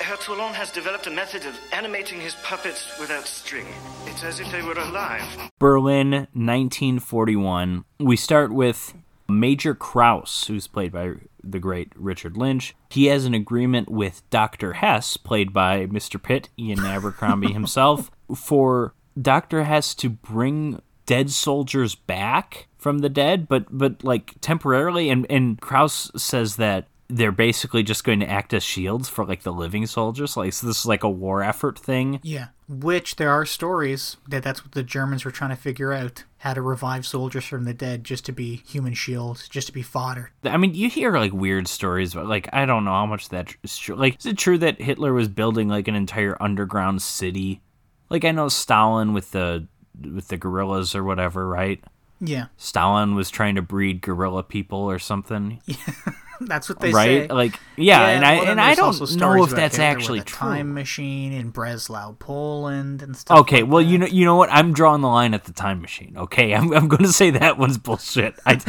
[0.00, 3.68] Herr Toulon has developed a method of animating his puppets without string.
[4.04, 5.50] It's as if they were alive.
[5.58, 7.86] Berlin, 1941.
[7.98, 8.92] We start with
[9.30, 11.12] Major Kraus, who's played by
[11.42, 12.74] the great Richard Lynch.
[12.90, 14.74] He has an agreement with Dr.
[14.74, 16.22] Hess, played by Mr.
[16.22, 19.64] Pitt, Ian Abercrombie himself, for Dr.
[19.64, 25.10] Hess to bring dead soldiers back from the dead, but but like temporarily.
[25.10, 29.42] And and Kraus says that they're basically just going to act as shields for like
[29.42, 30.36] the living soldiers.
[30.36, 32.20] Like so, this is like a war effort thing.
[32.22, 36.24] Yeah, which there are stories that that's what the Germans were trying to figure out
[36.38, 39.82] how to revive soldiers from the dead just to be human shields, just to be
[39.82, 40.30] fodder.
[40.44, 43.54] I mean, you hear like weird stories, but like I don't know how much that
[43.62, 43.96] is true.
[43.96, 47.60] Like, is it true that Hitler was building like an entire underground city?
[48.08, 49.66] Like, I know Stalin with the
[50.00, 51.82] with the guerrillas or whatever, right?
[52.20, 55.60] Yeah, Stalin was trying to breed gorilla people or something,
[56.46, 57.28] that's what they right?
[57.28, 57.28] say.
[57.28, 60.36] Like, yeah, and I well, then and I don't know if that's actually true.
[60.36, 63.40] time machine in Breslau, Poland, and stuff.
[63.40, 63.90] Okay, like well, that.
[63.90, 64.50] you know, you know what?
[64.50, 66.14] I'm drawing the line at the time machine.
[66.16, 68.38] Okay, I'm, I'm going to say that one's bullshit.
[68.46, 68.60] I,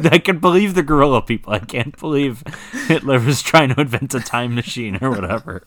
[0.10, 1.52] I can believe the gorilla people.
[1.52, 2.42] I can't believe
[2.86, 5.64] Hitler was trying to invent a time machine or whatever.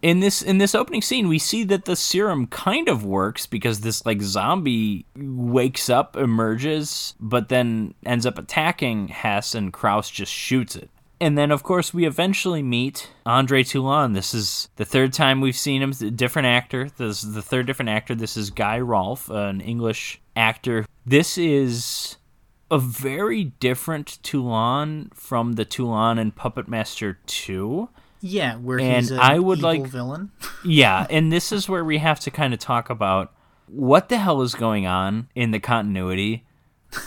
[0.00, 3.80] In this in this opening scene, we see that the serum kind of works because
[3.80, 10.32] this like zombie wakes up, emerges, but then ends up attacking Hess, and Kraus just
[10.32, 10.88] shoots it.
[11.20, 14.12] And then, of course, we eventually meet Andre Toulon.
[14.12, 15.90] This is the third time we've seen him.
[15.90, 16.88] Different actor.
[16.96, 18.14] This is the third different actor.
[18.14, 20.86] This is Guy Rolfe, an English actor.
[21.04, 22.18] This is
[22.70, 27.88] a very different Toulon from the Toulon in Puppet Master 2.
[28.20, 30.30] Yeah, where and he's I would evil like- villain.
[30.64, 33.32] Yeah, and this is where we have to kind of talk about
[33.68, 36.44] what the hell is going on in the continuity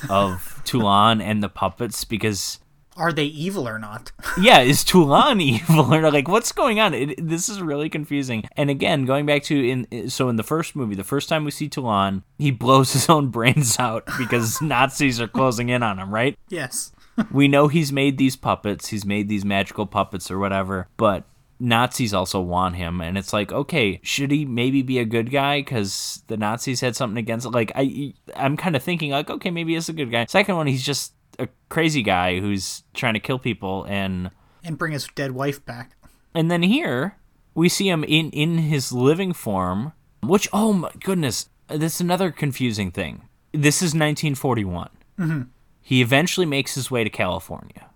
[0.09, 2.59] of Toulon and the puppets because
[2.95, 4.11] Are they evil or not?
[4.41, 6.13] yeah, is Toulon evil or not?
[6.13, 6.93] like what's going on?
[6.93, 8.45] It, this is really confusing.
[8.55, 11.51] And again, going back to in so in the first movie, the first time we
[11.51, 16.13] see Toulon, he blows his own brains out because Nazis are closing in on him,
[16.13, 16.38] right?
[16.49, 16.91] yes.
[17.31, 21.26] We know he's made these puppets, he's made these magical puppets or whatever, but
[21.60, 25.60] Nazis also want him, and it's like, okay, should he maybe be a good guy
[25.61, 27.52] because the Nazis had something against it?
[27.52, 30.26] Like, I, I'm kind of thinking like, okay, maybe he's a good guy.
[30.26, 34.31] Second one, he's just a crazy guy who's trying to kill people, and
[34.64, 35.91] And bring his dead wife back.
[36.34, 37.18] and then here
[37.53, 39.93] we see him in in his living form,
[40.23, 43.23] which oh my goodness, that's another confusing thing.
[43.53, 44.89] This is 1941.
[45.19, 45.41] Mm-hmm.
[45.81, 47.87] He eventually makes his way to California.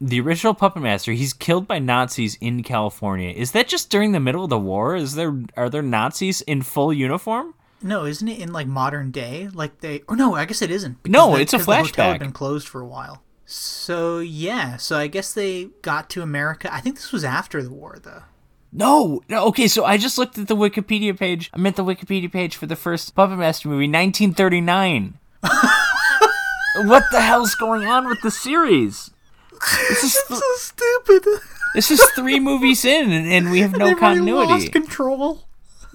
[0.00, 3.30] The original Puppet Master, he's killed by Nazis in California.
[3.30, 4.94] Is that just during the middle of the war?
[4.94, 7.54] Is there are there Nazis in full uniform?
[7.82, 9.48] No, isn't it in like modern day?
[9.52, 10.98] Like they, or no, I guess it isn't.
[11.06, 12.10] No, the- it's a because the hotel flashback.
[12.12, 13.22] had been closed for a while.
[13.44, 16.72] So yeah, so I guess they got to America.
[16.72, 18.22] I think this was after the war, though.
[18.72, 19.46] No, no.
[19.46, 21.50] Okay, so I just looked at the Wikipedia page.
[21.54, 25.18] I meant the Wikipedia page for the first Puppet Master movie, 1939.
[26.84, 29.10] what the hell's going on with the series?
[29.88, 31.40] This is th- So stupid.
[31.74, 34.48] this is three movies in, and, and we have no continuity.
[34.48, 35.44] lost control.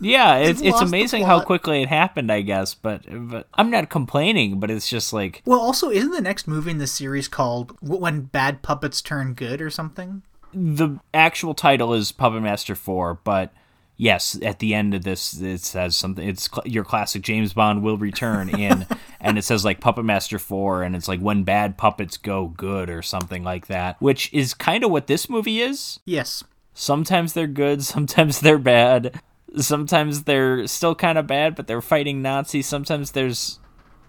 [0.02, 2.74] Yeah, it's it's amazing how quickly it happened, I guess.
[2.74, 6.72] But but I'm not complaining, but it's just like Well, also, isn't the next movie
[6.72, 10.24] in the series called "When Bad Puppets Turn Good" or something?
[10.56, 13.52] the actual title is Puppet Master 4, but
[13.98, 17.84] yes, at the end of this it says something it's cl- your classic James Bond
[17.84, 18.86] will return in
[19.20, 22.90] and it says like Puppet Master 4 and it's like when bad puppets go good
[22.90, 26.00] or something like that, which is kind of what this movie is.
[26.06, 26.44] Yes.
[26.74, 29.20] Sometimes they're good, sometimes they're bad.
[29.56, 32.66] Sometimes they're still kind of bad, but they're fighting Nazis.
[32.66, 33.60] Sometimes there's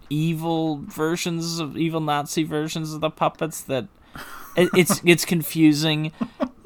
[0.09, 3.89] evil versions of evil Nazi versions of the puppets that
[4.57, 6.13] it's it's confusing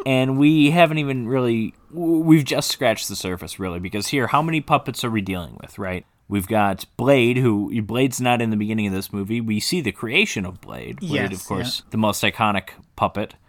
[0.06, 4.60] and we haven't even really we've just scratched the surface really because here how many
[4.60, 6.04] puppets are we dealing with right?
[6.30, 9.40] We've got blade who blade's not in the beginning of this movie.
[9.40, 11.00] We see the creation of blade.
[11.00, 13.34] Blade Yes, of course the most iconic puppet.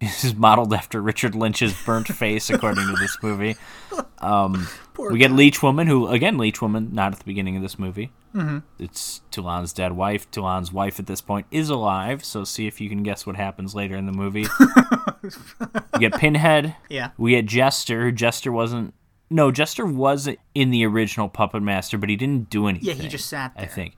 [0.00, 3.56] This is modeled after richard lynch's burnt face according to this movie.
[4.20, 4.66] Um,
[4.98, 8.10] we get leech woman who again leech woman not at the beginning of this movie
[8.34, 8.58] mm-hmm.
[8.78, 12.88] it's toulon's dead wife toulon's wife at this point is alive so see if you
[12.88, 14.46] can guess what happens later in the movie
[15.94, 16.76] we get Pinhead.
[16.88, 17.10] Yeah.
[17.16, 18.10] We get Jester.
[18.10, 18.94] Jester wasn't.
[19.30, 22.88] No, Jester wasn't in the original Puppet Master, but he didn't do anything.
[22.88, 23.64] Yeah, he just sat there.
[23.64, 23.94] I think.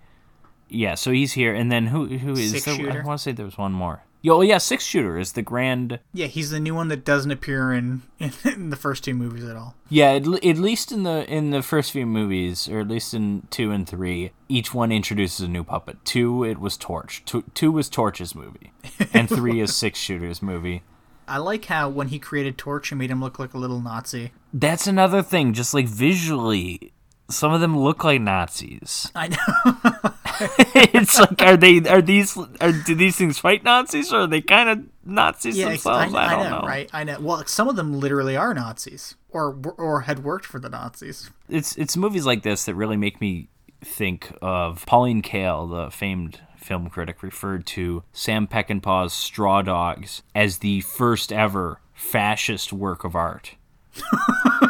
[0.68, 2.74] Yeah, so he's here, and then who who is Six there?
[2.76, 3.02] Shooter.
[3.02, 4.02] I want to say there was one more.
[4.22, 5.98] Yo, well, yeah, Six Shooter is the grand.
[6.12, 8.02] Yeah, he's the new one that doesn't appear in,
[8.44, 9.74] in, the first two movies at all.
[9.88, 13.46] Yeah, at, at least in the in the first few movies, or at least in
[13.50, 16.04] two and three, each one introduces a new puppet.
[16.04, 17.24] Two, it was Torch.
[17.24, 18.72] Two, two was Torch's movie,
[19.14, 20.82] and three is Six Shooter's movie.
[21.26, 24.32] I like how when he created Torch, he made him look like a little Nazi.
[24.52, 25.54] That's another thing.
[25.54, 26.92] Just like visually,
[27.30, 29.10] some of them look like Nazis.
[29.16, 29.36] I know.
[30.92, 31.78] it's like, are they?
[31.88, 32.36] Are these?
[32.60, 36.04] Are do these things fight Nazis, or are they kind of Nazis Yeah, ex- I,
[36.06, 36.14] themselves?
[36.14, 36.66] I, don't know, know.
[36.66, 36.90] right?
[36.92, 37.18] I know.
[37.20, 41.30] Well, some of them literally are Nazis, or or had worked for the Nazis.
[41.48, 43.48] It's it's movies like this that really make me
[43.82, 50.58] think of Pauline Kael, the famed film critic, referred to Sam Peckinpah's Straw Dogs as
[50.58, 53.56] the first ever fascist work of art.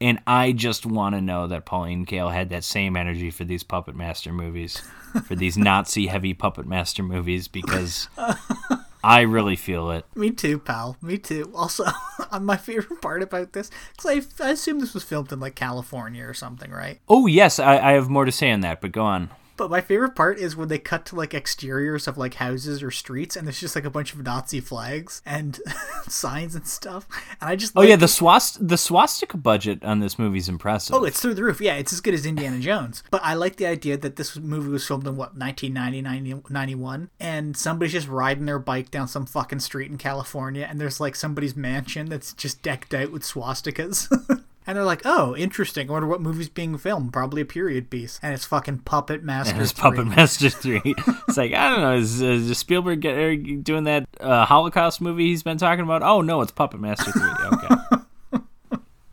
[0.00, 3.62] and I just want to know that Pauline Kael had that same energy for these
[3.62, 4.82] Puppet Master movies,
[5.24, 8.08] for these Nazi heavy Puppet Master movies, because
[9.04, 10.04] I really feel it.
[10.14, 10.96] Me too, pal.
[11.00, 11.50] Me too.
[11.54, 11.84] Also,
[12.30, 15.54] uh, my favorite part about this, because I, I assume this was filmed in like
[15.54, 17.00] California or something, right?
[17.08, 19.30] Oh, yes, I, I have more to say on that, but go on.
[19.56, 22.90] But my favorite part is when they cut to like exteriors of like houses or
[22.90, 25.58] streets, and there's just like a bunch of Nazi flags and
[26.08, 27.06] signs and stuff.
[27.40, 30.48] And I just Oh like, yeah, the swast the swastika budget on this movie is
[30.48, 30.94] impressive.
[30.94, 31.60] Oh, it's through the roof.
[31.60, 33.02] Yeah, it's as good as Indiana Jones.
[33.10, 37.56] But I like the idea that this movie was filmed in what 1990, 91, and
[37.56, 41.56] somebody's just riding their bike down some fucking street in California, and there's like somebody's
[41.56, 44.08] mansion that's just decked out with swastikas.
[44.66, 45.88] And they're like, "Oh, interesting.
[45.88, 47.12] I wonder what movie's being filmed.
[47.12, 49.52] Probably a period piece." And it's fucking Puppet Master.
[49.52, 49.82] And it's 3.
[49.82, 50.82] Puppet Master Three.
[51.28, 51.94] it's like I don't know.
[51.94, 56.02] Is, is Spielberg get, er, doing that uh, Holocaust movie he's been talking about?
[56.02, 57.22] Oh no, it's Puppet Master Three.
[57.52, 57.76] Okay.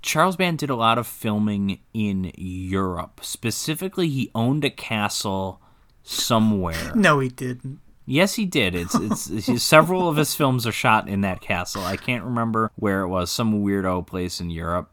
[0.02, 3.22] Charles Band did a lot of filming in Europe.
[3.24, 5.62] Specifically, he owned a castle
[6.04, 6.92] somewhere.
[6.94, 7.80] No, he didn't.
[8.06, 8.76] Yes, he did.
[8.76, 11.84] It's it's, it's several of his films are shot in that castle.
[11.84, 13.32] I can't remember where it was.
[13.32, 14.92] Some weirdo place in Europe.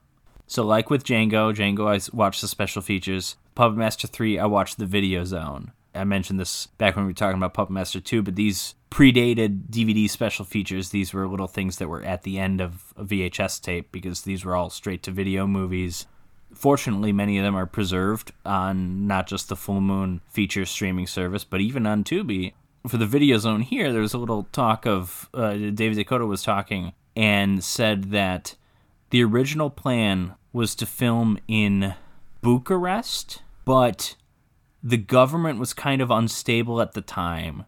[0.50, 3.36] So, like with Django, Django, I watched the special features.
[3.54, 5.70] Puppet Master 3, I watched the Video Zone.
[5.94, 9.68] I mentioned this back when we were talking about Puppet Master 2, but these predated
[9.70, 10.90] DVD special features.
[10.90, 14.44] These were little things that were at the end of a VHS tape because these
[14.44, 16.08] were all straight to video movies.
[16.52, 21.44] Fortunately, many of them are preserved on not just the Full Moon feature streaming service,
[21.44, 22.54] but even on Tubi.
[22.88, 26.42] For the Video Zone here, there was a little talk of uh, David DeCoteau was
[26.42, 28.56] talking and said that
[29.10, 31.94] the original plan was to film in
[32.40, 34.16] Bucharest, but
[34.82, 37.64] the government was kind of unstable at the time.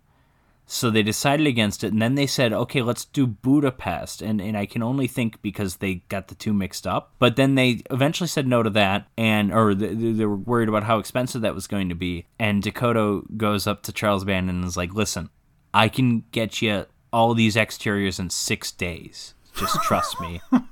[0.64, 4.22] So they decided against it, and then they said, okay, let's do Budapest.
[4.22, 7.12] And, and I can only think because they got the two mixed up.
[7.18, 10.84] But then they eventually said no to that, and or they, they were worried about
[10.84, 12.26] how expensive that was going to be.
[12.38, 15.28] And DeCoteau goes up to Charles Band and is like, listen,
[15.74, 19.34] I can get you all these exteriors in six days.
[19.54, 20.40] Just trust me.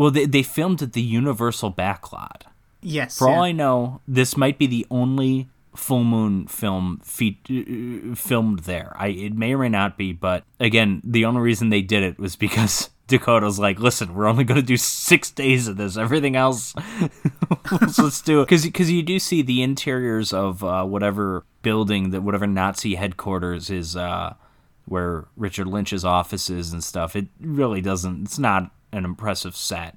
[0.00, 2.44] well, they, they filmed at the Universal backlot.
[2.80, 3.18] Yes.
[3.18, 3.42] For all.
[3.42, 8.96] I know, this might be the only full moon film fe- uh, filmed there.
[8.98, 12.18] I it may or may not be, but again, the only reason they did it
[12.18, 15.98] was because DeCoteau's like, listen, we're only going to do six days of this.
[15.98, 16.74] Everything else,
[17.98, 18.48] let's do it.
[18.48, 23.96] Because you do see the interiors of uh, whatever building that whatever Nazi headquarters is,
[23.96, 24.32] uh,
[24.86, 27.14] where Richard Lynch's office is and stuff.
[27.14, 28.22] It really doesn't.
[28.22, 29.96] It's not an impressive set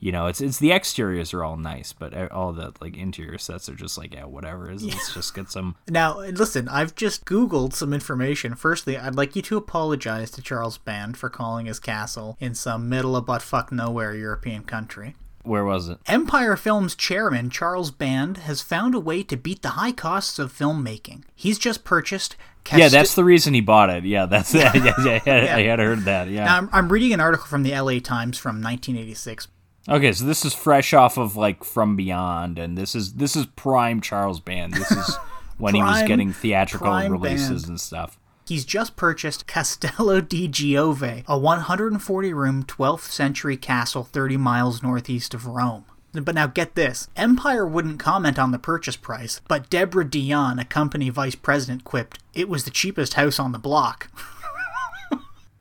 [0.00, 3.68] you know, it's it's the exteriors are all nice, but all the like interior sets
[3.68, 4.70] are just like yeah, whatever.
[4.70, 5.76] Is let's just get some.
[5.90, 8.54] Now, listen, I've just Googled some information.
[8.54, 12.88] Firstly, I'd like you to apologize to Charles Band for calling his castle in some
[12.88, 15.16] middle of buttfuck nowhere European country.
[15.42, 15.98] Where was it?
[16.06, 20.52] Empire Films chairman Charles Band has found a way to beat the high costs of
[20.52, 21.24] filmmaking.
[21.34, 22.36] He's just purchased.
[22.74, 24.04] Yeah, that's the reason he bought it.
[24.04, 26.28] Yeah, that's yeah, yeah, yeah, yeah, I had heard that.
[26.28, 26.44] Yeah.
[26.44, 29.48] Now, I'm, I'm reading an article from the LA Times from 1986.
[29.88, 33.46] Okay, so this is fresh off of like From Beyond, and this is this is
[33.46, 34.74] prime Charles Band.
[34.74, 35.16] This is
[35.58, 37.70] when he was getting theatrical releases Band.
[37.70, 38.18] and stuff.
[38.46, 45.34] He's just purchased Castello di Giove, a 140 room 12th century castle 30 miles northeast
[45.34, 45.84] of Rome.
[46.12, 50.64] But now get this Empire wouldn't comment on the purchase price, but Deborah Dion, a
[50.64, 54.08] company vice president, quipped, It was the cheapest house on the block.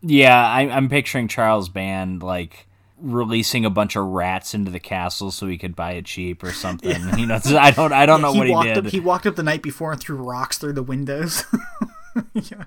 [0.02, 2.68] Yeah, I, I'm picturing Charles Band like
[2.98, 6.52] releasing a bunch of rats into the castle so he could buy it cheap or
[6.52, 7.02] something.
[7.18, 8.86] You know, I don't, I don't know he what he walked did.
[8.88, 11.44] Up, he walked up the night before and threw rocks through the windows.
[12.34, 12.66] yeah.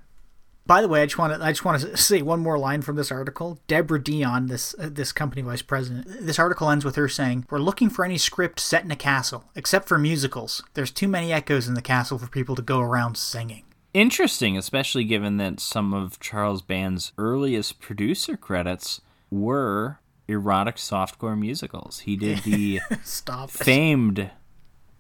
[0.65, 2.83] By the way, I just want to I just want to say one more line
[2.83, 3.59] from this article.
[3.67, 6.07] Deborah Dion, this uh, this company vice president.
[6.25, 9.45] This article ends with her saying, "We're looking for any script set in a castle,
[9.55, 10.63] except for musicals.
[10.75, 15.05] There's too many echoes in the castle for people to go around singing." Interesting, especially
[15.05, 19.99] given that some of Charles Band's earliest producer credits were
[20.29, 22.01] erotic softcore musicals.
[22.01, 22.81] He did the
[23.49, 24.31] famed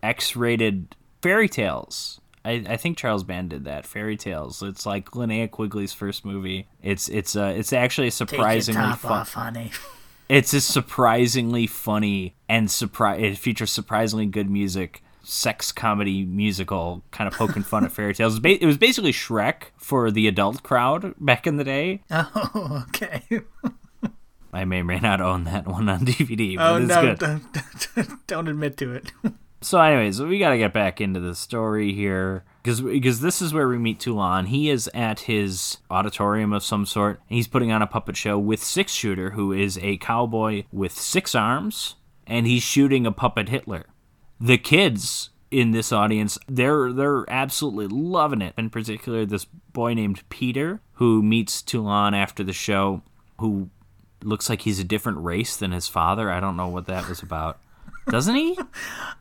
[0.02, 2.20] X-rated fairy tales.
[2.44, 3.86] I, I think Charles Band did that.
[3.86, 4.62] Fairy tales.
[4.62, 6.66] It's like Linnea Quigley's first movie.
[6.82, 9.12] It's it's uh it's actually a Take your surprisingly fun.
[9.12, 9.70] off, honey.
[10.28, 13.20] It's a surprisingly funny and surprise.
[13.22, 15.02] It features surprisingly good music.
[15.22, 18.32] Sex comedy musical, kind of poking fun at fairy tales.
[18.32, 22.00] It was, ba- it was basically Shrek for the adult crowd back in the day.
[22.10, 23.22] Oh, okay.
[24.54, 27.14] I may or may not own that one on DVD, Oh no!
[27.14, 27.18] good.
[27.94, 29.12] Don't, don't admit to it.
[29.62, 33.54] So, anyways, we got to get back into the story here because because this is
[33.54, 34.46] where we meet Toulon.
[34.46, 37.20] He is at his auditorium of some sort.
[37.30, 40.92] And he's putting on a puppet show with Six Shooter, who is a cowboy with
[40.92, 41.94] six arms,
[42.26, 43.86] and he's shooting a puppet Hitler.
[44.40, 48.54] The kids in this audience, they're they're absolutely loving it.
[48.58, 53.02] In particular, this boy named Peter, who meets Toulon after the show,
[53.38, 53.70] who
[54.24, 56.30] looks like he's a different race than his father.
[56.30, 57.60] I don't know what that was about.
[58.08, 58.58] Doesn't he?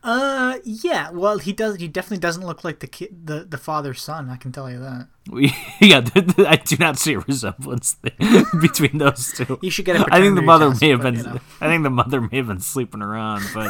[0.03, 1.11] Uh, yeah.
[1.11, 1.75] Well, he does.
[1.75, 4.31] He definitely doesn't look like the kid, the the father's son.
[4.31, 5.07] I can tell you that.
[5.29, 6.01] We, yeah,
[6.39, 7.97] I do not see a resemblance
[8.61, 9.59] between those two.
[9.61, 11.17] You should get a I think the mother may have been.
[11.17, 11.39] you know.
[11.61, 13.69] I think the mother may have been sleeping around, but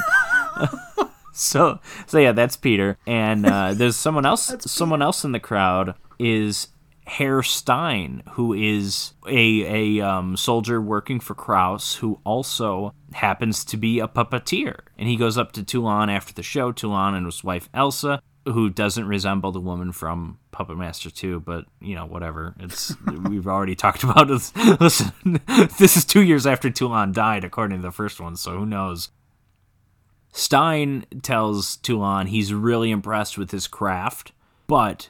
[1.33, 4.55] so so yeah, that's Peter, and uh, there's someone else.
[4.61, 6.69] someone else in the crowd is
[7.11, 13.75] Herr Stein, who is a a um, soldier working for Kraus, who also happens to
[13.75, 16.71] be a puppeteer, and he goes up to Toulon after the show.
[16.71, 21.65] Toulon and his wife Elsa, who doesn't resemble the woman from Puppet Master 2, but
[21.81, 22.55] you know, whatever.
[22.61, 22.95] It's
[23.27, 24.55] we've already talked about this.
[24.79, 25.11] Listen,
[25.79, 29.09] this is two years after Toulon died, according to the first one, so who knows?
[30.31, 34.31] Stein tells Toulon he's really impressed with his craft,
[34.65, 35.09] but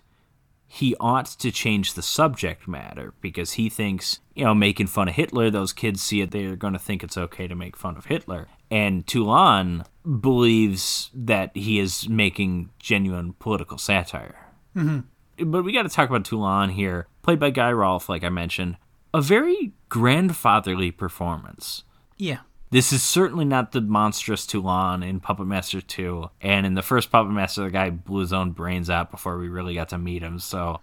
[0.73, 5.15] he ought to change the subject matter because he thinks, you know, making fun of
[5.15, 8.05] Hitler, those kids see it, they're going to think it's okay to make fun of
[8.05, 8.47] Hitler.
[8.71, 9.83] And Toulon
[10.21, 14.47] believes that he is making genuine political satire.
[14.73, 15.51] Mm-hmm.
[15.51, 18.77] But we got to talk about Toulon here, played by Guy Rolfe, like I mentioned.
[19.13, 21.83] A very grandfatherly performance.
[22.17, 22.39] Yeah.
[22.71, 26.29] This is certainly not the monstrous Toulon in Puppet Master 2.
[26.39, 29.49] And in the first Puppet Master, the guy blew his own brains out before we
[29.49, 30.39] really got to meet him.
[30.39, 30.79] So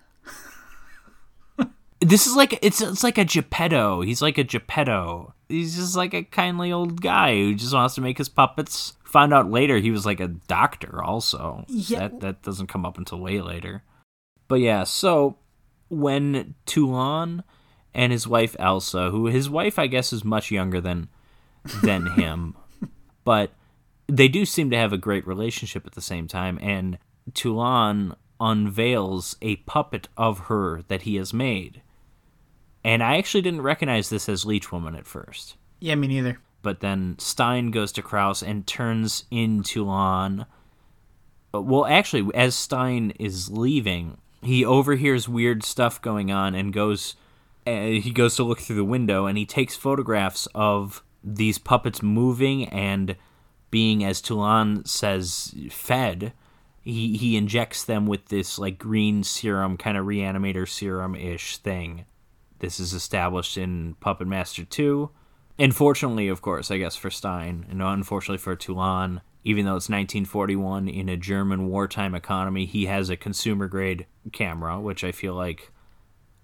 [2.00, 4.02] this is like it's it's like a Geppetto.
[4.02, 5.32] He's like a Geppetto.
[5.48, 8.98] He's just like a kindly old guy who just wants to make his puppets.
[9.04, 11.64] Found out later he was like a doctor also.
[11.68, 12.00] Yeah.
[12.00, 13.82] That that doesn't come up until way later.
[14.46, 15.38] But yeah, so
[15.88, 17.44] when Toulon
[17.94, 21.08] and his wife Elsa, who his wife I guess is much younger than
[21.82, 22.54] than him,
[23.24, 23.50] but
[24.06, 26.58] they do seem to have a great relationship at the same time.
[26.62, 26.98] And
[27.34, 31.82] Toulon unveils a puppet of her that he has made.
[32.84, 35.56] And I actually didn't recognize this as Leech Woman at first.
[35.80, 36.38] Yeah, me neither.
[36.62, 40.46] But then Stein goes to Kraus and turns in Toulon.
[41.54, 47.16] Uh, Well, actually, as Stein is leaving, he overhears weird stuff going on and goes.
[47.66, 52.02] Uh, he goes to look through the window and he takes photographs of these puppets
[52.02, 53.16] moving and
[53.70, 56.32] being, as Toulon says, fed.
[56.82, 62.06] He he injects them with this like green serum, kind of reanimator serum ish thing.
[62.60, 65.10] This is established in Puppet Master 2.
[65.58, 70.88] Unfortunately, of course, I guess for Stein, and unfortunately for Toulon, even though it's 1941
[70.88, 75.72] in a German wartime economy, he has a consumer grade camera, which I feel like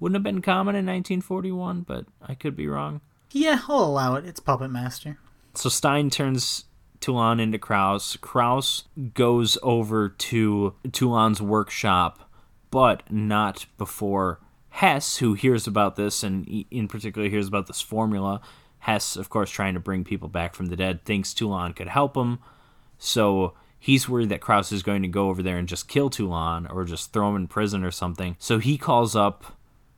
[0.01, 3.01] wouldn't have been common in 1941, but I could be wrong.
[3.35, 4.24] Yeah, I'll allow it.
[4.24, 5.19] It's Puppet Master.
[5.55, 6.66] So Stein turns
[7.01, 8.16] Toulon into Kraus.
[8.20, 12.31] Kraus goes over to Toulon's workshop,
[12.70, 14.39] but not before
[14.69, 18.40] Hess, who hears about this and in particular hears about this formula.
[18.78, 22.16] Hess, of course, trying to bring people back from the dead, thinks Toulon could help
[22.16, 22.39] him.
[22.98, 26.69] So he's worried that Kraus is going to go over there and just kill Toulon
[26.69, 28.36] or just throw him in prison or something.
[28.39, 29.56] So he calls up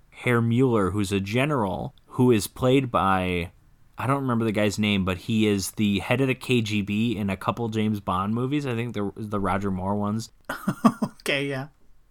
[0.09, 3.51] Herr Mueller, who's a general who is played by
[3.99, 7.31] I don't remember the guy's name, but he is the head of the KGB in
[7.31, 8.67] a couple James Bond movies.
[8.67, 10.31] I think the the Roger Moore ones.
[11.27, 11.67] Okay, yeah.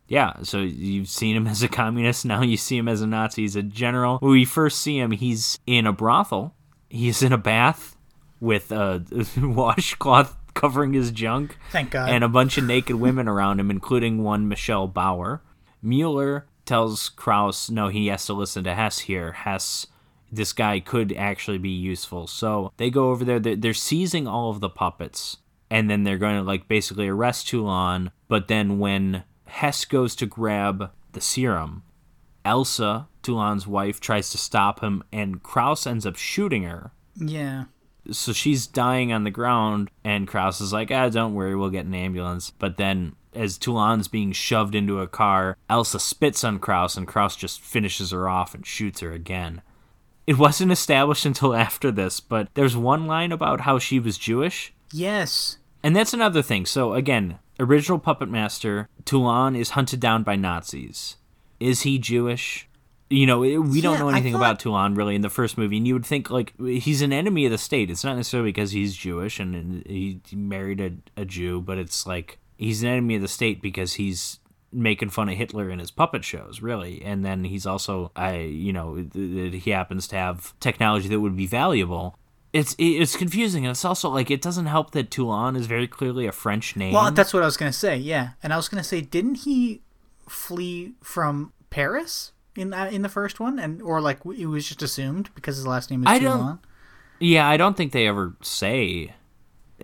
[0.10, 2.26] Yeah, so you've seen him as a communist.
[2.26, 3.44] Now you see him as a Nazi.
[3.44, 4.18] He's a general.
[4.18, 6.54] When we first see him, he's in a brothel.
[6.90, 7.96] He's in a bath
[8.42, 9.06] with a
[9.42, 11.58] washcloth covering his junk.
[11.72, 12.10] Thank God.
[12.10, 15.42] And a bunch of naked women around him, including one Michelle Bauer.
[15.82, 19.32] Mueller tells Kraus, no, he has to listen to Hess here.
[19.32, 19.88] Hess,
[20.36, 22.28] this guy could actually be useful.
[22.28, 23.40] So they go over there.
[23.40, 25.38] They're, they're seizing all of the puppets.
[25.70, 28.12] And then they're going to, like, basically arrest Toulon.
[28.28, 31.84] But then when Hess goes to grab the serum,
[32.46, 36.92] Elsa, Toulon's wife, tries to stop him, and Kraus ends up shooting her.
[37.16, 37.66] Yeah.
[38.12, 41.88] So she's dying on the ground, and Kraus is like, ah, don't worry, we'll get
[41.88, 42.52] an ambulance.
[42.52, 47.36] But then, as Toulon's being shoved into a car, Elsa spits on Kraus, and Kraus
[47.36, 49.64] just finishes her off and shoots her again.
[50.28, 54.74] It wasn't established until after this, but there's one line about how she was Jewish,
[54.92, 55.58] Yes.
[55.84, 56.66] and that's another thing.
[56.66, 61.18] So again, original Puppet Master, Toulon is hunted down by Nazis.
[61.60, 62.68] Is he Jewish?
[63.08, 65.88] You know, we don't know anything thought- about Toulon really in the first movie, and
[65.88, 67.92] you would think like he's an enemy of the state.
[67.92, 72.08] It's not necessarily because he's Jewish and, and he married a, a Jew, but it's
[72.08, 74.40] like he's an enemy of the state because he's
[74.72, 77.02] making fun of Hitler in his puppet shows, really.
[77.04, 81.48] And then he's also, I, you know, he happens to have technology that would be
[81.48, 82.18] valuable.
[82.54, 86.26] It's it's confusing, and it's also like it doesn't help that Toulon is very clearly
[86.26, 86.94] a French name.
[86.94, 87.98] Well, that's what I was gonna say.
[87.98, 89.82] Yeah, and I was gonna say, didn't he
[90.30, 94.82] flee from Paris in that in the first one, and or like it was just
[94.82, 96.60] assumed because his last name is I don't- Toulon?
[97.20, 99.14] Yeah, I don't think they ever say.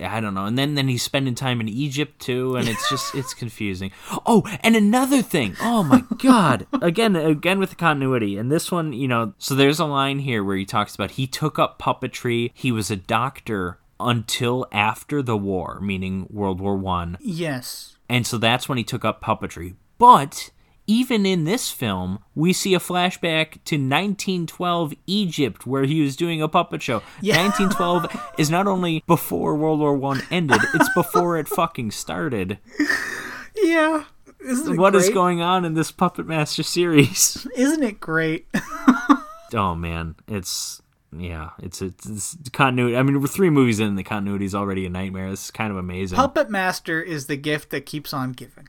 [0.00, 0.46] I don't know.
[0.46, 3.90] And then then he's spending time in Egypt too, and it's just it's confusing.
[4.24, 5.56] Oh, and another thing.
[5.60, 6.66] Oh my god.
[6.82, 8.38] again again with the continuity.
[8.38, 11.26] And this one, you know, so there's a line here where he talks about he
[11.26, 12.50] took up puppetry.
[12.54, 17.18] He was a doctor until after the war, meaning World War 1.
[17.20, 17.96] Yes.
[18.08, 19.76] And so that's when he took up puppetry.
[19.98, 20.50] But
[20.86, 26.42] even in this film, we see a flashback to 1912 Egypt where he was doing
[26.42, 27.02] a puppet show.
[27.20, 27.36] Yeah.
[27.44, 32.58] 1912 is not only before World War 1 ended, it's before it fucking started.
[33.56, 34.04] Yeah.
[34.44, 37.46] What is going on in this Puppet Master series?
[37.56, 38.46] Isn't it great?
[39.54, 40.80] Oh man, it's
[41.14, 42.96] yeah, it's it's, it's continuity.
[42.96, 45.28] I mean, we're three movies in, and the continuity is already a nightmare.
[45.28, 46.16] This is kind of amazing.
[46.16, 48.68] Puppet Master is the gift that keeps on giving.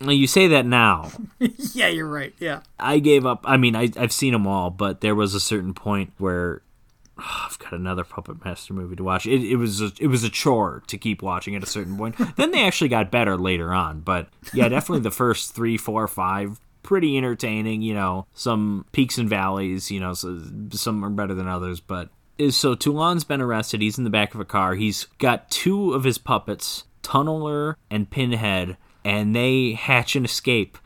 [0.00, 1.10] Well, you say that now.
[1.74, 2.32] yeah, you're right.
[2.38, 2.60] Yeah.
[2.78, 3.40] I gave up.
[3.44, 6.62] I mean, I, I've seen them all, but there was a certain point where
[7.18, 9.26] I've got another Puppet Master movie to watch.
[9.26, 12.16] It, it was a, it was a chore to keep watching at a certain point.
[12.36, 16.60] then they actually got better later on, but yeah, definitely the first three, four, five,
[16.82, 17.82] pretty entertaining.
[17.82, 19.90] You know, some peaks and valleys.
[19.90, 20.40] You know, so,
[20.70, 22.10] some are better than others, but.
[22.38, 23.80] Is so Toulon's been arrested.
[23.80, 24.76] He's in the back of a car.
[24.76, 30.78] He's got two of his puppets, Tunneler and Pinhead, and they hatch and escape.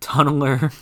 [0.00, 0.72] Tunneler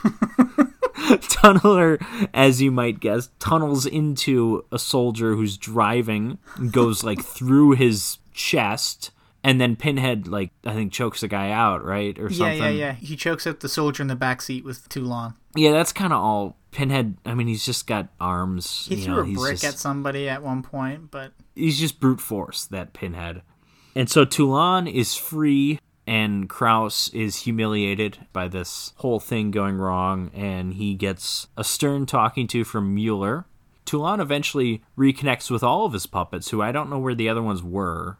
[0.94, 2.04] Tunneler,
[2.34, 6.38] as you might guess, tunnels into a soldier who's driving,
[6.70, 9.10] goes like through his chest,
[9.44, 12.18] and then Pinhead, like, I think chokes the guy out, right?
[12.18, 12.58] Or Yeah, something.
[12.62, 12.92] yeah, yeah.
[12.92, 15.34] He chokes out the soldier in the back seat with Toulon.
[15.54, 16.56] Yeah, that's kind of all.
[16.70, 18.86] Pinhead, I mean, he's just got arms.
[18.88, 21.78] He you threw know, a he's brick just- at somebody at one point, but he's
[21.78, 23.42] just brute force that pinhead
[23.96, 30.30] and so toulon is free and kraus is humiliated by this whole thing going wrong
[30.34, 33.44] and he gets a stern talking to from mueller
[33.84, 37.42] toulon eventually reconnects with all of his puppets who i don't know where the other
[37.42, 38.16] ones were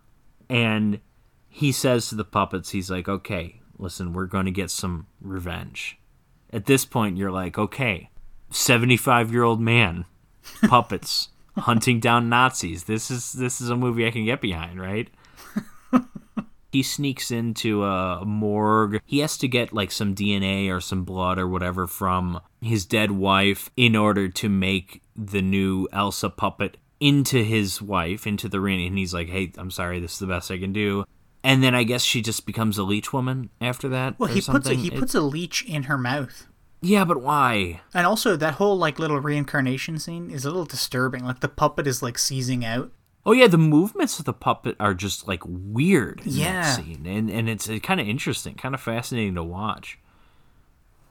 [0.51, 1.01] and
[1.49, 5.99] he says to the puppets he's like okay listen we're going to get some revenge
[6.53, 8.11] at this point you're like okay
[8.51, 10.05] 75 year old man
[10.69, 12.85] puppets hunting down Nazis.
[12.85, 15.09] This is this is a movie I can get behind, right?
[16.73, 19.01] He sneaks into a morgue.
[19.07, 23.11] He has to get like some DNA or some blood or whatever from his dead
[23.13, 28.87] wife in order to make the new Elsa puppet into his wife, into the ring.
[28.87, 31.05] And he's like, "Hey, I'm sorry, this is the best I can do."
[31.45, 34.19] And then I guess she just becomes a leech woman after that.
[34.19, 36.47] well, he puts a, he It- puts a leech in her mouth.
[36.83, 37.81] yeah, but why?
[37.95, 41.25] And also that whole like little reincarnation scene is a little disturbing.
[41.25, 42.91] Like the puppet is like seizing out.
[43.29, 46.63] Oh yeah, the movements of the puppet are just like weird in Yeah.
[46.63, 49.99] that scene, and and it's uh, kind of interesting, kind of fascinating to watch.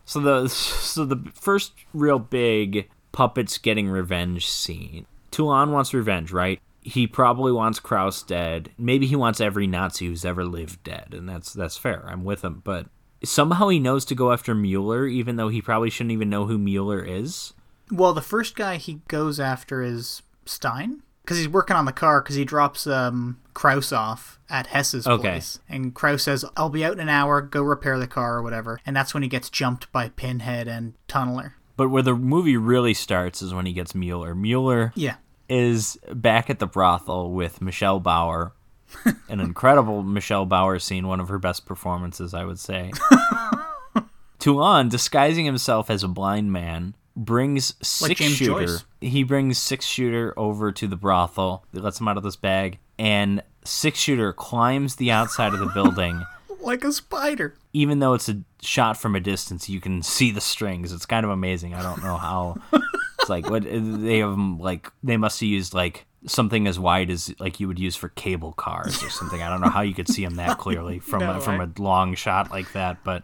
[0.03, 5.05] So the so the first real big puppets getting revenge scene.
[5.29, 6.59] Toulon wants revenge, right?
[6.81, 8.71] He probably wants Kraus dead.
[8.79, 12.03] Maybe he wants every Nazi who's ever lived dead, and that's that's fair.
[12.07, 12.87] I'm with him, but
[13.23, 16.57] somehow he knows to go after Mueller, even though he probably shouldn't even know who
[16.57, 17.53] Mueller is.
[17.91, 22.21] Well, the first guy he goes after is Stein because he's working on the car
[22.21, 25.21] because he drops um, Kraus off at Hess's Okay.
[25.21, 25.59] place.
[25.67, 28.79] And Kraus says, I'll be out in an hour, go repair the car or whatever.
[28.85, 31.51] And that's when he gets jumped by Pinhead and Tunneler.
[31.75, 34.33] But where the movie really starts is when he gets Mueller.
[34.33, 35.15] Mueller Yeah.
[35.49, 38.53] is back at the brothel with Michelle Bauer.
[39.27, 42.93] An incredible Michelle Bauer scene, one of her best performances, I would say.
[44.39, 48.65] Toulon, disguising himself as a blind man, brings six James shooter.
[48.65, 48.85] Joyce.
[49.01, 51.65] He brings six shooter over to the brothel.
[51.73, 55.65] He lets him out of this bag, and six shooter climbs the outside of the
[55.67, 56.23] building.
[56.59, 57.53] Like a spider.
[57.71, 60.91] Even though it's a shot from a distance, you can see the strings.
[60.91, 61.73] It's kind of amazing.
[61.73, 62.57] I don't know how.
[63.27, 67.33] it's like what they have like they must have used like something as wide as
[67.39, 69.41] like you would use for cable cars or something.
[69.41, 71.69] I don't know how you could see them that clearly from No, a, from a
[71.81, 73.23] long shot like that, but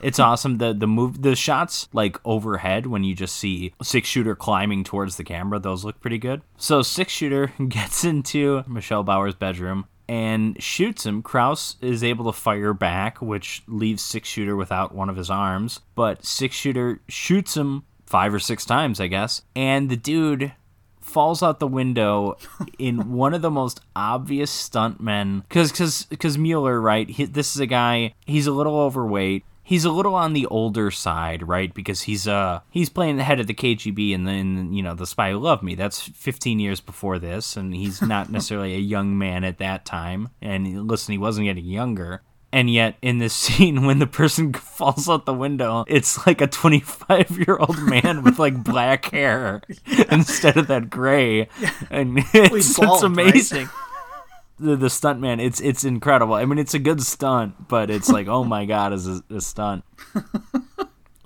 [0.00, 0.58] it's awesome.
[0.58, 5.16] The the move the shots like overhead when you just see six shooter climbing towards
[5.16, 6.42] the camera, those look pretty good.
[6.56, 11.22] So six shooter gets into Michelle Bauer's bedroom and shoots him.
[11.22, 15.80] Kraus is able to fire back, which leaves six shooter without one of his arms,
[15.94, 17.84] but six shooter shoots him
[18.14, 20.52] five or six times, I guess, and the dude
[21.00, 22.36] falls out the window
[22.78, 27.60] in one of the most obvious stuntmen because because because Mueller right he, this is
[27.60, 29.44] a guy he's a little overweight.
[29.64, 33.40] He's a little on the older side right because he's uh he's playing the head
[33.40, 35.74] of the KGB and then you know the spy who loved me.
[35.74, 40.28] That's 15 years before this and he's not necessarily a young man at that time.
[40.40, 42.22] And listen he wasn't getting younger
[42.54, 46.46] and yet, in this scene, when the person falls out the window, it's like a
[46.46, 49.60] 25 year old man with like black hair
[50.10, 51.48] instead of that gray.
[51.90, 53.68] And it's, bald, it's amazing.
[54.60, 56.34] The, the stunt man, it's it's incredible.
[56.34, 59.40] I mean, it's a good stunt, but it's like, oh my god, is a, a
[59.40, 59.84] stunt.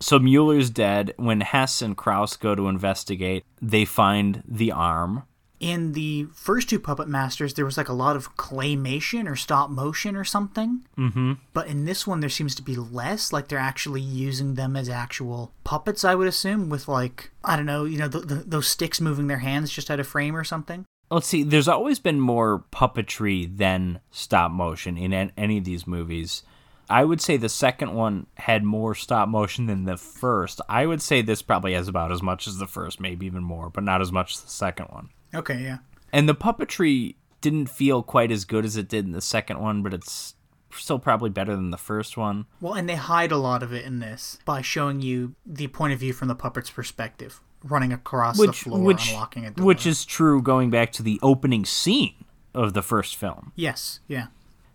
[0.01, 1.13] So Mueller's dead.
[1.19, 5.25] When Hess and Kraus go to investigate, they find the arm.
[5.61, 9.71] In the first two Puppet Masters, there was like a lot of claymation or stop
[9.71, 10.87] motion or something.
[10.97, 11.33] Mm-hmm.
[11.53, 13.33] But in this one, there seems to be less.
[13.33, 17.67] Like they're actually using them as actual puppets, I would assume, with like, I don't
[17.67, 20.45] know, you know, the, the, those sticks moving their hands just out of frame or
[20.45, 20.85] something.
[21.11, 21.43] Let's see.
[21.43, 26.43] There's always been more puppetry than stop motion in an- any of these movies.
[26.91, 30.61] I would say the second one had more stop motion than the first.
[30.69, 33.71] I would say this probably has about as much as the first, maybe even more,
[33.71, 35.11] but not as much as the second one.
[35.35, 35.79] Okay, yeah.
[36.13, 39.83] And the puppetry didn't feel quite as good as it did in the second one,
[39.83, 40.35] but it's
[40.73, 42.47] still probably better than the first one.
[42.61, 45.93] Well, and they hide a lot of it in this by showing you the point
[45.93, 49.67] of view from the puppet's perspective, running across the Which floor, which unlocking a door.
[49.67, 52.25] which is true going back to the opening scene
[52.55, 53.53] of the first film.
[53.55, 54.27] yes, yeah.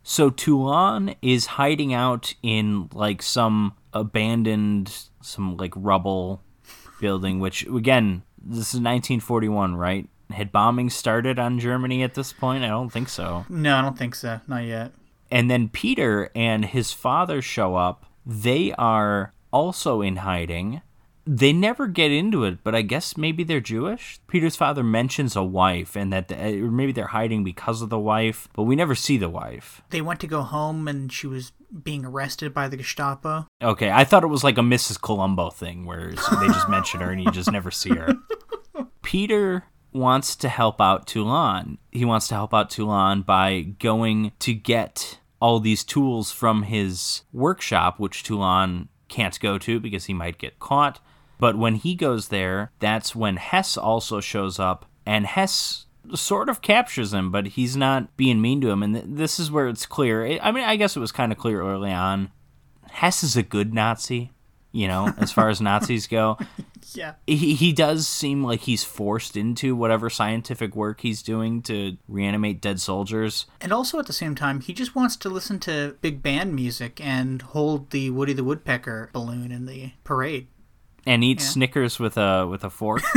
[0.06, 6.42] So Toulon is hiding out in like some abandoned, some like rubble
[7.00, 10.10] building, which again, this is 1941, right?
[10.34, 12.64] Had bombing started on Germany at this point?
[12.64, 13.46] I don't think so.
[13.50, 14.42] No, I don't think so.
[14.48, 14.92] Not yet.
[15.32, 18.06] And then Peter and his father show up.
[18.26, 20.82] They are also in hiding.
[21.26, 24.20] They never get into it, but I guess maybe they're Jewish.
[24.28, 28.50] Peter's father mentions a wife, and that or maybe they're hiding because of the wife,
[28.54, 29.82] but we never see the wife.
[29.90, 33.48] They went to go home and she was being arrested by the Gestapo.
[33.62, 35.02] Okay, I thought it was like a Mrs.
[35.02, 38.16] Columbo thing where they just mention her and you just never see her.
[39.02, 41.78] Peter wants to help out Toulon.
[41.92, 47.22] He wants to help out Toulon by going to get all these tools from his
[47.32, 51.00] workshop, which Toulon can't go to because he might get caught.
[51.40, 56.62] But when he goes there, that's when Hess also shows up, and Hess sort of
[56.62, 58.84] captures him, but he's not being mean to him.
[58.84, 60.40] And th- this is where it's clear.
[60.42, 62.32] I mean, I guess it was kind of clear early on.
[62.92, 64.32] Hess is a good Nazi,
[64.74, 66.38] you know, as far as Nazis go.
[66.96, 67.14] Yeah.
[67.26, 72.62] He, he does seem like he's forced into whatever scientific work he's doing to reanimate
[72.62, 73.46] dead soldiers.
[73.62, 77.00] And also at the same time, he just wants to listen to big band music
[77.02, 80.48] and hold the Woody the Woodpecker balloon in the parade.
[81.06, 83.02] And eat Snickers with a with a fork.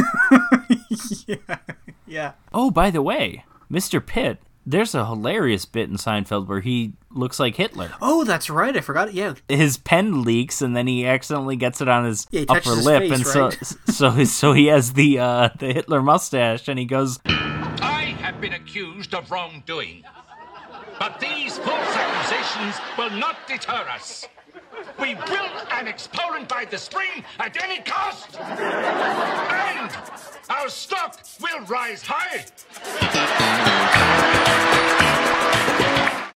[1.26, 1.58] Yeah.
[2.06, 2.32] Yeah.
[2.54, 4.04] oh, by the way, Mr.
[4.04, 7.90] Pitt, there's a hilarious bit in Seinfeld where he looks like Hitler.
[8.00, 8.76] Oh, that's right.
[8.76, 9.12] I forgot.
[9.14, 9.34] Yeah.
[9.48, 13.02] his pen leaks and then he accidentally gets it on his Yeah, upper his lip
[13.02, 13.64] face, and so right?
[13.88, 18.52] so so he has the uh the Hitler mustache and he goes I have been
[18.54, 20.04] accused of wrongdoing.
[20.98, 24.26] But these false accusations will not deter us.
[24.98, 28.38] We will annex Poland by the spring at any cost.
[28.40, 29.90] And
[30.48, 32.44] our stock will rise high.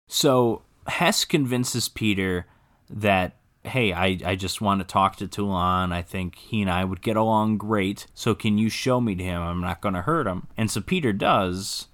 [0.08, 2.46] so Hess convinces Peter
[2.88, 3.36] that
[3.66, 5.92] hey, I, I just want to talk to Toulon.
[5.92, 8.06] I think he and I would get along great.
[8.14, 9.42] So can you show me to him?
[9.42, 10.46] I'm not going to hurt him.
[10.56, 11.88] And so Peter does.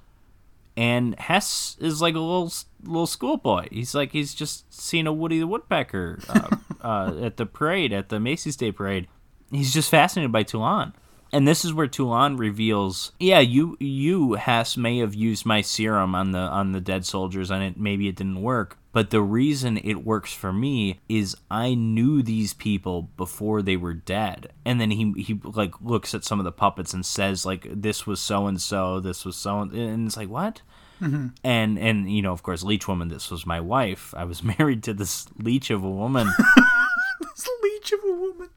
[0.76, 2.52] And Hess is like a little
[2.82, 3.68] little schoolboy.
[3.70, 8.08] He's like he's just seen a Woody the Woodpecker uh, uh, at the parade at
[8.08, 9.06] the Macy's Day Parade.
[9.50, 10.94] He's just fascinated by Toulon.
[11.32, 16.14] And this is where Toulon reveals, yeah, you you Hess may have used my serum
[16.14, 19.78] on the on the dead soldiers and it maybe it didn't work, but the reason
[19.78, 24.52] it works for me is I knew these people before they were dead.
[24.66, 28.06] And then he he like looks at some of the puppets and says like this
[28.06, 30.60] was so and so, this was so and it's like what?
[31.00, 31.28] Mm-hmm.
[31.42, 34.12] And and you know, of course, leech woman, this was my wife.
[34.14, 36.26] I was married to this leech of a woman.
[37.20, 38.50] this leech of a woman.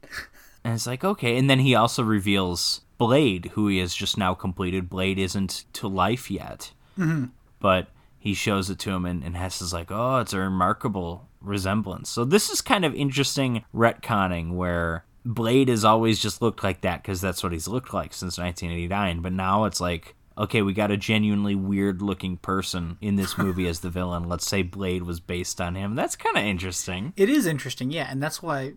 [0.66, 1.38] And it's like, okay.
[1.38, 4.90] And then he also reveals Blade, who he has just now completed.
[4.90, 6.72] Blade isn't to life yet.
[6.98, 7.26] Mm-hmm.
[7.60, 7.86] But
[8.18, 12.10] he shows it to him, and, and Hess is like, oh, it's a remarkable resemblance.
[12.10, 17.00] So this is kind of interesting retconning where Blade has always just looked like that
[17.00, 19.20] because that's what he's looked like since 1989.
[19.22, 23.68] But now it's like, okay, we got a genuinely weird looking person in this movie
[23.68, 24.28] as the villain.
[24.28, 25.94] Let's say Blade was based on him.
[25.94, 27.12] That's kind of interesting.
[27.16, 28.72] It is interesting, yeah, and that's why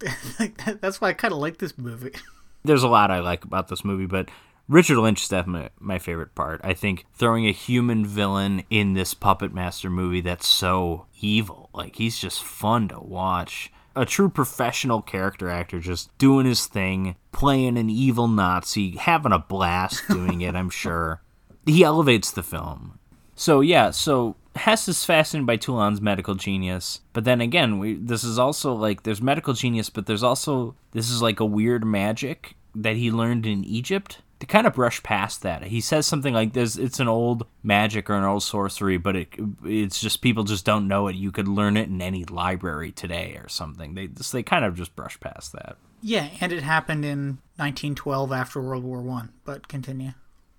[0.38, 2.12] like that's why I kind of like this movie.
[2.64, 4.28] There's a lot I like about this movie, but
[4.68, 6.60] Richard Lynch is definitely my favorite part.
[6.62, 11.96] I think throwing a human villain in this Puppet Master movie that's so evil, like
[11.96, 13.72] he's just fun to watch.
[13.96, 19.38] A true professional character actor just doing his thing, playing an evil Nazi, having a
[19.38, 21.22] blast doing it, I'm sure.
[21.66, 22.98] He elevates the film.
[23.34, 28.24] So, yeah, so Hess is fascinated by Toulon's medical genius, but then again, we this
[28.24, 32.54] is also like there's medical genius, but there's also this is like a weird magic
[32.74, 34.22] that he learned in Egypt.
[34.40, 38.08] To kind of brush past that, he says something like this: "It's an old magic
[38.08, 39.28] or an old sorcery, but it
[39.64, 41.16] it's just people just don't know it.
[41.16, 44.76] You could learn it in any library today or something." They just, they kind of
[44.76, 45.76] just brush past that.
[46.00, 49.32] Yeah, and it happened in 1912 after World War One.
[49.44, 50.12] But continue.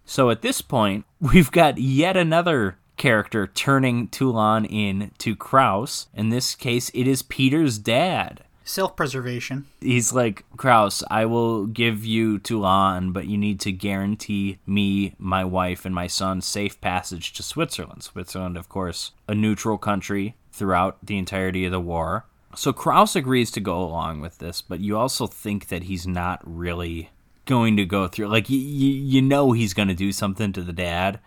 [0.04, 6.08] So at this point, we've got yet another character turning Toulon in to Kraus.
[6.14, 8.44] In this case, it is Peter's dad.
[8.64, 9.66] Self preservation.
[9.82, 15.44] He's like, Kraus, I will give you Toulon, but you need to guarantee me, my
[15.44, 18.04] wife, and my son safe passage to Switzerland.
[18.04, 22.26] Switzerland, of course, a neutral country throughout the entirety of the war.
[22.56, 26.42] So Kraus agrees to go along with this, but you also think that he's not
[26.44, 27.10] really
[27.46, 28.28] going to go through.
[28.28, 31.20] Like, you, you know he's going to do something to the dad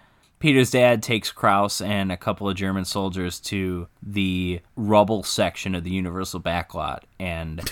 [0.43, 5.85] Peter's dad takes Kraus and a couple of German soldiers to the rubble section of
[5.85, 7.63] the Universal backlot, and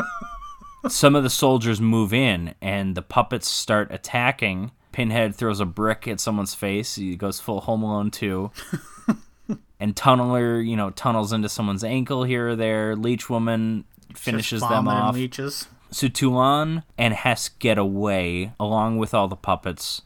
[0.88, 4.72] some of the soldiers move in, and the puppets start attacking.
[4.90, 6.96] Pinhead throws a brick at someone's face.
[6.96, 8.50] He goes full Home Alone 2.
[9.78, 12.96] and Tunneler, you know, tunnels into someone's ankle here or there.
[12.96, 15.14] Leech Woman finishes them off.
[15.14, 15.68] Leeches.
[15.92, 20.02] So Toulon and Hess get away along with all the puppets.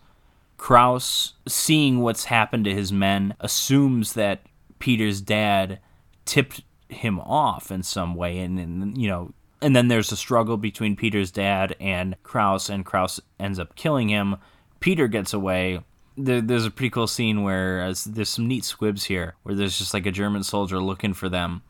[0.61, 4.43] Kraus, seeing what's happened to his men, assumes that
[4.79, 5.81] Peter's dad
[6.27, 6.61] tipped
[6.91, 9.33] him off in some way, and, and you know,
[9.63, 14.11] and then there's a struggle between Peter's dad and Kraus, and Kraus ends up killing
[14.11, 14.37] him.
[14.81, 15.81] Peter gets away.
[16.19, 19.79] There, there's a pretty cool scene where uh, there's some neat squibs here, where there's
[19.79, 21.63] just like a German soldier looking for them,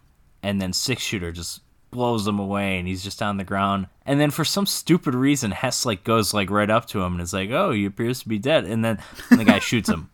[0.43, 1.61] and then six shooter just
[1.91, 3.87] blows him away and he's just on the ground.
[4.07, 7.23] And then for some stupid reason, Hess like goes like right up to him and
[7.23, 8.99] is like, "Oh, he appears to be dead." And then
[9.31, 10.11] the guy shoots him.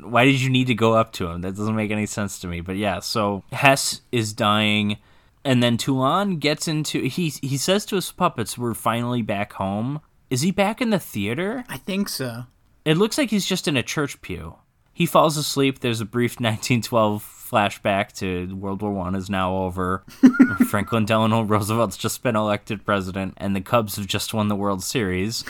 [0.00, 1.40] Why did you need to go up to him?
[1.40, 2.60] That doesn't make any sense to me.
[2.60, 4.98] But yeah, so Hess is dying,
[5.44, 10.00] and then Toulon gets into he he says to his puppets, "We're finally back home."
[10.30, 11.64] Is he back in the theater?
[11.68, 12.44] I think so.
[12.84, 14.56] It looks like he's just in a church pew.
[14.92, 15.80] He falls asleep.
[15.80, 17.22] There's a brief 1912
[17.54, 20.02] flashback to World War One is now over.
[20.68, 24.82] Franklin Delano Roosevelt's just been elected president, and the Cubs have just won the World
[24.82, 25.44] Series.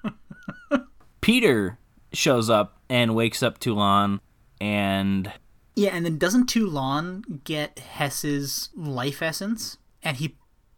[1.20, 1.78] Peter
[2.12, 4.20] shows up and wakes up Toulon,
[4.60, 5.30] and
[5.74, 10.36] yeah, and then doesn't Toulon get Hess's life essence, and he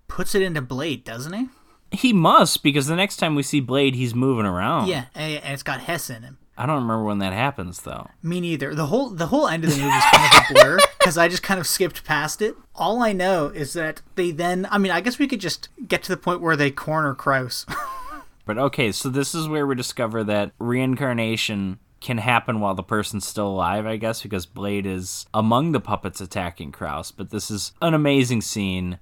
[0.08, 1.48] puts it into Blade, doesn't he?
[1.92, 4.88] He must because the next time we see Blade, he's moving around.
[4.88, 6.38] Yeah, and it's got Hess in him.
[6.58, 8.10] I don't remember when that happens though.
[8.20, 8.74] Me neither.
[8.74, 11.28] The whole the whole end of the movie is kind of a blur because I
[11.28, 12.56] just kind of skipped past it.
[12.74, 14.66] All I know is that they then.
[14.68, 17.64] I mean, I guess we could just get to the point where they corner Kraus.
[18.44, 23.26] but okay, so this is where we discover that reincarnation can happen while the person's
[23.26, 27.12] still alive, I guess, because Blade is among the puppets attacking Kraus.
[27.12, 28.98] But this is an amazing scene.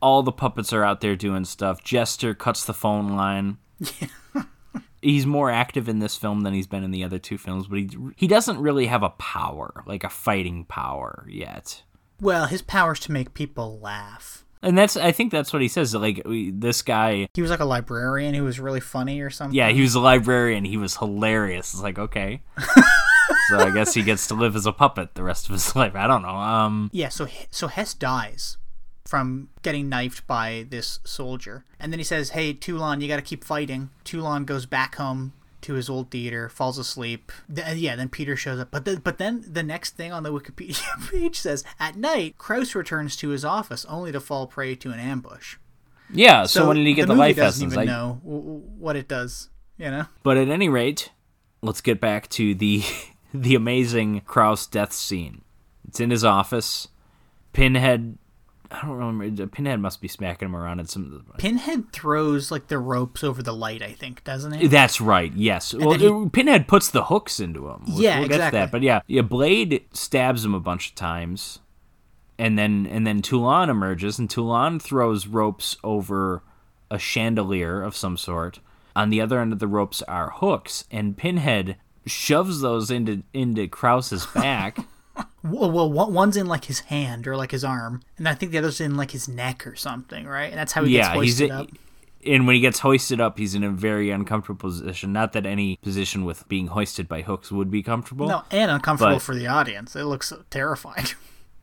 [0.00, 1.84] All the puppets are out there doing stuff.
[1.84, 3.58] Jester cuts the phone line.
[4.00, 4.08] Yeah
[5.04, 7.78] he's more active in this film than he's been in the other two films, but
[7.78, 11.82] he he doesn't really have a power, like a fighting power yet.
[12.20, 14.44] Well, his power's to make people laugh.
[14.62, 15.94] And that's I think that's what he says.
[15.94, 19.54] Like we, this guy, He was like a librarian who was really funny or something.
[19.54, 20.64] yeah, he was a librarian.
[20.64, 21.74] He was hilarious.
[21.74, 22.40] It's like okay,
[23.48, 25.94] so I guess he gets to live as a puppet the rest of his life.
[25.94, 26.28] I don't know.
[26.28, 28.56] Um, Yeah, so so Hess dies
[29.14, 31.64] from getting knifed by this soldier.
[31.78, 35.34] And then he says, "Hey, Toulon, you got to keep fighting." Toulon goes back home
[35.60, 37.30] to his old theater, falls asleep.
[37.54, 38.72] Th- uh, yeah, then Peter shows up.
[38.72, 40.82] But the, but then the next thing on the Wikipedia
[41.12, 44.98] page says, "At night, Kraus returns to his office only to fall prey to an
[44.98, 45.58] ambush."
[46.12, 46.42] yeah.
[46.46, 47.72] So, when did he get the, movie life doesn't essence?
[47.72, 50.06] even I- know what it does, you know?
[50.24, 51.12] But at any rate,
[51.62, 52.82] let's get back to the
[53.32, 55.42] the amazing Kraus death scene.
[55.86, 56.88] It's in his office.
[57.52, 58.18] Pinhead,
[58.70, 59.46] I don't remember.
[59.46, 61.24] Pinhead must be smacking him around in some.
[61.38, 64.66] Pinhead throws like the ropes over the light, I think, doesn't he?
[64.66, 65.32] That's right.
[65.34, 65.72] Yes.
[65.74, 67.82] Well, he- Pinhead puts the hooks into him.
[67.86, 68.58] We'll- Yeah, we'll exactly.
[68.60, 68.72] that.
[68.72, 69.22] But yeah, yeah.
[69.22, 71.60] Blade stabs him a bunch of times,
[72.38, 76.42] and then and then Toulon emerges, and Toulon throws ropes over
[76.90, 78.60] a chandelier of some sort.
[78.96, 81.76] On the other end of the ropes are hooks, and Pinhead
[82.06, 84.78] shoves those into into Kraus's back.
[85.44, 88.80] Well, one's in like his hand or like his arm, and I think the other's
[88.80, 90.50] in like his neck or something, right?
[90.50, 91.68] And that's how he yeah, gets hoisted up.
[92.24, 95.12] and when he gets hoisted up, he's in a very uncomfortable position.
[95.12, 98.26] Not that any position with being hoisted by hooks would be comfortable.
[98.26, 99.94] No, and uncomfortable but- for the audience.
[99.94, 101.06] It looks terrifying.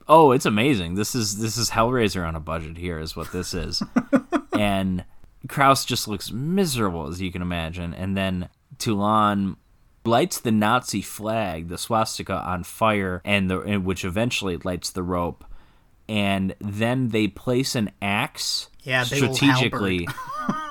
[0.08, 0.96] Oh, it's amazing.
[0.96, 3.82] This is this is Hellraiser on a budget here is what this is.
[4.60, 5.06] and
[5.48, 7.94] Kraus just looks miserable as you can imagine.
[7.94, 9.56] And then Toulon
[10.06, 15.04] lights the Nazi flag, the swastika on fire and the and which eventually lights the
[15.04, 15.46] rope.
[16.10, 20.08] And then they place an axe Yeah, strategically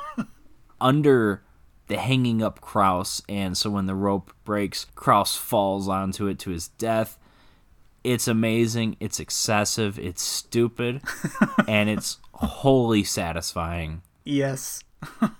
[0.80, 1.42] under
[1.86, 6.50] the hanging up Kraus and so when the rope breaks, Kraus falls onto it to
[6.50, 7.18] his death
[8.02, 11.02] it's amazing, it's excessive, it's stupid,
[11.68, 14.02] and it's wholly satisfying.
[14.24, 14.82] yes.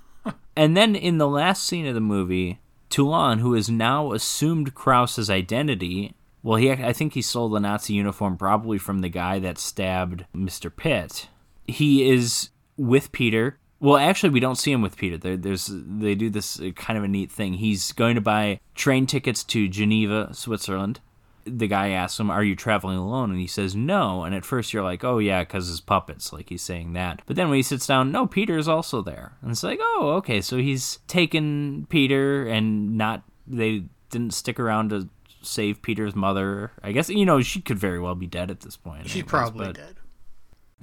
[0.56, 2.60] And then in the last scene of the movie,
[2.90, 7.94] Toulon, who has now assumed Kraus's identity, well, he I think he stole the Nazi
[7.94, 10.74] uniform probably from the guy that stabbed Mr.
[10.74, 11.28] Pitt.
[11.66, 13.58] He is with Peter.
[13.78, 15.16] Well, actually, we don't see him with Peter.
[15.16, 17.54] There, there's they do this uh, kind of a neat thing.
[17.54, 21.00] He's going to buy train tickets to Geneva, Switzerland.
[21.44, 24.72] The guy asks him, "Are you traveling alone?" And he says, "No." And at first,
[24.72, 27.22] you're like, "Oh yeah, because his puppets." Like he's saying that.
[27.26, 29.32] But then when he sits down, no, Peter's also there.
[29.42, 34.90] And it's like, "Oh, okay." So he's taken Peter and not they didn't stick around
[34.90, 35.08] to
[35.42, 36.72] save Peter's mother.
[36.82, 39.04] I guess you know she could very well be dead at this point.
[39.04, 39.96] She's anyways, probably dead.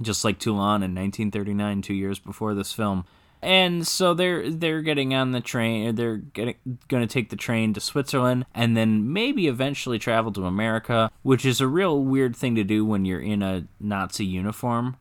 [0.02, 3.04] just like Toulon in 1939, two years before this film.
[3.42, 5.94] And so they're they're getting on the train.
[5.94, 6.56] They're going
[6.88, 11.60] to take the train to Switzerland, and then maybe eventually travel to America, which is
[11.60, 14.96] a real weird thing to do when you're in a Nazi uniform.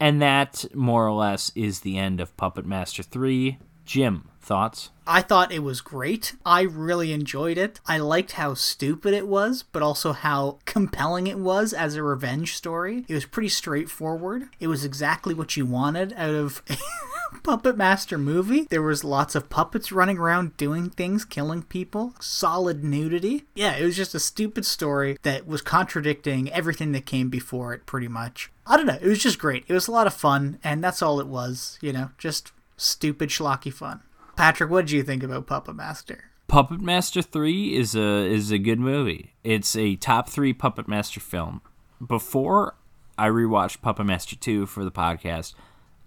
[0.00, 3.58] And that more or less is the end of Puppet Master Three.
[3.84, 4.90] Jim, thoughts?
[5.06, 6.34] I thought it was great.
[6.46, 7.80] I really enjoyed it.
[7.86, 12.56] I liked how stupid it was, but also how compelling it was as a revenge
[12.56, 13.04] story.
[13.08, 14.48] It was pretty straightforward.
[14.60, 16.62] It was exactly what you wanted out of
[17.42, 18.66] Puppet Master movie.
[18.70, 23.44] There was lots of puppets running around doing things, killing people, solid nudity.
[23.54, 27.86] Yeah, it was just a stupid story that was contradicting everything that came before it
[27.86, 28.50] pretty much.
[28.66, 29.64] I don't know, it was just great.
[29.68, 33.28] It was a lot of fun, and that's all it was, you know, just stupid
[33.28, 34.00] schlocky fun.
[34.36, 36.30] Patrick, what did you think about Puppet Master?
[36.48, 39.34] Puppet Master 3 is a is a good movie.
[39.42, 41.62] It's a top 3 Puppet Master film.
[42.04, 42.74] Before
[43.16, 45.54] I rewatched Puppet Master 2 for the podcast,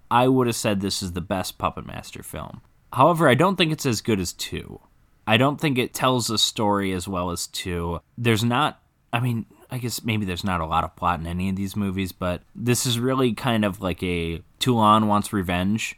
[0.10, 2.62] I would have said this is the best Puppet Master film.
[2.94, 4.80] However, I don't think it's as good as 2.
[5.26, 8.00] I don't think it tells a story as well as 2.
[8.18, 8.82] There's not
[9.12, 11.76] I mean, I guess maybe there's not a lot of plot in any of these
[11.76, 15.98] movies, but this is really kind of like a Toulon wants revenge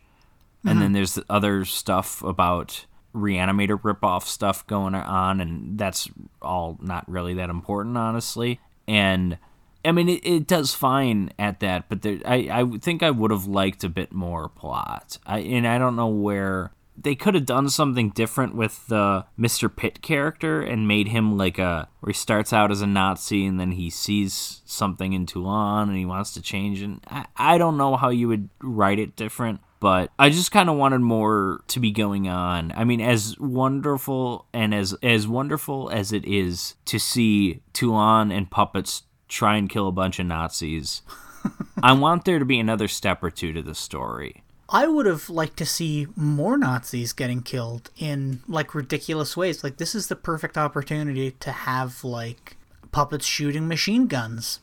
[0.65, 0.93] and then mm-hmm.
[0.93, 6.09] there's the other stuff about reanimator ripoff stuff going on and that's
[6.41, 9.37] all not really that important honestly and
[9.85, 13.31] i mean it, it does fine at that but there, i i think i would
[13.31, 17.45] have liked a bit more plot i and i don't know where they could have
[17.45, 19.73] done something different with the Mr.
[19.73, 23.59] Pitt character and made him like a where he starts out as a Nazi and
[23.59, 27.77] then he sees something in Toulon and he wants to change and I, I don't
[27.77, 31.79] know how you would write it different but I just kind of wanted more to
[31.79, 32.73] be going on.
[32.75, 38.51] I mean, as wonderful and as as wonderful as it is to see Toulon and
[38.51, 41.01] puppets try and kill a bunch of Nazis,
[41.83, 44.43] I want there to be another step or two to the story.
[44.71, 49.63] I would have liked to see more Nazis getting killed in like ridiculous ways.
[49.63, 52.57] Like this is the perfect opportunity to have like
[52.91, 54.59] puppets shooting machine guns.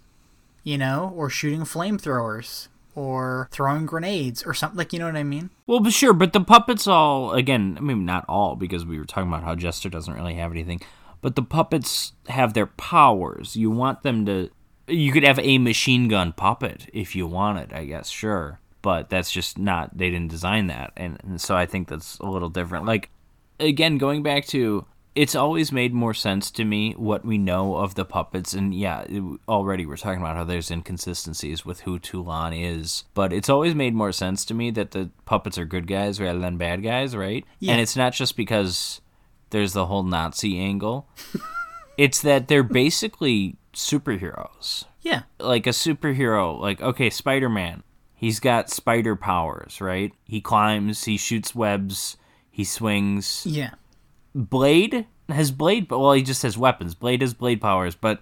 [0.62, 2.66] you know, or shooting flamethrowers
[2.96, 5.50] or throwing grenades or something like you know what I mean?
[5.66, 7.76] Well, but sure, but the puppets all again.
[7.78, 10.80] I mean, not all because we were talking about how Jester doesn't really have anything,
[11.20, 13.56] but the puppets have their powers.
[13.56, 14.50] You want them to.
[14.88, 19.30] You could have a machine gun puppet if you wanted, I guess, sure, but that's
[19.32, 19.96] just not.
[19.98, 22.86] They didn't design that, and, and so I think that's a little different.
[22.86, 23.10] Like
[23.58, 24.86] again, going back to
[25.16, 29.00] it's always made more sense to me what we know of the puppets and yeah
[29.08, 33.74] it, already we're talking about how there's inconsistencies with who Toulon is but it's always
[33.74, 37.16] made more sense to me that the puppets are good guys rather than bad guys
[37.16, 37.72] right Yeah.
[37.72, 39.00] and it's not just because
[39.48, 41.08] there's the whole nazi angle
[41.98, 45.22] it's that they're basically superheroes Yeah.
[45.38, 47.82] like a superhero like okay spider-man
[48.14, 52.16] he's got spider powers right he climbs he shoots webs
[52.50, 53.70] he swings Yeah.
[54.34, 56.94] Blade has Blade, well, he just has weapons.
[56.94, 58.20] Blade has Blade powers, but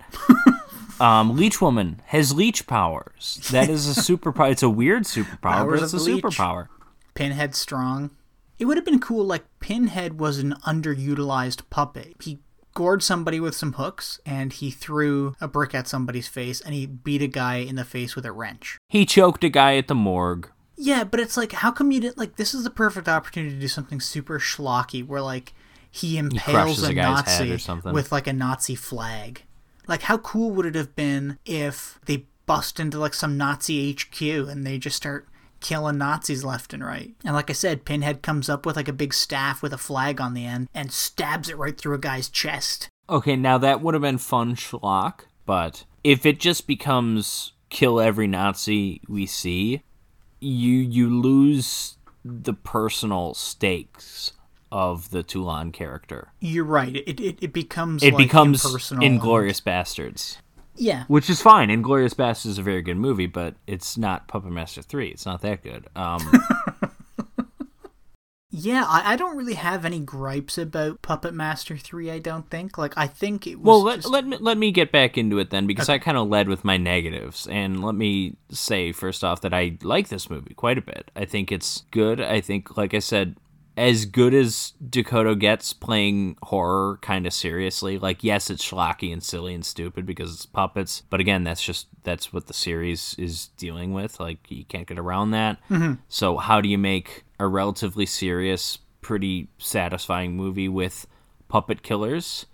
[1.01, 3.41] um, Leech Woman has Leech powers.
[3.51, 4.51] That is a superpower.
[4.53, 6.25] It's a weird superpower, Powers but it's a of the leech.
[6.25, 6.69] superpower.
[7.15, 8.11] Pinhead strong.
[8.59, 12.15] It would have been cool like Pinhead was an underutilized puppet.
[12.23, 12.39] He
[12.75, 16.87] gored somebody with some hooks and he threw a brick at somebody's face and he
[16.87, 18.79] beat a guy in the face with a wrench.
[18.89, 20.51] He choked a guy at the morgue.
[20.77, 23.61] Yeah, but it's like how come you didn't like this is the perfect opportunity to
[23.61, 25.55] do something super schlocky where like
[25.91, 27.93] he impales crushes a, a Nazi or something.
[27.93, 29.45] with like a Nazi flag.
[29.87, 34.21] Like how cool would it have been if they bust into like some Nazi HQ
[34.21, 35.29] and they just start
[35.65, 37.15] killing Nazis left and right.
[37.24, 40.20] And like I said, Pinhead comes up with like a big staff with a flag
[40.20, 42.91] on the end and stabs it right through a guy's chest.
[43.09, 48.27] Okay, now that would have been fun schlock, but if it just becomes kill every
[48.27, 49.82] Nazi we see,
[50.39, 54.32] you you lose the personal stakes
[54.70, 56.32] of the Toulon character.
[56.41, 56.95] You're right.
[56.95, 60.36] It it, it becomes It like, becomes impersonal Inglourious Basterds.
[60.77, 61.05] Yeah.
[61.09, 61.69] Which is fine.
[61.69, 65.09] Inglourious Basterds is a very good movie, but it's not Puppet Master 3.
[65.09, 65.87] It's not that good.
[65.97, 66.21] Um,
[68.57, 72.79] Yeah, I, I don't really have any gripes about Puppet Master 3, I don't think.
[72.79, 73.65] Like, I think it was.
[73.67, 76.17] well, let, just- let, me, let me get back into it then, because I kind
[76.17, 77.49] of led with my negatives.
[77.49, 81.11] And let me say, first off, that I like this movie quite a bit.
[81.17, 82.21] I think it's good.
[82.21, 83.35] I think, like I said,
[83.77, 89.23] as good as DeCoteau gets playing horror kind of seriously, like, yes, it's schlocky and
[89.23, 91.03] silly and stupid because it's puppets.
[91.11, 94.21] But again, that's just, that's what the series is dealing with.
[94.21, 95.59] Like, you can't get around that.
[95.69, 95.95] Mm-hmm.
[96.09, 101.07] So, how do you make a relatively serious, pretty satisfying movie with
[101.49, 102.47] puppet killers?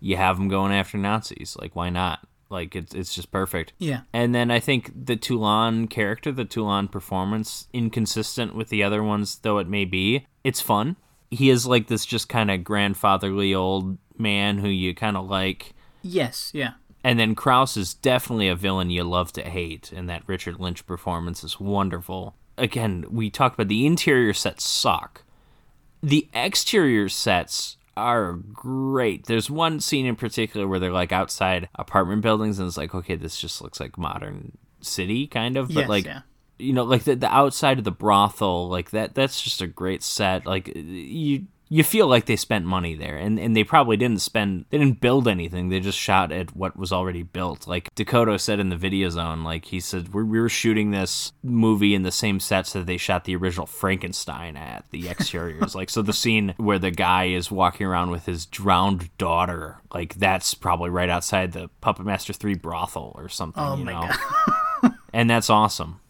[0.00, 1.56] You have them going after Nazis.
[1.60, 2.26] Like, why not?
[2.50, 3.72] Like, it's it's just perfect.
[3.78, 4.00] Yeah.
[4.12, 9.38] And then I think the Toulon character, the Toulon performance, inconsistent with the other ones
[9.38, 10.96] though it may be, it's fun.
[11.30, 15.74] He is like this just kind of grandfatherly old man who you kind of like.
[16.02, 16.72] Yes, yeah.
[17.04, 20.84] And then Kraus is definitely a villain you love to hate, and that Richard Lynch
[20.86, 22.34] performance is wonderful.
[22.56, 25.22] Again, we talked about the interior sets suck.
[26.02, 29.26] The exterior sets are great.
[29.26, 33.16] There's one scene in particular where they're like outside apartment buildings, and it's like, okay,
[33.16, 36.20] this just looks like modern city kind of, but Yes, like yeah.
[36.58, 40.02] you know, like the, the outside of the brothel, like that that's just a great
[40.02, 40.46] set.
[40.46, 44.64] Like you you feel like they spent money there and, and they probably didn't spend
[44.70, 45.68] they didn't build anything.
[45.68, 47.66] They just shot at what was already built.
[47.66, 51.32] Like DeCoteau said in the video zone, like he said we we were shooting this
[51.42, 55.74] movie in the same sets that they shot the original Frankenstein at, the exteriors.
[55.74, 60.14] like so the scene where the guy is walking around with his drowned daughter, like
[60.14, 64.14] that's probably right outside the Puppet Master 3 brothel or something, Oh you my know.
[64.82, 64.94] God.
[65.12, 66.00] and that's awesome.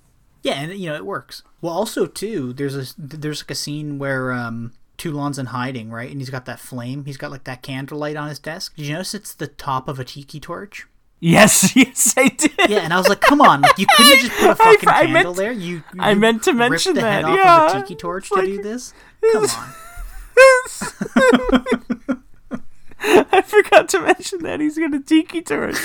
[0.43, 1.43] Yeah, and you know it works.
[1.61, 6.11] Well, also too, there's a there's like a scene where um Toulon's in hiding, right?
[6.11, 7.05] And he's got that flame.
[7.07, 8.75] He's got like that candlelight on his desk.
[8.77, 10.87] Did you notice it's the top of a tiki torch?
[11.21, 12.53] Yes, yes, I did.
[12.69, 14.89] Yeah, and I was like, come on, like, you couldn't have just put a fucking
[14.89, 15.53] I candle meant- there.
[15.53, 17.67] You, I meant to mention the head that, off yeah.
[17.67, 18.93] of a tiki torch to do this.
[19.33, 19.75] Come on.
[23.01, 25.77] I forgot to mention that he's got a tiki torch.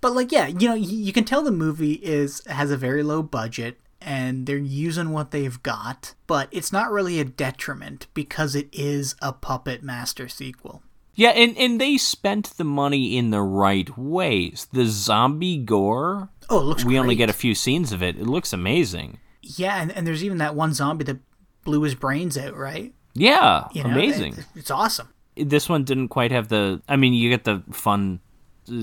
[0.00, 3.02] But like, yeah, you know, y- you can tell the movie is has a very
[3.02, 8.54] low budget and they're using what they've got, but it's not really a detriment because
[8.54, 10.82] it is a puppet master sequel.
[11.16, 14.66] Yeah, and, and they spent the money in the right ways.
[14.72, 18.16] The zombie gore, Oh, it looks we only get a few scenes of it.
[18.16, 19.18] It looks amazing.
[19.40, 21.18] Yeah, and, and there's even that one zombie that
[21.64, 22.92] blew his brains out, right?
[23.14, 24.34] Yeah, You know, amazing.
[24.34, 25.08] it- it's awesome.
[25.36, 26.82] this one didn't quite have the.
[26.88, 28.20] I mean, you get the fun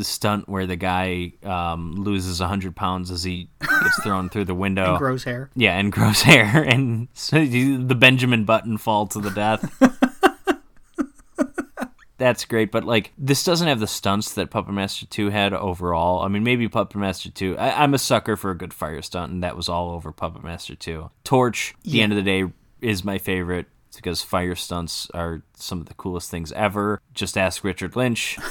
[0.03, 4.91] stunt where the guy um, loses 100 pounds as he gets thrown through the window.
[4.91, 5.49] And grows hair.
[5.55, 9.77] Yeah, and grows hair, and so he- the Benjamin Button fall to the death.
[12.17, 16.21] that's great, but like this doesn't have the stunts that Puppet Master 2 had overall.
[16.21, 17.57] I mean, maybe Puppet Master 2.
[17.57, 20.43] I, I'm a sucker for a good fire stunt, and that was all over Puppet
[20.43, 21.09] Master 2.
[21.23, 22.45] Torch, at the end of the day,
[22.79, 23.65] is my favorite
[23.95, 27.01] because fire stunts are some of the coolest things ever.
[27.13, 28.37] Just ask Richard Lynch.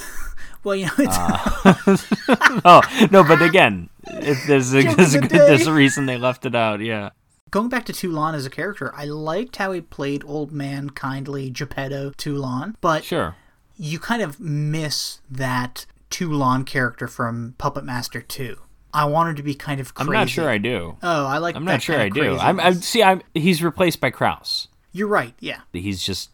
[0.63, 5.31] Well, you know, it's, uh, oh no, but again, it, there's a, there's, a good,
[5.31, 6.81] there's a reason they left it out.
[6.81, 7.09] Yeah.
[7.49, 11.49] going back to Toulon as a character, I liked how he played old man kindly
[11.49, 13.35] Geppetto Toulon, but Sure.
[13.75, 18.57] you kind of miss that Toulon character from Puppet Master 2.
[18.93, 20.95] I wanted to be kind of I'm not sure I do.
[21.01, 21.55] Oh, I like.
[21.55, 22.37] I'm not sure I do.
[22.37, 23.01] I'm, I'm see.
[23.01, 24.67] I'm he's replaced by Kraus.
[24.91, 25.33] You're right.
[25.39, 25.61] Yeah.
[25.73, 26.31] He's just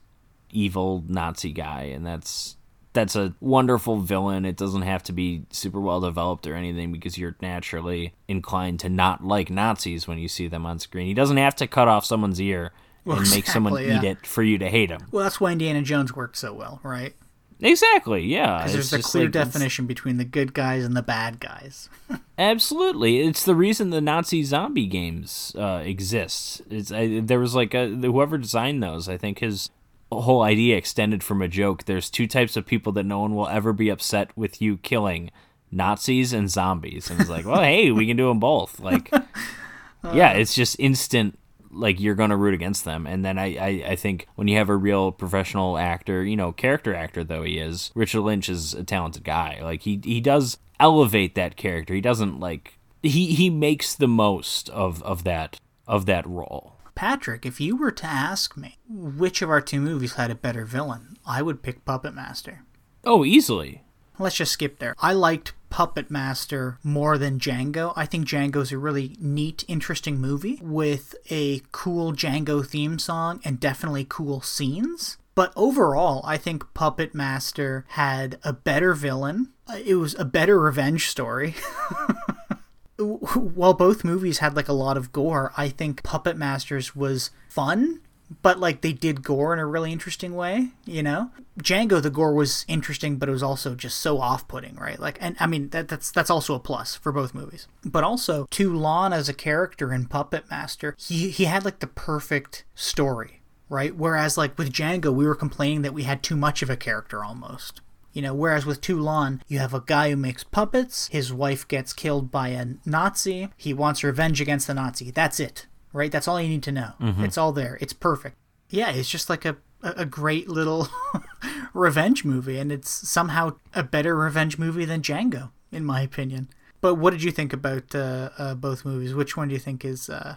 [0.52, 2.58] evil Nazi guy, and that's
[2.94, 4.44] that's a wonderful villain.
[4.46, 8.90] It doesn't have to be super well developed or anything because you're naturally inclined to
[8.90, 11.06] not like Nazis when you see them on screen.
[11.06, 12.72] He doesn't have to cut off someone's ear
[13.06, 15.02] Well, and make someone exactly, eat it for you to hate him.
[15.12, 17.14] Well, that's why Indiana Jones worked so well, right?
[17.60, 18.24] Exactly.
[18.26, 18.58] Yeah.
[18.60, 21.40] Because It's there's a clear like- it's- definition between the good guys and the bad
[21.40, 21.90] guys.
[22.38, 26.62] Absolutely, it's the reason the Nazi zombie games uh, exist.
[26.70, 29.10] It's I, there was like a, whoever designed those.
[29.10, 29.70] I think his
[30.12, 31.86] whole idea extended from a joke.
[31.86, 35.32] There's two types of people that no one will ever be upset with you killing:
[35.72, 37.10] Nazis and zombies.
[37.10, 38.80] And it's like, well, hey, we can do them both.
[38.80, 39.10] Like,
[40.14, 41.40] yeah, it's just instant.
[41.72, 44.70] Like you're gonna root against them, and then I, I, I think when you have
[44.70, 48.84] a real professional actor, you know, character actor though he is, Richard Lynch is a
[48.84, 49.60] talented guy.
[49.62, 51.94] Like he he does elevate that character.
[51.94, 56.74] He doesn't like he he makes the most of of that of that role.
[56.96, 60.66] Patrick, if you were to ask me which of our two movies had a better
[60.66, 62.64] villain, I would pick Puppet Master.
[63.04, 63.84] Oh, easily.
[64.20, 64.96] Let's just skip there.
[65.00, 67.94] I liked Puppet Master more than Django.
[67.96, 73.60] I think Django's a really neat, interesting movie with a cool Django theme song and
[73.60, 75.18] definitely cool scenes.
[75.36, 79.50] But overall, I think Puppet Master had a better villain.
[79.68, 81.54] Uh, It was a better revenge story.
[82.98, 88.02] While both movies had like a lot of gore, I think Puppet Masters was fun,
[88.42, 91.32] but like they did gore in a really interesting way, you know?
[91.60, 95.00] Django the gore was interesting, but it was also just so off-putting, right?
[95.00, 97.68] Like and I mean that that's that's also a plus for both movies.
[97.84, 102.66] But also Toulon as a character in Puppet Master, he he had like the perfect
[102.76, 103.96] story, right?
[103.96, 107.24] Whereas like with Django, we were complaining that we had too much of a character
[107.24, 107.82] almost.
[108.14, 111.94] You know, whereas with Toulon, you have a guy who makes puppets, his wife gets
[111.94, 115.12] killed by a Nazi, he wants revenge against the Nazi.
[115.12, 115.68] That's it,
[115.98, 116.12] right?
[116.12, 116.94] That's all you need to know.
[117.00, 117.78] It's all there.
[117.82, 118.38] It's perfect.
[118.70, 120.88] Yeah, it's just like a, a a great little
[121.74, 126.50] revenge movie, and it's somehow a better revenge movie than Django, in my opinion.
[126.82, 129.14] But what did you think about uh, uh, both movies?
[129.14, 130.36] Which one do you think is uh,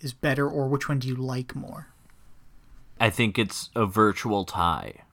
[0.00, 1.88] is better, or which one do you like more?
[3.00, 5.04] I think it's a virtual tie.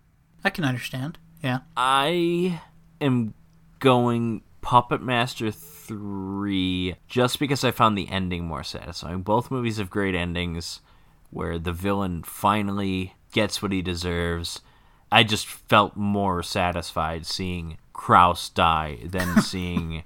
[0.43, 1.17] I can understand.
[1.41, 1.59] Yeah.
[1.75, 2.59] I
[2.99, 3.33] am
[3.79, 5.51] going Puppet Master
[5.87, 9.21] 3 just because I found the ending more satisfying.
[9.21, 10.81] Both movies have great endings
[11.29, 14.61] where the villain finally gets what he deserves.
[15.11, 20.03] I just felt more satisfied seeing Kraus die than seeing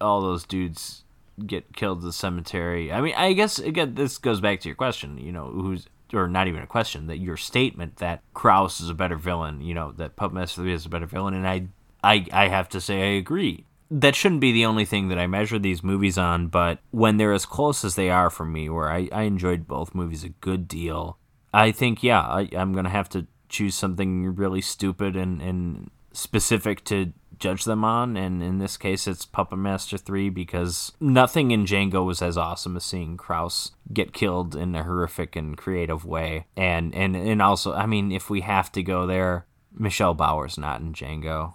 [0.00, 1.04] all those dudes
[1.44, 2.92] get killed in the cemetery.
[2.92, 6.28] I mean, I guess again this goes back to your question, you know, who's or
[6.28, 9.92] not even a question, that your statement that Kraus is a better villain, you know,
[9.92, 11.66] that Puppet Master 3 is a better villain, and I
[12.02, 13.65] I I have to say I agree.
[13.90, 17.32] That shouldn't be the only thing that I measure these movies on, but when they're
[17.32, 20.66] as close as they are for me, where I, I enjoyed both movies a good
[20.66, 21.18] deal,
[21.54, 25.90] I think, yeah, I, I'm going to have to choose something really stupid and, and
[26.12, 28.16] specific to judge them on.
[28.16, 32.76] And in this case, it's Puppet Master 3 because nothing in Django was as awesome
[32.76, 36.46] as seeing Kraus get killed in a horrific and creative way.
[36.56, 40.80] And, and, and also, I mean, if we have to go there, Michelle Bauer's not
[40.80, 41.54] in Django.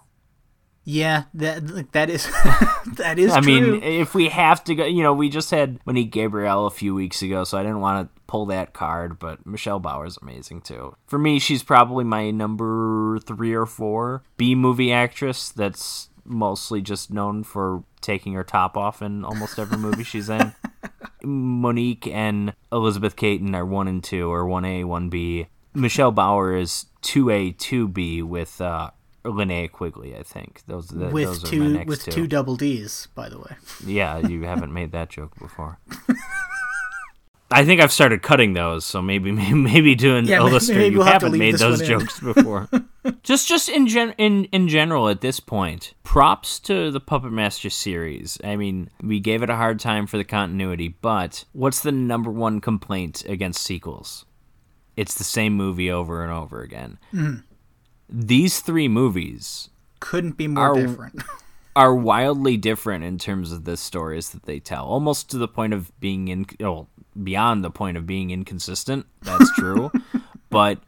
[0.84, 2.26] Yeah, that that is
[2.96, 3.60] that is I true.
[3.72, 6.94] mean, if we have to go, you know, we just had Monique Gabrielle a few
[6.94, 10.96] weeks ago, so I didn't want to pull that card, but Michelle Bauer's amazing too.
[11.06, 17.12] For me, she's probably my number three or four B movie actress that's mostly just
[17.12, 20.52] known for taking her top off in almost every movie she's in.
[21.22, 25.46] Monique and Elizabeth Kaitan are one and two, or one A, one B.
[25.74, 28.90] Michelle Bauer is two A, two B with uh,
[29.24, 30.62] Linnea Quigley, I think.
[30.66, 32.10] Those, th- with those two with two.
[32.10, 33.56] two double D's, by the way.
[33.86, 35.78] Yeah, you haven't made that joke before.
[37.54, 40.78] I think I've started cutting those, so maybe maybe, maybe doing Yeah, a maybe- listener,
[40.78, 42.68] maybe you we'll have haven't made those jokes before.
[43.22, 47.68] just just in gen in in general at this point, props to the Puppet Master
[47.68, 48.38] series.
[48.42, 52.30] I mean, we gave it a hard time for the continuity, but what's the number
[52.30, 54.24] one complaint against sequels?
[54.96, 56.98] It's the same movie over and over again.
[57.12, 57.40] Mm-hmm.
[58.12, 59.70] These three movies
[60.00, 61.22] Couldn't be more Are- different.
[61.76, 65.72] are wildly different in terms of the stories that they tell, almost to the point
[65.72, 66.86] of being in, oh,
[67.22, 69.06] beyond the point of being inconsistent.
[69.22, 69.90] That's true,
[70.50, 70.78] but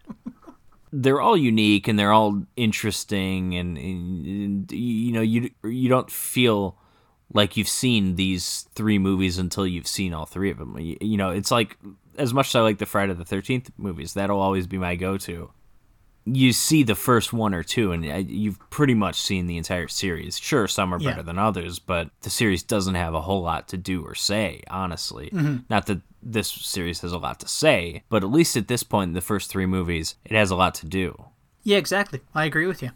[0.93, 6.77] they're all unique and they're all interesting, and, and you know, you you don't feel
[7.33, 10.79] like you've seen these three movies until you've seen all three of them.
[10.79, 11.79] You, you know, it's like
[12.19, 15.51] as much as I like the Friday the Thirteenth movies, that'll always be my go-to
[16.27, 19.89] you see the first one or two, and uh, you've pretty much seen the entire
[19.89, 20.39] series.
[20.39, 21.23] Sure, some are better Yeah.
[21.23, 25.31] than others, but the series doesn't have a whole lot to do or say, honestly.
[25.69, 29.11] Not that this series has a lot to say, but at least at this point
[29.11, 31.25] in the first three movies, it has a lot to do.
[31.63, 32.21] yeah, exactly.
[32.35, 32.91] I agree with you.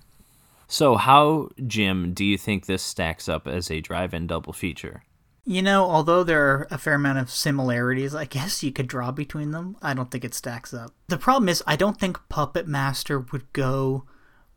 [0.71, 5.03] So, how, Jim, do you think this stacks up as a drive in double feature?
[5.49, 9.11] You know, although there are a fair amount of similarities, I guess you could draw
[9.11, 9.79] between them.
[9.81, 10.93] I don't think it stacks up.
[11.07, 14.05] The problem is, I don't think Puppet Master would go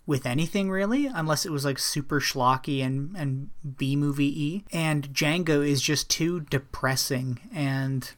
[0.05, 4.65] with anything really, unless it was like super schlocky and and B movie e.
[4.73, 8.11] And Django is just too depressing and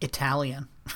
[0.00, 0.68] Italian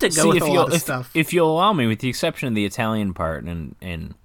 [0.00, 1.12] to go with a if lot of if, stuff.
[1.14, 4.16] if you'll allow me, with the exception of the Italian part, and and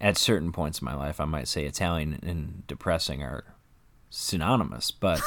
[0.00, 3.44] at certain points in my life, I might say Italian and depressing are
[4.10, 5.20] synonymous, but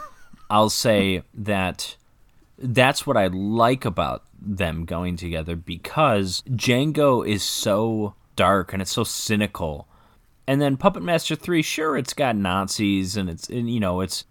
[0.50, 1.96] I'll say that
[2.58, 8.92] that's what I like about them going together because Django is so dark and it's
[8.92, 9.88] so cynical.
[10.46, 14.24] And then Puppet Master 3, sure, it's got Nazis and it's, and, you know, it's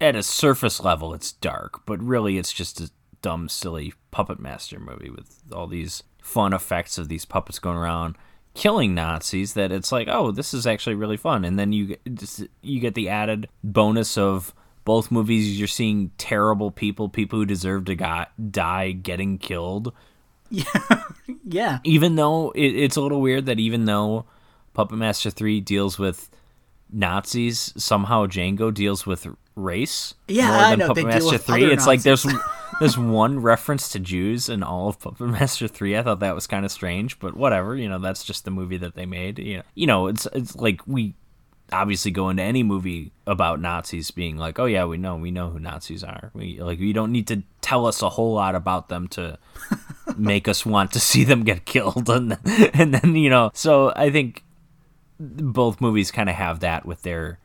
[0.00, 2.90] at a surface level, it's dark, but really it's just a
[3.22, 8.16] dumb, silly Puppet Master movie with all these fun effects of these puppets going around
[8.58, 11.44] killing Nazis that it's like, oh, this is actually really fun.
[11.44, 14.52] And then you get, you get the added bonus of
[14.84, 15.56] both movies.
[15.56, 19.92] You're seeing terrible people, people who deserve to got, die, getting killed.
[20.50, 20.64] yeah,
[21.44, 21.78] yeah.
[21.84, 24.24] Even though it, it's a little weird that even though
[24.74, 26.28] Puppet Master Three deals with
[26.92, 30.14] Nazis, somehow Django deals with race.
[30.26, 31.64] Yeah, more I than know, Puppet Master Three.
[31.64, 32.40] other It's like there's Nazis.
[32.80, 35.96] there's one reference to Jews in all of Puppet Master Three.
[35.96, 37.76] I thought that was kind of strange, but whatever.
[37.76, 39.38] You know, that's just the movie that they made.
[39.38, 41.14] You know, you know, it's it's like we
[41.72, 45.50] obviously go into any movie about Nazis being like, oh yeah, we know we know
[45.50, 46.30] who Nazis are.
[46.34, 49.38] We like you don't need to tell us a whole lot about them to
[50.16, 53.50] make us want to see them get killed, and then, and then you know.
[53.54, 54.44] So I think
[55.20, 57.38] both movies kind of have that with their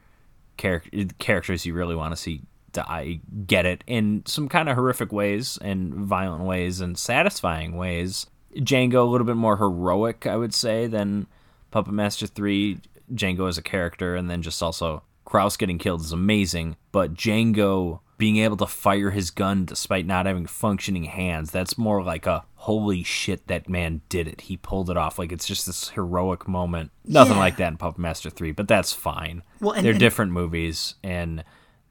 [0.57, 2.41] charac- characters you really want to see
[2.73, 8.27] die get it in some kind of horrific ways and violent ways and satisfying ways.
[8.55, 11.27] Django a little bit more heroic, I would say, than
[11.71, 12.79] Puppet Master 3.
[13.13, 17.99] Django as a character and then just also Kraus getting killed is amazing, but Django
[18.17, 22.45] being able to fire his gun despite not having functioning hands, that's more like a
[22.55, 24.41] holy shit that man did it.
[24.41, 26.91] He pulled it off like it's just this heroic moment.
[27.05, 27.39] Nothing Yeah.
[27.39, 29.43] like that in Puppet Master 3, but that's fine.
[29.59, 31.43] Well, and- they're and- different movies and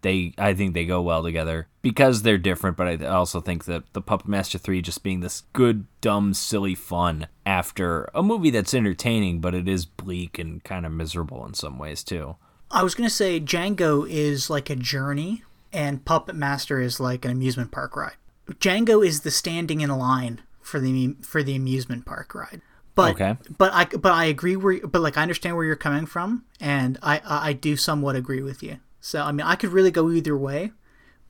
[0.02, 3.84] they I think they go well together because they're different, but I also think that
[3.92, 8.74] the Puppet Master 3 just being this good, dumb, silly fun after a movie that's
[8.74, 12.36] entertaining, but it is bleak and kind of miserable in some ways too.
[12.70, 15.42] I was gonna say Django is like a journey,
[15.72, 18.16] and Puppet Master is like an amusement park ride.
[18.52, 22.60] Django is the standing in line for the for the amusement park ride.
[22.94, 23.36] But Okay.
[23.56, 26.98] but I but I agree where but like I understand where you're coming from, and
[27.02, 28.78] I, I do somewhat agree with you.
[29.02, 30.72] So I mean I could really go either way,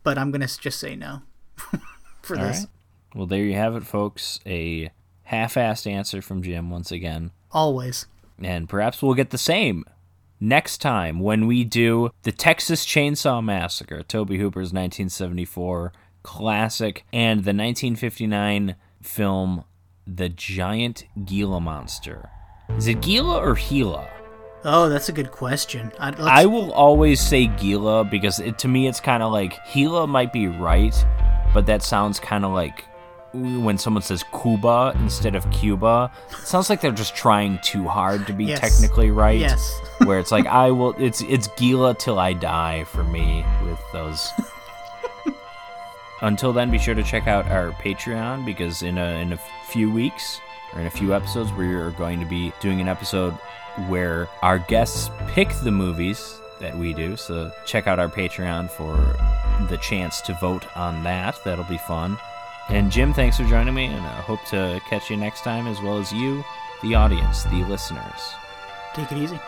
[0.04, 1.22] but I'm gonna just say no
[2.22, 2.58] for All this.
[2.60, 2.66] right.
[3.16, 4.38] Well, there you have it, folks.
[4.46, 4.90] A
[5.24, 7.30] half-assed answer from Jim once again.
[7.50, 8.06] Always.
[8.40, 9.84] And perhaps we'll get the same
[10.40, 15.92] next time when we do the Texas Chainsaw Massacre, Tobe Hooper's 1974
[16.22, 19.64] classic, and the 1959 film
[20.06, 22.30] The Giant Gila Monster.
[22.76, 24.08] Is it Gila or Gila?
[24.64, 25.92] Oh, that's a good question.
[25.98, 30.06] I, I will always say Gila because it, to me it's kind of like Gila
[30.06, 30.94] might be right,
[31.52, 32.84] but that sounds kind of like
[33.32, 36.12] when someone says Cuba instead of Cuba.
[36.30, 38.60] It sounds like they're just trying too hard to be Yes.
[38.60, 39.38] technically right.
[39.38, 39.80] Yes.
[40.04, 40.94] where it's like I will.
[40.98, 44.30] It's it's Gila till I die for me with those.
[46.20, 49.90] Until then, be sure to check out our Patreon because in a in a few
[49.90, 50.40] weeks
[50.72, 53.36] or in a few episodes, we are going to be doing an episode
[53.88, 57.16] where our guests pick the movies that we do.
[57.16, 59.16] So check out our Patreon for
[59.68, 61.38] the chance to vote on that.
[61.44, 62.18] That'll be fun.
[62.68, 65.80] And Jim, thanks for joining me, and I hope to catch you next time, as
[65.82, 66.44] well as you,
[66.82, 68.34] the audience, the listeners.
[68.94, 69.40] take it easy.